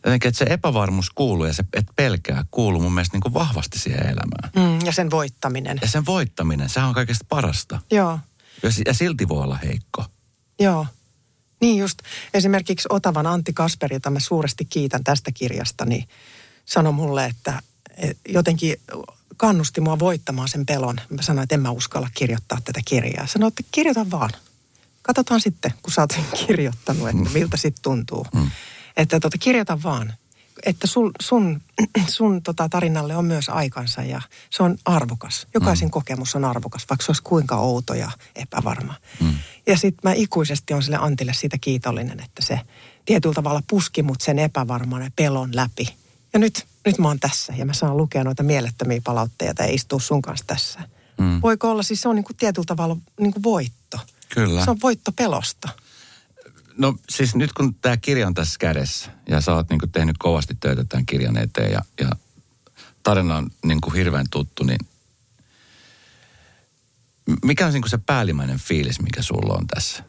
jotenkin, 0.06 0.30
että 0.30 0.40
se 0.40 0.46
epävarmuus 0.50 1.10
kuuluu 1.10 1.46
ja 1.46 1.54
se, 1.54 1.64
että 1.74 1.94
pelkää 1.96 2.46
kuuluu 2.52 2.82
mun 2.82 2.94
mielestä 2.94 3.16
niin 3.16 3.22
kuin 3.22 3.34
vahvasti 3.34 3.80
siihen 3.80 4.04
elämään. 4.04 4.52
Mm, 4.56 4.86
ja 4.86 4.92
sen 4.92 5.12
voittaminen. 5.12 5.80
Ja 5.82 5.88
sen 5.88 6.06
voittaminen, 6.06 6.70
sehän 6.70 6.90
on 6.90 6.96
kaikesta 6.96 7.26
parasta. 7.30 7.80
Joo. 7.92 8.20
Ja, 8.64 8.70
ja 8.86 8.94
silti 8.94 9.28
voi 9.28 9.44
olla 9.44 9.58
heikko. 9.58 10.06
Joo. 10.60 10.86
Niin 11.60 11.78
just. 11.78 12.00
Esimerkiksi 12.34 12.88
Otavan 12.92 13.28
Antti 13.28 13.54
Kasperi, 13.54 13.96
jota 13.96 14.10
mä 14.10 14.20
suuresti 14.20 14.66
kiitän 14.66 15.04
tästä 15.04 15.32
kirjasta, 15.32 15.86
niin 15.86 16.08
sanoi 16.66 16.94
mulle, 16.94 17.26
että 17.26 17.62
jotenkin 18.30 18.76
kannusti 19.38 19.82
mua 19.82 20.00
voittamaan 20.00 20.50
sen 20.50 20.66
pelon. 20.66 21.02
Mä 21.10 21.22
sanoin, 21.22 21.44
että 21.44 21.56
en 21.56 21.62
mä 21.62 21.72
uskalla 21.72 22.10
kirjoittaa 22.14 22.58
tätä 22.64 22.80
kirjaa. 22.86 23.28
Sanoin, 23.28 23.48
että 23.48 23.64
kirjoita 23.72 24.12
vaan. 24.12 24.30
Katsotaan 25.02 25.42
sitten, 25.42 25.74
kun 25.82 25.94
sä 25.94 26.02
oot 26.02 26.20
kirjoittanut, 26.48 27.10
että 27.10 27.30
miltä 27.34 27.58
sitten 27.58 27.84
tuntuu. 27.84 28.26
Mm. 28.34 28.52
Että 28.98 29.20
tota, 29.20 29.38
kirjoita 29.38 29.84
vaan 29.84 30.14
että 30.66 30.88
sun, 30.88 31.12
sun, 31.22 31.62
sun 32.08 32.44
tota 32.44 32.70
tarinalle 32.70 33.16
on 33.16 33.26
myös 33.26 33.50
aikansa 33.50 34.02
ja 34.02 34.22
se 34.50 34.64
on 34.64 34.78
arvokas. 34.86 35.48
Jokaisen 35.54 35.88
mm. 35.88 35.92
kokemus 35.92 36.36
on 36.36 36.46
arvokas, 36.46 36.86
vaikka 36.90 37.06
se 37.06 37.10
olisi 37.10 37.24
kuinka 37.24 37.56
outo 37.56 37.94
ja 37.94 38.12
epävarma. 38.36 38.94
Mm. 39.22 39.34
Ja 39.68 39.78
sitten 39.78 40.00
mä 40.04 40.14
ikuisesti 40.14 40.74
on 40.74 40.84
sille 40.84 40.98
Antille 40.98 41.34
siitä 41.34 41.58
kiitollinen, 41.62 42.20
että 42.20 42.46
se 42.46 42.60
tietyllä 43.06 43.34
tavalla 43.34 43.64
puski 43.70 44.04
mut 44.04 44.22
sen 44.22 44.40
epävarman 44.40 45.02
ja 45.02 45.12
pelon 45.16 45.50
läpi. 45.56 45.96
Ja 46.34 46.40
nyt, 46.40 46.66
nyt 46.86 46.98
mä 46.98 47.08
oon 47.08 47.20
tässä 47.20 47.54
ja 47.58 47.66
mä 47.66 47.74
saan 47.74 47.98
lukea 47.98 48.24
noita 48.24 48.44
mielettömiä 48.44 49.02
palautteita 49.04 49.64
ja 49.64 49.74
istua 49.74 50.00
sun 50.00 50.22
kanssa 50.22 50.46
tässä. 50.48 50.80
Mm. 51.18 51.42
Voiko 51.42 51.72
olla, 51.72 51.84
siis 51.84 52.02
se 52.02 52.10
on 52.10 52.16
niin 52.16 52.24
kuin 52.24 52.38
tietyllä 52.38 52.66
tavalla 52.66 52.98
niin 53.20 53.34
kuin 53.34 53.44
voitto. 53.44 54.00
Kyllä. 54.30 54.64
Se 54.64 54.72
on 54.72 54.78
voitto 54.82 55.12
pelosta. 55.12 55.70
No 56.78 56.96
siis 57.10 57.36
nyt 57.36 57.54
kun 57.54 57.76
tämä 57.76 57.98
kirja 57.98 58.28
on 58.28 58.34
tässä 58.34 58.56
kädessä 58.60 59.12
ja 59.30 59.42
sä 59.42 59.54
oot 59.54 59.70
niin 59.70 59.92
tehnyt 59.92 60.16
kovasti 60.18 60.56
töitä 60.60 60.84
tämän 60.84 61.06
kirjan 61.06 61.38
eteen 61.38 61.72
ja, 61.72 61.82
ja 62.00 62.10
tarina 63.04 63.38
on 63.38 63.50
niin 63.66 63.82
kuin 63.82 63.96
hirveän 63.96 64.26
tuttu, 64.32 64.64
niin 64.64 64.80
mikä 67.46 67.68
on 67.68 67.74
niin 67.74 67.90
se 67.90 67.98
päällimmäinen 67.98 68.60
fiilis, 68.60 69.02
mikä 69.02 69.22
sulla 69.22 69.54
on 69.54 69.68
tässä? 69.68 70.04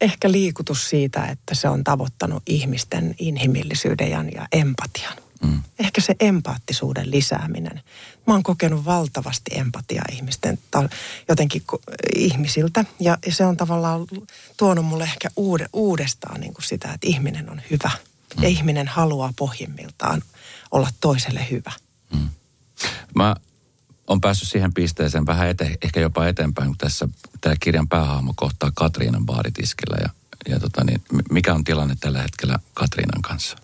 Ehkä 0.00 0.32
liikutus 0.32 0.88
siitä, 0.88 1.24
että 1.24 1.54
se 1.54 1.68
on 1.68 1.84
tavoittanut 1.84 2.42
ihmisten 2.46 3.14
inhimillisyyden 3.18 4.10
ja 4.10 4.48
empatian. 4.52 5.23
Mm. 5.42 5.62
Ehkä 5.78 6.00
se 6.00 6.16
empaattisuuden 6.20 7.10
lisääminen. 7.10 7.82
Mä 8.26 8.34
oon 8.34 8.42
kokenut 8.42 8.84
valtavasti 8.84 9.50
empatiaa 9.54 10.04
ihmisten, 10.12 10.58
jotenkin 11.28 11.62
ihmisiltä. 12.16 12.84
Ja, 13.00 13.18
ja 13.26 13.32
se 13.32 13.44
on 13.44 13.56
tavallaan 13.56 14.06
tuonut 14.56 14.84
mulle 14.84 15.04
ehkä 15.04 15.30
uude, 15.36 15.66
uudestaan 15.72 16.40
niin 16.40 16.54
kuin 16.54 16.64
sitä, 16.64 16.92
että 16.92 17.06
ihminen 17.06 17.50
on 17.50 17.62
hyvä. 17.70 17.90
Mm. 18.36 18.42
Ja 18.42 18.48
ihminen 18.48 18.88
haluaa 18.88 19.32
pohjimmiltaan 19.36 20.22
olla 20.70 20.88
toiselle 21.00 21.46
hyvä. 21.50 21.72
Mm. 22.14 22.28
Mä 23.14 23.36
on 24.06 24.20
päässyt 24.20 24.48
siihen 24.48 24.74
pisteeseen 24.74 25.26
vähän 25.26 25.48
ete, 25.48 25.76
ehkä 25.82 26.00
jopa 26.00 26.26
eteenpäin, 26.26 26.68
kun 26.68 26.78
tässä 26.78 27.08
tämä 27.40 27.54
kirjan 27.60 27.88
päähahmo 27.88 28.32
kohtaa 28.36 28.70
Katriinan 28.74 29.26
baaritiskillä. 29.26 29.96
Ja, 30.02 30.08
ja 30.48 30.60
tota 30.60 30.84
niin, 30.84 31.02
mikä 31.30 31.54
on 31.54 31.64
tilanne 31.64 31.96
tällä 32.00 32.22
hetkellä 32.22 32.58
Katriinan 32.74 33.22
kanssa? 33.22 33.56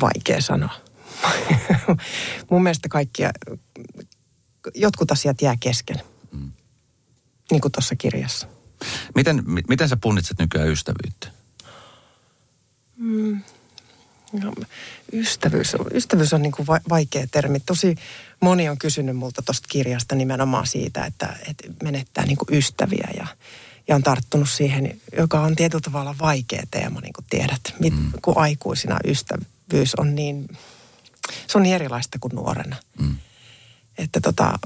Vaikea 0.00 0.40
sanoa. 0.40 0.74
Mun 2.50 2.62
mielestä 2.62 2.88
kaikkia, 2.88 3.30
jotkut 4.74 5.10
asiat 5.10 5.42
jää 5.42 5.56
kesken. 5.60 6.00
Mm. 6.32 6.50
Niin 7.50 7.60
kuin 7.60 7.72
tuossa 7.72 7.96
kirjassa. 7.96 8.46
Miten, 9.14 9.42
miten 9.68 9.88
sä 9.88 9.96
punnitset 9.96 10.38
nykyään 10.38 10.68
ystävyyttä? 10.68 11.28
Mm. 12.96 13.42
No, 14.32 14.52
ystävyys, 15.12 15.76
ystävyys 15.94 16.32
on 16.32 16.42
niin 16.42 16.52
kuin 16.52 16.66
vaikea 16.88 17.26
termi. 17.30 17.60
Tosi 17.60 17.96
moni 18.40 18.68
on 18.68 18.78
kysynyt 18.78 19.16
multa 19.16 19.42
tuosta 19.42 19.66
kirjasta 19.70 20.14
nimenomaan 20.14 20.66
siitä, 20.66 21.04
että, 21.04 21.36
että 21.48 21.68
menettää 21.82 22.26
niin 22.26 22.36
kuin 22.36 22.58
ystäviä 22.58 23.08
ja, 23.16 23.26
ja 23.88 23.94
on 23.94 24.02
tarttunut 24.02 24.50
siihen, 24.50 25.00
joka 25.16 25.40
on 25.40 25.56
tietyllä 25.56 25.82
tavalla 25.82 26.14
vaikea 26.20 26.62
teema, 26.70 27.00
niin 27.00 27.12
kuin 27.12 27.24
tiedät, 27.30 27.60
mit, 27.80 27.94
mm. 27.94 28.12
kun 28.22 28.38
aikuisina 28.38 28.98
ystävä, 29.04 29.44
syntyvyys 29.68 29.94
on 29.94 30.14
niin, 30.14 30.48
se 31.46 31.58
on 31.58 31.62
niin 31.62 31.74
erilaista 31.74 32.18
kuin 32.18 32.34
nuorena. 32.34 32.76
Mm. 33.00 33.16
Että 33.98 34.20
tota, 34.20 34.58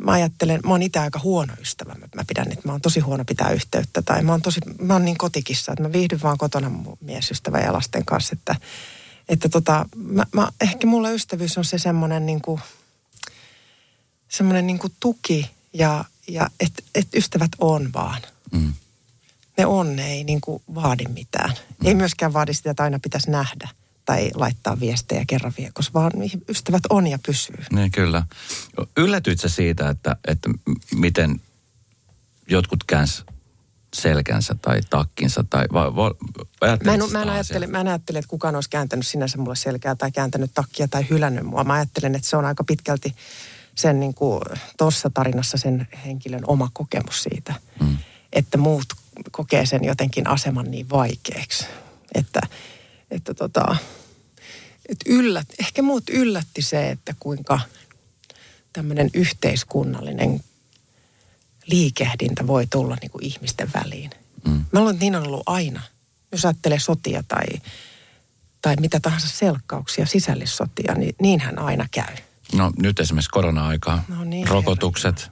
mä 0.00 0.12
ajattelen, 0.12 0.60
mä 0.64 0.70
oon 0.70 0.82
itse 0.82 0.98
aika 0.98 1.20
huono 1.22 1.54
ystävä. 1.60 1.94
Mä, 2.14 2.24
pidän, 2.26 2.52
että 2.52 2.68
mä 2.68 2.72
oon 2.72 2.80
tosi 2.80 3.00
huono 3.00 3.24
pitää 3.24 3.50
yhteyttä. 3.50 4.02
Tai 4.02 4.22
mä 4.22 4.32
oon, 4.32 4.42
tosi, 4.42 4.60
mä 4.80 4.92
oon 4.92 5.04
niin 5.04 5.18
kotikissa, 5.18 5.72
että 5.72 5.82
mä 5.82 5.92
viihdyn 5.92 6.22
vaan 6.22 6.38
kotona 6.38 6.68
mun 6.68 6.98
miesystävä 7.00 7.58
ja 7.58 7.72
lasten 7.72 8.04
kanssa. 8.04 8.36
Että, 8.38 8.56
että 9.28 9.48
tota, 9.48 9.86
mä, 9.96 10.24
mä, 10.32 10.48
ehkä 10.60 10.86
mulla 10.86 11.10
ystävyys 11.10 11.58
on 11.58 11.64
se 11.64 11.78
semmoinen 11.78 12.26
niin 12.26 12.42
kuin, 12.42 12.60
semmoinen 14.28 14.66
niin 14.66 14.78
kuin 14.78 14.92
tuki 15.00 15.50
ja, 15.72 16.04
ja 16.28 16.50
että 16.60 16.82
et 16.94 17.08
ystävät 17.14 17.50
on 17.58 17.92
vaan. 17.92 18.22
Mm. 18.52 18.72
Ne 19.58 19.66
on, 19.66 19.96
ne 19.96 20.12
ei 20.12 20.24
niin 20.24 20.40
kuin 20.40 20.62
vaadi 20.74 21.04
mitään. 21.08 21.50
Mm. 21.50 21.86
Ei 21.86 21.94
myöskään 21.94 22.32
vaadi 22.32 22.54
sitä, 22.54 22.70
että 22.70 22.82
aina 22.82 22.98
pitäisi 22.98 23.30
nähdä 23.30 23.68
tai 24.04 24.30
laittaa 24.34 24.80
viestejä 24.80 25.24
kerran 25.26 25.52
viikossa, 25.58 25.92
vaan 25.94 26.12
ystävät 26.48 26.82
on 26.90 27.06
ja 27.06 27.18
pysyy. 27.26 27.64
Niin 27.72 27.90
kyllä. 27.90 28.22
Yllätyit 28.96 29.40
sä 29.40 29.48
siitä, 29.48 29.88
että, 29.88 30.16
että 30.28 30.50
miten 30.94 31.40
jotkut 32.48 32.84
käänsi 32.84 33.22
selkänsä 33.94 34.56
tai 34.62 34.80
takkinsa 34.90 35.44
tai 35.50 35.64
va, 35.72 35.96
va, 35.96 36.14
mä, 36.84 36.94
en, 36.94 37.00
mä, 37.12 37.22
en 37.22 37.30
ajattele, 37.30 37.66
mä 37.66 37.80
en 37.80 37.88
ajattele, 37.88 38.18
että 38.18 38.28
kukaan 38.28 38.54
olisi 38.54 38.70
kääntänyt 38.70 39.06
sinänsä 39.06 39.38
mulle 39.38 39.56
selkää 39.56 39.94
tai 39.94 40.12
kääntänyt 40.12 40.50
takkia 40.54 40.88
tai 40.88 41.06
hylännyt 41.10 41.46
mua. 41.46 41.64
Mä 41.64 41.72
ajattelen, 41.72 42.14
että 42.14 42.28
se 42.28 42.36
on 42.36 42.44
aika 42.44 42.64
pitkälti 42.64 43.14
sen 43.74 44.00
niin 44.00 44.14
kuin 44.14 44.40
tuossa 44.78 45.10
tarinassa 45.10 45.58
sen 45.58 45.88
henkilön 46.06 46.42
oma 46.46 46.70
kokemus 46.72 47.22
siitä, 47.22 47.54
mm. 47.80 47.96
että 48.32 48.58
muut 48.58 48.86
kokee 49.30 49.66
sen 49.66 49.84
jotenkin 49.84 50.26
aseman 50.26 50.70
niin 50.70 50.90
vaikeaksi. 50.90 51.66
Että 52.14 52.40
että 53.14 53.34
tota, 53.34 53.76
että 54.88 55.04
yllät, 55.06 55.48
ehkä 55.60 55.82
muut 55.82 56.10
yllätti 56.10 56.62
se, 56.62 56.90
että 56.90 57.14
kuinka 57.20 57.60
tämmöinen 58.72 59.10
yhteiskunnallinen 59.14 60.44
liikehdintä 61.66 62.46
voi 62.46 62.66
tulla 62.66 62.96
niin 63.00 63.10
kuin 63.10 63.24
ihmisten 63.24 63.70
väliin. 63.74 64.10
Mm. 64.46 64.64
Mä 64.72 64.80
luulen, 64.80 64.94
että 64.94 65.04
niin 65.04 65.16
on 65.16 65.26
ollut 65.26 65.42
aina. 65.46 65.80
Jos 66.32 66.44
ajattelee 66.44 66.78
sotia 66.78 67.22
tai, 67.28 67.46
tai 68.62 68.76
mitä 68.76 69.00
tahansa 69.00 69.28
selkkauksia, 69.28 70.06
sisällissotia, 70.06 70.94
niin 70.94 71.14
niinhän 71.20 71.58
aina 71.58 71.86
käy. 71.90 72.16
No 72.52 72.72
nyt 72.78 73.00
esimerkiksi 73.00 73.30
korona-aika, 73.30 74.02
no 74.08 74.24
niin, 74.24 74.48
rokotukset, 74.48 75.30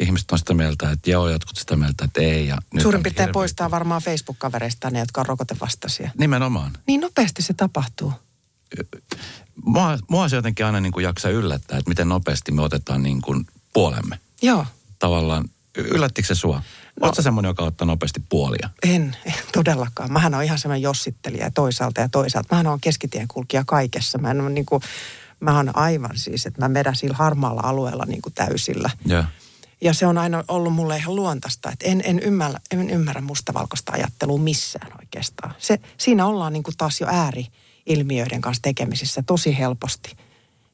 Ihmiset 0.00 0.30
on 0.30 0.38
sitä 0.38 0.54
mieltä, 0.54 0.90
että 0.90 1.10
joo, 1.10 1.28
jotkut 1.28 1.56
sitä 1.56 1.76
mieltä, 1.76 2.04
että 2.04 2.20
ei. 2.20 2.46
Ja 2.46 2.58
nyt 2.74 2.82
Suurin 2.82 3.02
piirtein 3.02 3.22
hirveä- 3.22 3.32
poistaa 3.32 3.70
varmaan 3.70 4.02
Facebook-kavereista 4.02 4.90
ne, 4.90 4.98
jotka 4.98 5.20
on 5.20 5.26
rokotevastaisia. 5.26 6.10
Nimenomaan. 6.18 6.72
Niin 6.86 7.00
nopeasti 7.00 7.42
se 7.42 7.54
tapahtuu. 7.54 8.12
Mua, 9.64 9.98
mua 10.10 10.28
se 10.28 10.36
jotenkin 10.36 10.66
aina 10.66 10.80
niin 10.80 10.92
kuin 10.92 11.04
jaksaa 11.04 11.30
yllättää, 11.30 11.78
että 11.78 11.88
miten 11.88 12.08
nopeasti 12.08 12.52
me 12.52 12.62
otetaan 12.62 13.02
niin 13.02 13.22
kuin 13.22 13.46
puolemme. 13.72 14.18
Joo, 14.42 14.66
Tavallaan, 14.98 15.44
yllättikö 15.76 16.26
se 16.28 16.34
sua? 16.34 16.56
No. 16.56 17.06
Oletko 17.06 17.22
semmoinen, 17.22 17.48
joka 17.48 17.62
ottaa 17.64 17.86
nopeasti 17.86 18.22
puolia? 18.28 18.70
en, 18.82 19.16
en 19.26 19.34
todellakaan. 19.52 20.12
Mähän 20.12 20.34
on 20.34 20.44
ihan 20.44 20.58
semmoinen 20.58 20.82
jossittelija 20.82 21.50
toisaalta 21.50 22.00
ja 22.00 22.08
toisaalta. 22.08 22.48
Mähän 22.54 22.66
on 22.66 22.80
keskitien 22.80 23.28
kulkija 23.28 23.64
kaikessa. 23.66 24.18
Mä 24.18 24.30
en 24.30 24.40
ole 24.40 24.50
niin 24.50 24.66
kuin, 24.66 24.82
mä 25.40 25.56
oon 25.56 25.76
aivan 25.76 26.10
siis, 26.18 26.46
että 26.46 26.68
mä 26.68 26.74
vedän 26.74 26.96
sillä 26.96 27.16
harmaalla 27.16 27.60
alueella 27.64 28.04
niin 28.06 28.22
kuin 28.22 28.32
täysillä. 28.32 28.90
Joo. 29.06 29.24
Ja 29.80 29.92
se 29.94 30.06
on 30.06 30.18
aina 30.18 30.44
ollut 30.48 30.72
mulle 30.72 30.96
ihan 30.96 31.16
luontaista, 31.16 31.70
että 31.72 31.84
en, 31.86 32.02
en, 32.04 32.18
ymmärrä, 32.18 32.60
en 32.70 32.90
ymmärrä 32.90 33.20
mustavalkoista 33.20 33.92
ajattelua 33.92 34.38
missään 34.38 34.92
oikeastaan. 34.98 35.54
Se, 35.58 35.78
siinä 35.98 36.26
ollaan 36.26 36.52
niin 36.52 36.62
kuin 36.62 36.76
taas 36.76 37.00
jo 37.00 37.06
ääriilmiöiden 37.10 38.40
kanssa 38.40 38.62
tekemisissä 38.62 39.22
tosi 39.22 39.58
helposti. 39.58 40.16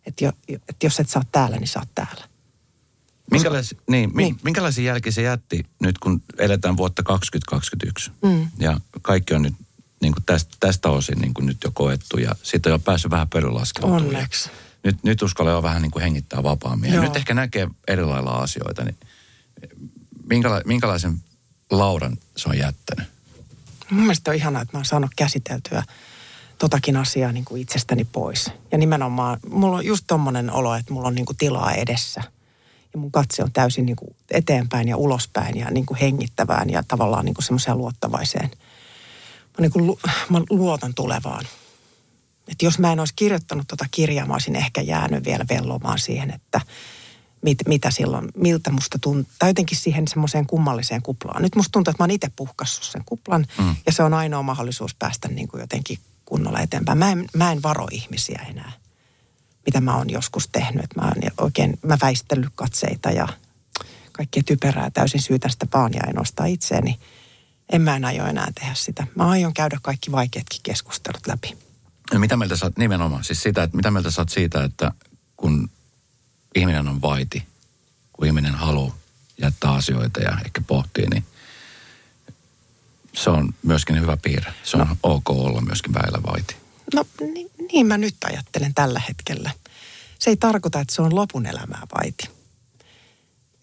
Että 0.07 0.25
jo, 0.25 0.33
että 0.49 0.87
jos 0.87 1.01
et 1.01 1.09
saa 1.09 1.23
täällä, 1.33 1.57
niin 1.57 1.69
saat 1.69 1.89
täällä. 1.95 2.31
Minkälais, 3.31 3.75
niin, 3.91 4.11
Niin. 4.15 4.37
minkälaisia 4.43 4.85
jälkiä 4.85 5.13
se 5.13 5.23
jätti 5.23 5.67
nyt, 5.81 5.99
kun 5.99 6.23
eletään 6.39 6.77
vuotta 6.77 7.03
2021? 7.03 8.11
Mm. 8.23 8.49
Ja 8.59 8.81
kaikki 9.03 9.35
on 9.35 9.43
nyt 9.43 9.55
niin 10.01 10.13
kuin 10.13 10.25
tästä, 10.27 10.57
tästä 10.61 10.89
osin 10.89 11.19
niin 11.19 11.35
kuin 11.35 11.47
nyt 11.47 11.57
jo 11.65 11.71
koettu 11.75 12.19
ja 12.19 12.35
siitä 12.43 12.69
on 12.69 12.73
jo 12.73 12.79
päässyt 12.79 13.11
vähän 13.11 13.29
pölylaskeutumaan. 13.29 14.03
Onneksi. 14.03 14.51
Nyt, 14.83 15.03
nyt 15.03 15.23
uskallee 15.23 15.53
jo 15.53 15.63
vähän 15.63 15.83
niin 15.83 15.91
kuin 15.91 16.03
hengittää 16.03 16.43
vapaammin. 16.43 16.89
Ja 16.91 16.95
Joo. 16.95 17.05
nyt 17.05 17.17
ehkä 17.17 17.35
näkee 17.35 17.69
eri 17.89 18.05
lailla 18.05 18.31
asioita. 18.31 18.85
Niin 18.85 18.97
minkäla, 20.29 20.61
minkälaisen 20.65 21.23
lauran 21.71 22.19
se 22.37 22.49
on 22.49 22.59
jättänyt? 22.59 23.09
Mun 23.91 24.01
mielestä 24.01 24.31
on 24.31 24.37
ihanaa, 24.37 24.63
että 24.63 24.77
mä 24.77 24.79
oon 24.79 24.85
saanut 24.85 25.11
käsiteltyä 25.17 25.83
totakin 26.59 26.97
asiaa 26.97 27.33
niin 27.33 27.45
kuin 27.45 27.63
itsestäni 27.63 28.05
pois. 28.05 28.51
Ja 28.73 28.79
nimenomaan, 28.79 29.39
mulla 29.51 29.77
on 29.77 29.87
just 29.87 30.05
tommonen 30.07 30.53
olo, 30.53 30.75
että 30.75 30.93
mulla 30.93 31.09
on 31.09 31.15
niin 31.15 31.27
kuin 31.27 31.37
tilaa 31.37 31.73
edessä. 31.73 32.23
Ja 32.93 32.99
mun 33.01 33.13
katse 33.13 33.43
on 33.43 33.53
täysin 33.53 33.87
niin 33.87 33.97
kuin 33.97 34.17
eteenpäin 34.31 34.89
ja 34.89 34.97
ulospäin 34.97 35.57
ja 35.57 35.71
niin 35.71 35.87
kuin 35.87 35.99
hengittävään 35.99 36.71
ja 36.71 36.83
tavallaan 36.89 37.25
niin 37.25 37.35
kuin 37.35 37.45
semmoiseen 37.45 37.79
luottavaiseen. 37.79 38.51
Mä, 39.59 39.61
niin 39.61 39.73
kuin, 39.73 39.87
lu- 39.87 40.01
mä 40.31 40.41
luotan 40.51 40.95
tulevaan. 40.95 41.45
Että 42.49 42.65
jos 42.65 42.79
mä 42.79 42.93
en 42.93 43.01
olisi 43.01 43.15
kirjoittanut 43.17 43.69
tota 43.69 43.85
kirjaa, 43.91 44.27
mä 44.27 44.33
olisin 44.33 44.57
ehkä 44.57 44.81
jäänyt 44.81 45.25
vielä 45.25 45.45
vellomaan 45.49 45.99
siihen, 45.99 46.31
että 46.31 46.61
mit, 47.43 47.59
mitä 47.69 47.91
silloin, 47.91 48.29
miltä 48.37 48.71
musta 48.71 48.99
tuntuu, 48.99 49.33
tai 49.39 49.51
jotenkin 49.51 49.79
siihen 49.79 50.09
semmoiseen 50.09 50.47
kummalliseen 50.47 51.03
kuplaan. 51.03 51.43
Nyt 51.43 51.57
musta 51.57 51.73
tuntuu, 51.73 51.91
että 51.91 52.03
mä 52.03 52.05
oon 52.05 52.11
itse 52.11 52.31
puhkassut 52.37 52.85
sen 52.85 53.03
kuplan, 53.07 53.47
Mm. 53.59 53.77
ja 53.87 53.93
se 53.93 54.03
on 54.03 54.15
ainoa 54.15 54.43
mahdollisuus 54.43 54.95
päästä 54.95 55.29
niin 55.29 55.49
kuin 55.49 55.61
jotenkin 55.61 55.99
kunnolla 56.25 56.61
eteenpäin. 56.61 56.99
Mä 56.99 57.11
en, 57.13 57.25
mä 57.35 57.53
en 57.53 57.63
varo 57.63 57.89
ihmisiä 57.91 58.47
enää, 58.51 58.73
mitä 59.67 59.81
mä 59.81 59.97
oon 59.97 60.11
joskus 60.11 60.49
tehnyt. 60.49 60.85
Että 60.85 61.01
mä 61.01 61.07
oon 61.07 61.15
oikein, 61.41 61.79
mä 61.83 61.99
väistellyt 62.03 62.53
katseita 62.55 63.11
ja 63.11 63.29
kaikkea 64.13 64.43
typerää, 64.47 64.91
täysin 64.91 65.23
syytän 65.23 65.51
sitä 65.51 65.67
vaan 65.75 65.93
ja 65.95 66.01
en 66.09 66.15
nostaa 66.15 66.47
itseäni. 66.47 66.99
En 67.73 67.83
mä 67.83 67.97
en 67.97 68.05
aio 68.05 68.27
enää 68.27 68.49
tehdä 68.55 68.75
sitä. 68.75 69.07
Mä 69.15 69.29
aion 69.29 69.55
käydä 69.55 69.79
kaikki 69.83 70.13
vaikeatkin 70.13 70.61
keskustelut 70.63 71.27
läpi. 71.27 71.57
Ja 72.13 72.19
mitä 72.19 72.37
mieltä 72.37 72.57
sä 72.57 72.67
oot 72.67 72.79
nimenomaan, 72.79 73.25
siis 73.25 73.43
sitä, 73.43 73.63
että 73.63 73.77
mitä 73.77 73.91
mieltä 73.91 74.11
sä 74.11 74.21
oot 74.21 74.29
siitä, 74.29 74.65
että 74.65 74.93
kun 75.37 75.71
ihminen 76.55 76.89
on 76.89 77.03
vaiti, 77.03 77.47
kun 78.13 78.27
ihminen 78.27 78.55
haluaa 78.55 78.97
jättää 79.39 79.73
asioita 79.73 80.21
ja 80.21 80.39
ehkä 80.45 80.61
pohtii, 80.67 81.07
niin 81.07 81.25
se 83.15 83.31
on 83.31 83.55
myöskin 83.63 84.01
hyvä 84.01 84.17
piirre. 84.17 84.55
Se 84.65 84.77
on 84.77 84.89
no. 84.89 84.97
ok 85.03 85.31
olla 85.31 85.61
myöskin 85.61 85.95
väillä 85.95 86.19
vaiti. 86.27 86.57
No 86.95 87.07
niin, 87.21 87.51
niin 87.73 87.87
mä 87.87 87.99
nyt 87.99 88.17
ajattelen 88.25 88.75
tällä 88.75 89.01
hetkellä. 89.09 89.51
Se 90.19 90.31
ei 90.31 90.37
tarkoita, 90.37 90.81
että 90.81 90.95
se 90.95 91.03
on 91.03 91.15
lopun 91.15 91.47
elämää 91.47 91.83
vaiti. 91.95 92.40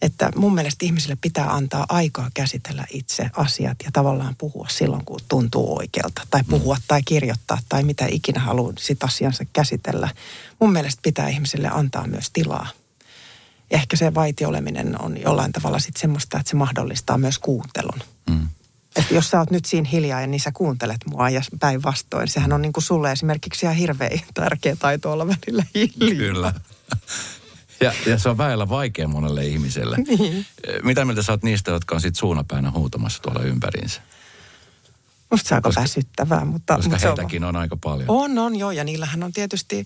Että 0.02 0.30
mun 0.36 0.54
mielestä 0.54 0.86
ihmisille 0.86 1.16
pitää 1.20 1.54
antaa 1.54 1.86
aikaa 1.88 2.30
käsitellä 2.34 2.84
itse 2.92 3.30
asiat 3.36 3.76
ja 3.84 3.90
tavallaan 3.92 4.36
puhua 4.38 4.66
silloin, 4.70 5.04
kun 5.04 5.20
tuntuu 5.28 5.78
oikealta. 5.78 6.22
Tai 6.30 6.40
puhua 6.50 6.74
mm. 6.74 6.82
tai 6.88 7.02
kirjoittaa 7.02 7.58
tai 7.68 7.82
mitä 7.82 8.06
ikinä 8.10 8.40
haluaa 8.40 8.72
sit 8.78 9.04
asiansa 9.04 9.44
käsitellä. 9.52 10.08
Mun 10.60 10.72
mielestä 10.72 11.00
pitää 11.02 11.28
ihmisille 11.28 11.68
antaa 11.68 12.06
myös 12.06 12.30
tilaa. 12.30 12.68
Ja 13.70 13.78
ehkä 13.78 13.96
se 13.96 14.14
vaitioleminen 14.14 15.02
on 15.02 15.20
jollain 15.20 15.52
tavalla 15.52 15.78
sitten 15.78 16.00
semmoista, 16.00 16.38
että 16.38 16.50
se 16.50 16.56
mahdollistaa 16.56 17.18
myös 17.18 17.38
kuuntelun. 17.38 18.00
Mm. 18.30 18.48
Että 18.96 19.14
jos 19.14 19.30
sä 19.30 19.38
oot 19.38 19.50
nyt 19.50 19.64
siinä 19.64 19.88
hiljaa 19.88 20.20
ja 20.20 20.26
niin 20.26 20.40
sä 20.40 20.52
kuuntelet 20.52 21.06
mua 21.06 21.30
ja 21.30 21.40
päinvastoin, 21.60 22.28
sehän 22.28 22.52
on 22.52 22.62
niin 22.62 22.72
kuin 22.72 22.84
sulle 22.84 23.12
esimerkiksi 23.12 23.66
ihan 23.66 23.76
hirveän 23.76 24.20
tärkeä 24.34 24.76
taito 24.76 25.12
olla 25.12 25.26
välillä 25.26 25.64
hiljaa. 25.74 26.16
Kyllä. 26.18 26.54
Ja, 27.80 27.92
ja 28.06 28.18
se 28.18 28.28
on 28.28 28.38
väillä 28.38 28.68
vaikea 28.68 29.08
monelle 29.08 29.46
ihmiselle. 29.46 29.96
Niin. 30.18 30.46
Mitä 30.82 31.04
mieltä 31.04 31.22
sä 31.22 31.32
oot 31.32 31.42
niistä, 31.42 31.70
jotka 31.70 31.94
on 31.94 32.00
sit 32.00 32.14
suunapäänä 32.16 32.70
huutamassa 32.70 33.22
tuolla 33.22 33.42
ympäriinsä? 33.42 34.00
Musta 35.30 35.48
se 35.48 35.54
on 35.54 35.56
aika 35.56 35.68
Koska- 35.68 35.80
väsyttävää, 35.80 36.44
mutta... 36.44 36.76
Koska 36.76 36.88
mutta 36.90 37.00
se 37.02 37.08
on- 37.08 37.16
heitäkin 37.18 37.44
on 37.44 37.56
aika 37.56 37.76
paljon. 37.84 38.10
On, 38.10 38.38
on 38.38 38.56
joo, 38.56 38.70
ja 38.70 38.84
niillähän 38.84 39.22
on 39.22 39.32
tietysti 39.32 39.84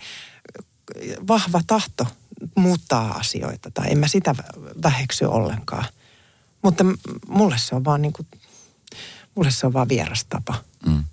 vahva 1.28 1.60
tahto 1.66 2.06
muuttaa 2.54 3.10
asioita, 3.12 3.70
tai 3.70 3.86
en 3.92 3.98
mä 3.98 4.08
sitä 4.08 4.34
vä- 4.38 4.60
väheksy 4.82 5.24
ollenkaan. 5.24 5.84
Mutta 6.62 6.84
mulle 7.28 7.58
se 7.58 7.74
on 7.74 7.84
vaan 7.84 8.02
niin 8.02 8.12
kuin, 8.12 8.26
mulle 9.34 9.50
se 9.50 9.66
on 9.66 9.72
vaan 9.72 9.88
vieras 9.88 10.24
tapa. 10.24 10.54
Mm. 10.86 11.04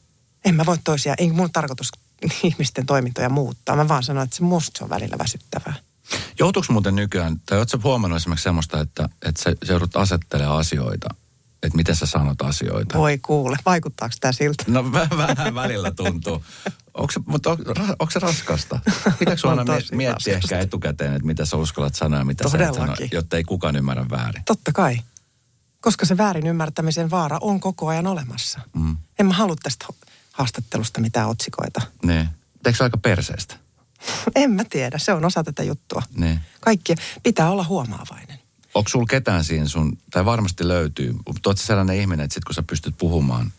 En 0.46 0.56
mä 0.56 0.66
voi 0.66 0.78
toisia, 0.84 1.14
ei 1.18 1.32
mun 1.32 1.52
tarkoitus 1.52 1.90
ihmisten 2.44 2.86
toimintoja 2.86 3.30
muuttaa. 3.30 3.76
Mä 3.76 3.88
vaan 3.88 4.04
sanon, 4.04 4.24
että 4.24 4.36
se 4.36 4.44
musta 4.44 4.78
se 4.78 4.84
on 4.84 4.90
välillä 4.90 5.18
väsyttävää. 5.18 5.74
Joutuuko 6.40 6.74
muuten 6.74 6.96
nykyään, 6.96 7.40
tai 7.46 7.68
sä 7.70 7.80
huomannut 7.84 8.18
esimerkiksi 8.18 8.44
semmoista, 8.44 8.80
että, 8.80 9.10
että 9.26 9.44
sä, 9.44 9.56
sä 9.66 9.74
joudut 9.74 9.96
asettelemaan 9.96 10.58
asioita, 10.60 11.10
että 11.64 11.76
miten 11.76 11.96
sä 11.96 12.06
sanot 12.06 12.42
asioita? 12.42 12.98
Voi 12.98 13.18
kuule, 13.18 13.58
vaikuttaako 13.66 14.16
tämä 14.20 14.32
siltä? 14.32 14.64
No 14.68 14.82
vä- 14.82 15.18
vähän 15.18 15.56
välillä 15.56 15.92
tuntuu. 15.92 16.44
Onko 16.94 17.12
se, 17.12 17.20
mutta 17.26 17.50
on, 17.50 17.58
onko 18.00 18.12
se 18.12 18.20
raskasta? 18.20 18.80
Pitääkö 19.20 19.38
sun 19.42 19.52
On 19.52 19.60
aina 19.60 19.74
miettiä 19.92 20.14
raskasta. 20.14 20.32
ehkä 20.56 20.60
etukäteen, 20.60 21.14
että 21.14 21.26
mitä 21.26 21.46
sä 21.46 21.58
uskallat 21.58 21.96
sanoa 21.96 22.20
ja 22.20 22.26
mitä 22.26 22.50
sä 22.50 22.58
et 22.58 22.64
sano, 22.64 22.74
Todellakin. 22.74 23.10
jotta 23.12 23.38
ei 23.38 23.44
kukaan 23.44 23.76
ymmärrä 23.76 24.06
väärin? 24.10 24.44
Totta 24.46 24.72
kai. 24.72 25.00
Koska 25.82 26.06
se 26.06 26.18
väärin 26.18 26.48
ymmärtämisen 26.48 27.10
vaara 27.10 27.38
on 27.42 27.60
koko 27.60 27.88
ajan 27.88 28.08
olemassa. 28.08 28.60
Mm. 28.76 28.98
En 29.20 29.26
mä 29.26 29.34
halua 29.34 29.56
tästä 29.64 29.86
haastattelusta 30.32 31.02
mitään 31.02 31.30
otsikoita. 31.30 31.82
Niin. 32.06 32.30
Eikö 32.66 32.78
se 32.78 32.84
aika 32.84 32.98
perseestä? 32.98 33.56
En 34.36 34.52
mä 34.52 34.64
tiedä, 34.70 34.98
se 34.98 35.14
on 35.14 35.26
osa 35.26 35.44
tätä 35.44 35.64
juttua. 35.64 36.02
Niin. 36.16 36.40
Kaikki 36.60 36.96
pitää 37.24 37.52
olla 37.52 37.64
huomaavainen. 37.64 38.40
Onko 38.74 38.90
sulla 38.90 39.06
ketään 39.10 39.44
siinä 39.44 39.68
sun, 39.68 39.98
tai 40.12 40.26
varmasti 40.26 40.68
löytyy, 40.68 41.16
mutta 41.28 41.50
oot 41.50 41.58
sellainen 41.58 41.96
ihminen, 41.96 42.24
että 42.24 42.34
sit 42.34 42.44
kun 42.44 42.54
sä 42.56 42.64
pystyt 42.64 42.96
puhumaan, 42.98 43.52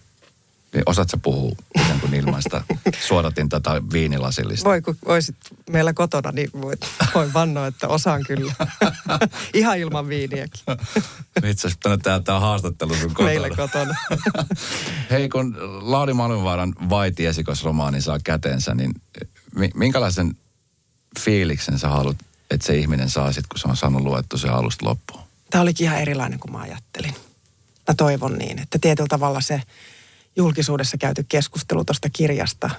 niin 0.72 0.82
osaat 0.86 1.10
sä 1.10 1.16
puhua 1.16 1.56
ikään 1.80 2.00
kuin 2.00 2.14
ilmaista 2.14 2.64
suodatin 3.08 3.48
tätä 3.48 3.82
viinilasillista? 3.92 4.68
Voi 4.68 4.82
kun 4.82 4.96
olisit 5.04 5.36
meillä 5.70 5.92
kotona, 5.92 6.32
niin 6.32 6.50
voit, 6.60 6.80
voin 7.14 7.32
vannoa, 7.32 7.66
että 7.66 7.88
osaan 7.88 8.24
kyllä. 8.26 8.52
Ihan 9.54 9.78
ilman 9.78 10.08
viiniäkin 10.08 10.60
Itse 11.36 11.66
asiassa 11.66 11.78
tänne 11.82 11.98
tää, 11.98 12.20
tää 12.20 12.40
haastattelu 12.40 12.94
sun 12.94 13.08
kotona. 13.08 13.28
meillä 13.28 13.50
kotona. 13.50 13.94
Hei, 15.10 15.28
kun 15.28 15.56
Lauri 15.80 16.14
Malmivaaran 16.14 16.74
Vaiti 16.90 17.26
esikosromaani 17.26 18.00
saa 18.00 18.18
kätensä, 18.24 18.74
niin 18.74 18.94
minkälaisen 19.74 20.36
fiiliksen 21.20 21.78
sä 21.78 21.88
haluat, 21.88 22.16
että 22.50 22.66
se 22.66 22.76
ihminen 22.76 23.10
saa 23.10 23.32
sit, 23.32 23.46
kun 23.46 23.58
se 23.58 23.68
on 23.68 23.76
saanut 23.76 24.02
luettu 24.02 24.38
se 24.38 24.48
alusta 24.48 24.86
loppuun? 24.86 25.22
Tämä 25.50 25.62
olikin 25.62 25.84
ihan 25.84 26.00
erilainen 26.00 26.38
kuin 26.38 26.52
mä 26.52 26.58
ajattelin. 26.58 27.14
Mä 27.88 27.94
toivon 27.96 28.38
niin, 28.38 28.58
että 28.58 28.78
tietyllä 28.78 29.08
tavalla 29.08 29.40
se 29.40 29.62
julkisuudessa 30.36 30.96
käyty 30.96 31.24
keskustelu 31.28 31.84
tuosta 31.84 32.10
kirjasta 32.10 32.70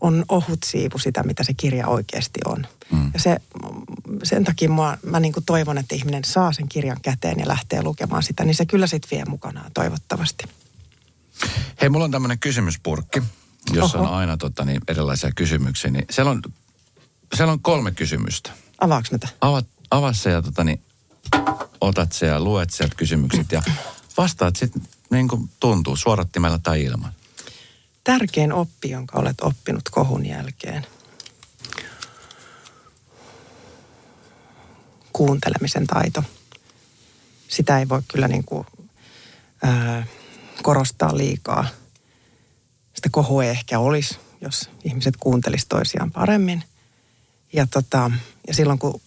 on 0.00 0.24
ohut 0.28 0.58
siivu 0.64 0.98
sitä, 0.98 1.22
mitä 1.22 1.44
se 1.44 1.54
kirja 1.54 1.86
oikeasti 1.86 2.40
on. 2.44 2.66
Mm. 2.92 3.10
Ja 3.14 3.20
se, 3.20 3.36
sen 4.22 4.44
takia 4.44 4.70
mua, 4.70 4.98
mä 5.02 5.20
niin 5.20 5.32
kuin 5.32 5.44
toivon, 5.44 5.78
että 5.78 5.94
ihminen 5.94 6.24
saa 6.24 6.52
sen 6.52 6.68
kirjan 6.68 7.00
käteen 7.02 7.38
ja 7.38 7.48
lähtee 7.48 7.82
lukemaan 7.82 8.22
sitä, 8.22 8.44
niin 8.44 8.54
se 8.54 8.66
kyllä 8.66 8.86
sitten 8.86 9.16
vie 9.16 9.24
mukanaan 9.24 9.70
toivottavasti. 9.74 10.44
Hei, 11.80 11.88
mulla 11.88 12.04
on 12.04 12.10
tämmöinen 12.10 12.38
kysymyspurkki, 12.38 13.22
jossa 13.74 13.98
Oho. 13.98 14.08
on 14.08 14.14
aina 14.14 14.36
tota, 14.36 14.64
niin, 14.64 14.80
erilaisia 14.88 15.30
kysymyksiä. 15.36 15.90
Niin 15.90 16.04
siellä, 16.10 16.30
on, 16.30 16.42
siellä 17.34 17.52
on 17.52 17.60
kolme 17.60 17.90
kysymystä. 17.90 18.50
Avaaks 18.80 19.10
näitä? 19.10 19.28
Ava, 19.40 19.62
avaa 19.90 20.12
se 20.12 20.30
ja 20.30 20.42
tota, 20.42 20.64
niin, 20.64 20.82
otat 21.80 22.12
se 22.12 22.26
ja 22.26 22.40
luet 22.40 22.70
sieltä 22.70 22.94
kysymykset 22.94 23.52
ja 23.52 23.62
vastaat 24.16 24.56
sitten 24.56 24.82
niin 25.10 25.28
kuin 25.28 25.50
tuntuu, 25.60 25.96
suorattimella 25.96 26.58
tai 26.58 26.84
ilman. 26.84 27.12
Tärkein 28.04 28.52
oppi, 28.52 28.90
jonka 28.90 29.18
olet 29.18 29.40
oppinut 29.40 29.88
kohun 29.90 30.26
jälkeen. 30.26 30.86
Kuuntelemisen 35.12 35.86
taito. 35.86 36.22
sitä 37.48 37.78
ei 37.78 37.88
voi 37.88 38.02
kyllä 38.08 38.28
niin 38.28 38.44
kuin, 38.44 38.66
ää, 39.62 40.06
korostaa 40.62 41.16
liikaa. 41.16 41.64
Sitä 42.98 43.08
kohua 43.12 43.44
ei 43.44 43.50
ehkä 43.50 43.78
olisi, 43.78 44.18
jos 44.40 44.70
ihmiset 44.84 45.16
kuuntelis 45.16 45.66
toisiaan 45.66 46.12
paremmin. 46.12 46.64
Ja, 47.52 47.66
tota, 47.66 48.10
ja 48.46 48.54
silloin 48.54 48.78
kun 48.78 49.00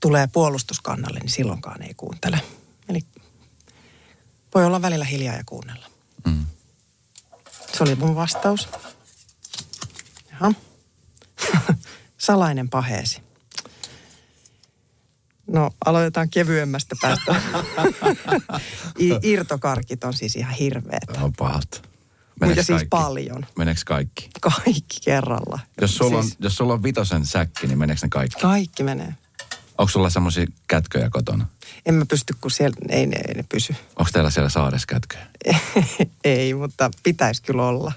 tulee 0.00 0.26
puolustuskannalle, 0.26 1.20
niin 1.20 1.30
silloinkaan 1.30 1.82
ei 1.82 1.94
kuuntele. 1.94 2.40
Eli 2.88 3.00
voi 4.54 4.64
olla 4.64 4.82
välillä 4.82 5.04
hiljaa 5.04 5.34
ja 5.36 5.42
kuunnella. 5.46 5.86
Mm. 6.26 6.46
Se 7.76 7.82
oli 7.82 7.94
mun 7.94 8.14
vastaus. 8.14 8.68
Jaha. 10.30 10.54
Salainen 12.18 12.68
paheesi. 12.68 13.22
No, 15.46 15.70
aloitetaan 15.84 16.30
kevyemmästä 16.30 16.96
päästä. 17.00 17.42
Irtokarkit 19.22 20.04
on 20.04 20.14
siis 20.14 20.36
ihan 20.36 20.54
hirveet. 20.54 21.22
On 21.22 21.32
pahat. 21.32 21.87
Mutta 22.46 22.62
siis 22.62 22.84
paljon. 22.90 23.46
Meneekö 23.58 23.80
kaikki? 23.86 24.30
Kaikki 24.40 25.00
kerralla. 25.04 25.60
Jos 25.80 25.96
sulla, 25.96 26.22
siis... 26.22 26.34
on, 26.34 26.44
jos 26.44 26.56
sulla 26.56 26.72
on 26.72 26.82
vitosen 26.82 27.26
säkki, 27.26 27.66
niin 27.66 27.78
meneekö 27.78 28.00
ne 28.02 28.08
kaikki? 28.08 28.40
Kaikki 28.40 28.82
menee. 28.82 29.14
Onko 29.78 29.88
sulla 29.88 30.10
semmoisia 30.10 30.46
kätköjä 30.68 31.10
kotona? 31.10 31.46
En 31.86 31.94
mä 31.94 32.06
pysty, 32.06 32.34
kun 32.40 32.50
siellä 32.50 32.76
ei 32.88 33.06
ne, 33.06 33.16
ei 33.28 33.34
ne 33.34 33.44
pysy. 33.48 33.76
Onko 33.96 34.10
teillä 34.12 34.30
siellä 34.30 34.48
saades 34.50 34.86
kätköjä? 34.86 35.26
ei, 36.24 36.54
mutta 36.54 36.90
pitäisi 37.02 37.42
kyllä 37.42 37.66
olla. 37.66 37.92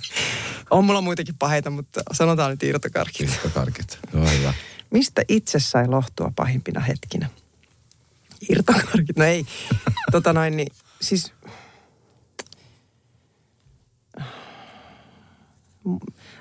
on 0.70 0.84
mulla 0.84 1.00
muitakin 1.00 1.34
paheita, 1.38 1.70
mutta 1.70 2.00
sanotaan 2.12 2.50
nyt 2.50 2.62
irtokarkit. 2.62 3.30
Irtokarkit, 3.30 3.98
joo 4.14 4.28
hyvä. 4.28 4.54
Mistä 4.90 5.22
itse 5.28 5.58
sai 5.58 5.88
lohtua 5.88 6.32
pahimpina 6.36 6.80
hetkinä? 6.80 7.30
Irtokarkit, 8.50 9.16
no 9.16 9.24
ei. 9.24 9.46
tota 10.12 10.32
noin, 10.32 10.56
niin 10.56 10.72
siis... 11.00 11.32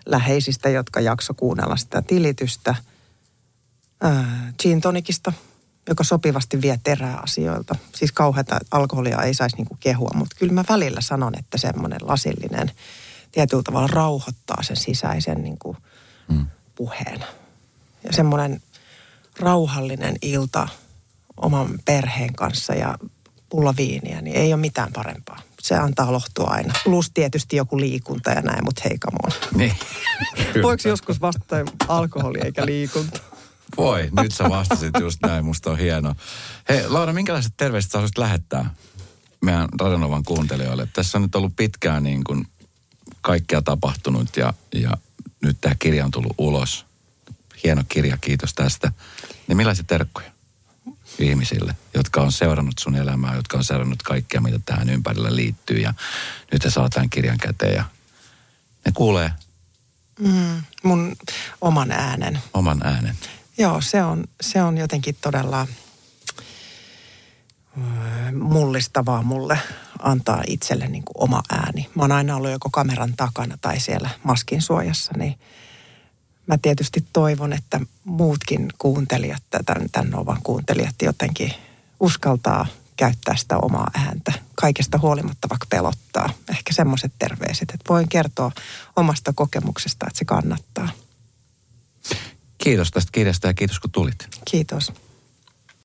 Läheisistä, 0.06 0.70
jotka 0.70 1.00
jakso 1.00 1.34
kuunnella 1.34 1.78
sitä 1.78 2.02
tilitystä. 2.02 2.76
Äh, 4.06 4.54
gin 4.62 4.82
tonikista, 4.82 5.34
joka 5.90 6.04
sopivasti 6.04 6.62
vie 6.62 6.80
terää 6.84 7.18
asioilta. 7.18 7.76
Siis 7.96 8.12
kauheata 8.12 8.60
alkoholia 8.72 9.22
ei 9.22 9.34
saisi 9.34 9.56
niinku 9.56 9.78
kehua, 9.80 10.12
mutta 10.16 10.36
kyllä 10.40 10.54
mä 10.54 10.64
välillä 10.70 11.02
sanon, 11.02 11.38
että 11.40 11.58
semmoinen 11.58 12.00
lasillinen 12.02 12.72
tietyllä 13.32 13.64
tavalla 13.64 13.88
rauhoittaa 13.88 14.64
sen 14.64 14.78
sisäisen 14.78 15.42
niinku 15.44 15.78
mm. 16.28 16.46
puheen 16.76 17.20
ja 18.04 18.14
semmoinen 18.14 18.62
rauhallinen 19.40 20.16
ilta 20.22 20.68
oman 21.38 21.80
perheen 21.86 22.34
kanssa 22.34 22.74
ja 22.74 22.98
pulla 23.50 23.74
viiniä, 23.78 24.22
niin 24.22 24.36
ei 24.36 24.54
ole 24.54 24.62
mitään 24.62 24.94
parempaa. 24.94 25.42
Se 25.68 25.76
antaa 25.76 26.12
lohtua 26.12 26.48
aina. 26.48 26.74
Plus 26.84 27.12
tietysti 27.14 27.56
joku 27.56 27.80
liikunta 27.80 28.30
ja 28.30 28.42
näin, 28.42 28.64
mutta 28.66 28.82
hei 28.86 28.98
come 28.98 29.18
on. 29.24 29.32
Niin. 29.60 29.74
Voiko 30.64 30.88
joskus 30.88 31.22
vastata 31.22 31.56
alkoholi 31.88 32.40
eikä 32.44 32.66
liikunta? 32.66 33.20
Voi, 33.78 34.10
nyt 34.22 34.32
sä 34.32 34.50
vastasit 34.50 34.94
just 35.00 35.20
näin, 35.22 35.46
musta 35.46 35.72
on 35.72 35.78
hieno. 35.78 36.16
Hei 36.70 36.88
Laura, 36.88 37.14
minkälaiset 37.14 37.54
terveiset 37.58 37.92
sä 37.92 38.00
lähettää 38.18 38.76
meidän 39.42 39.68
Radionovan 39.82 40.24
kuuntelijoille? 40.24 40.88
Tässä 40.94 41.18
on 41.18 41.22
nyt 41.22 41.36
ollut 41.36 41.56
pitkään 41.56 42.04
niin 42.04 42.24
kuin 42.24 42.48
kaikkea 43.22 43.62
tapahtunut 43.62 44.38
ja, 44.38 44.54
ja 44.74 44.92
nyt 45.42 45.58
tämä 45.62 45.76
kirja 45.80 46.06
on 46.06 46.12
tullut 46.12 46.34
ulos 46.38 46.86
hieno 47.64 47.84
kirja, 47.90 48.18
kiitos 48.18 48.54
tästä. 48.54 48.92
Niin 49.48 49.58
millaisia 49.58 49.86
terkkuja 49.88 50.37
ihmisille, 51.20 51.76
jotka 51.94 52.22
on 52.22 52.32
seurannut 52.32 52.80
sun 52.80 52.96
elämää, 52.96 53.36
jotka 53.36 53.58
on 53.58 53.64
seurannut 53.64 54.04
kaikkea, 54.04 54.42
mitä 54.42 54.60
tähän 54.66 54.90
ympärillä 54.90 55.36
liittyy. 55.36 55.78
Ja 55.78 55.94
nyt 56.52 56.64
he 56.66 56.70
saa 56.70 56.90
tämän 56.90 57.10
kirjan 57.10 57.38
käteen 57.38 57.76
ja 57.76 57.84
ne 58.86 58.92
kuulee. 58.92 59.32
Mm, 60.20 60.64
mun 60.84 61.16
oman 61.62 61.92
äänen. 61.92 62.40
Oman 62.54 62.82
äänen. 62.84 63.16
Joo, 63.58 63.82
se 63.82 64.04
on, 64.04 64.24
se 64.42 64.62
on 64.62 64.78
jotenkin 64.78 65.18
todella 65.22 65.68
mullistavaa 68.34 69.24
mulle 69.24 69.60
antaa 70.00 70.44
itselle 70.48 70.88
niin 70.88 71.04
kuin 71.06 71.24
oma 71.24 71.42
ääni. 71.52 71.90
Mä 71.96 72.04
oon 72.04 72.12
aina 72.12 72.36
ollut 72.36 72.52
joko 72.52 72.70
kameran 72.70 73.14
takana 73.18 73.58
tai 73.62 73.80
siellä 73.80 74.10
maskin 74.24 74.62
suojassa, 74.62 75.14
niin– 75.18 75.40
mä 76.48 76.58
tietysti 76.58 77.06
toivon, 77.14 77.54
että 77.54 77.80
muutkin 78.04 78.68
kuuntelijat, 78.78 79.44
tämän, 79.50 79.90
tämän 79.92 80.12
Novan 80.12 80.40
kuuntelijat 80.44 80.96
jotenkin 81.02 81.54
uskaltaa 82.00 82.66
käyttää 82.98 83.36
sitä 83.36 83.58
omaa 83.58 83.92
ääntä. 83.94 84.34
Kaikesta 84.56 84.98
huolimatta 84.98 85.50
vaikka 85.50 85.68
pelottaa. 85.70 86.30
Ehkä 86.50 86.74
semmoiset 86.74 87.14
terveiset, 87.20 87.70
että 87.70 87.90
voin 87.90 88.10
kertoa 88.10 88.52
omasta 88.96 89.34
kokemuksesta, 89.34 90.06
että 90.08 90.20
se 90.20 90.26
kannattaa. 90.26 90.90
Kiitos 92.58 92.92
tästä 92.92 93.12
kirjasta 93.12 93.48
ja 93.48 93.54
kiitos 93.54 93.80
kun 93.80 93.92
tulit. 93.92 94.28
Kiitos. 94.52 94.94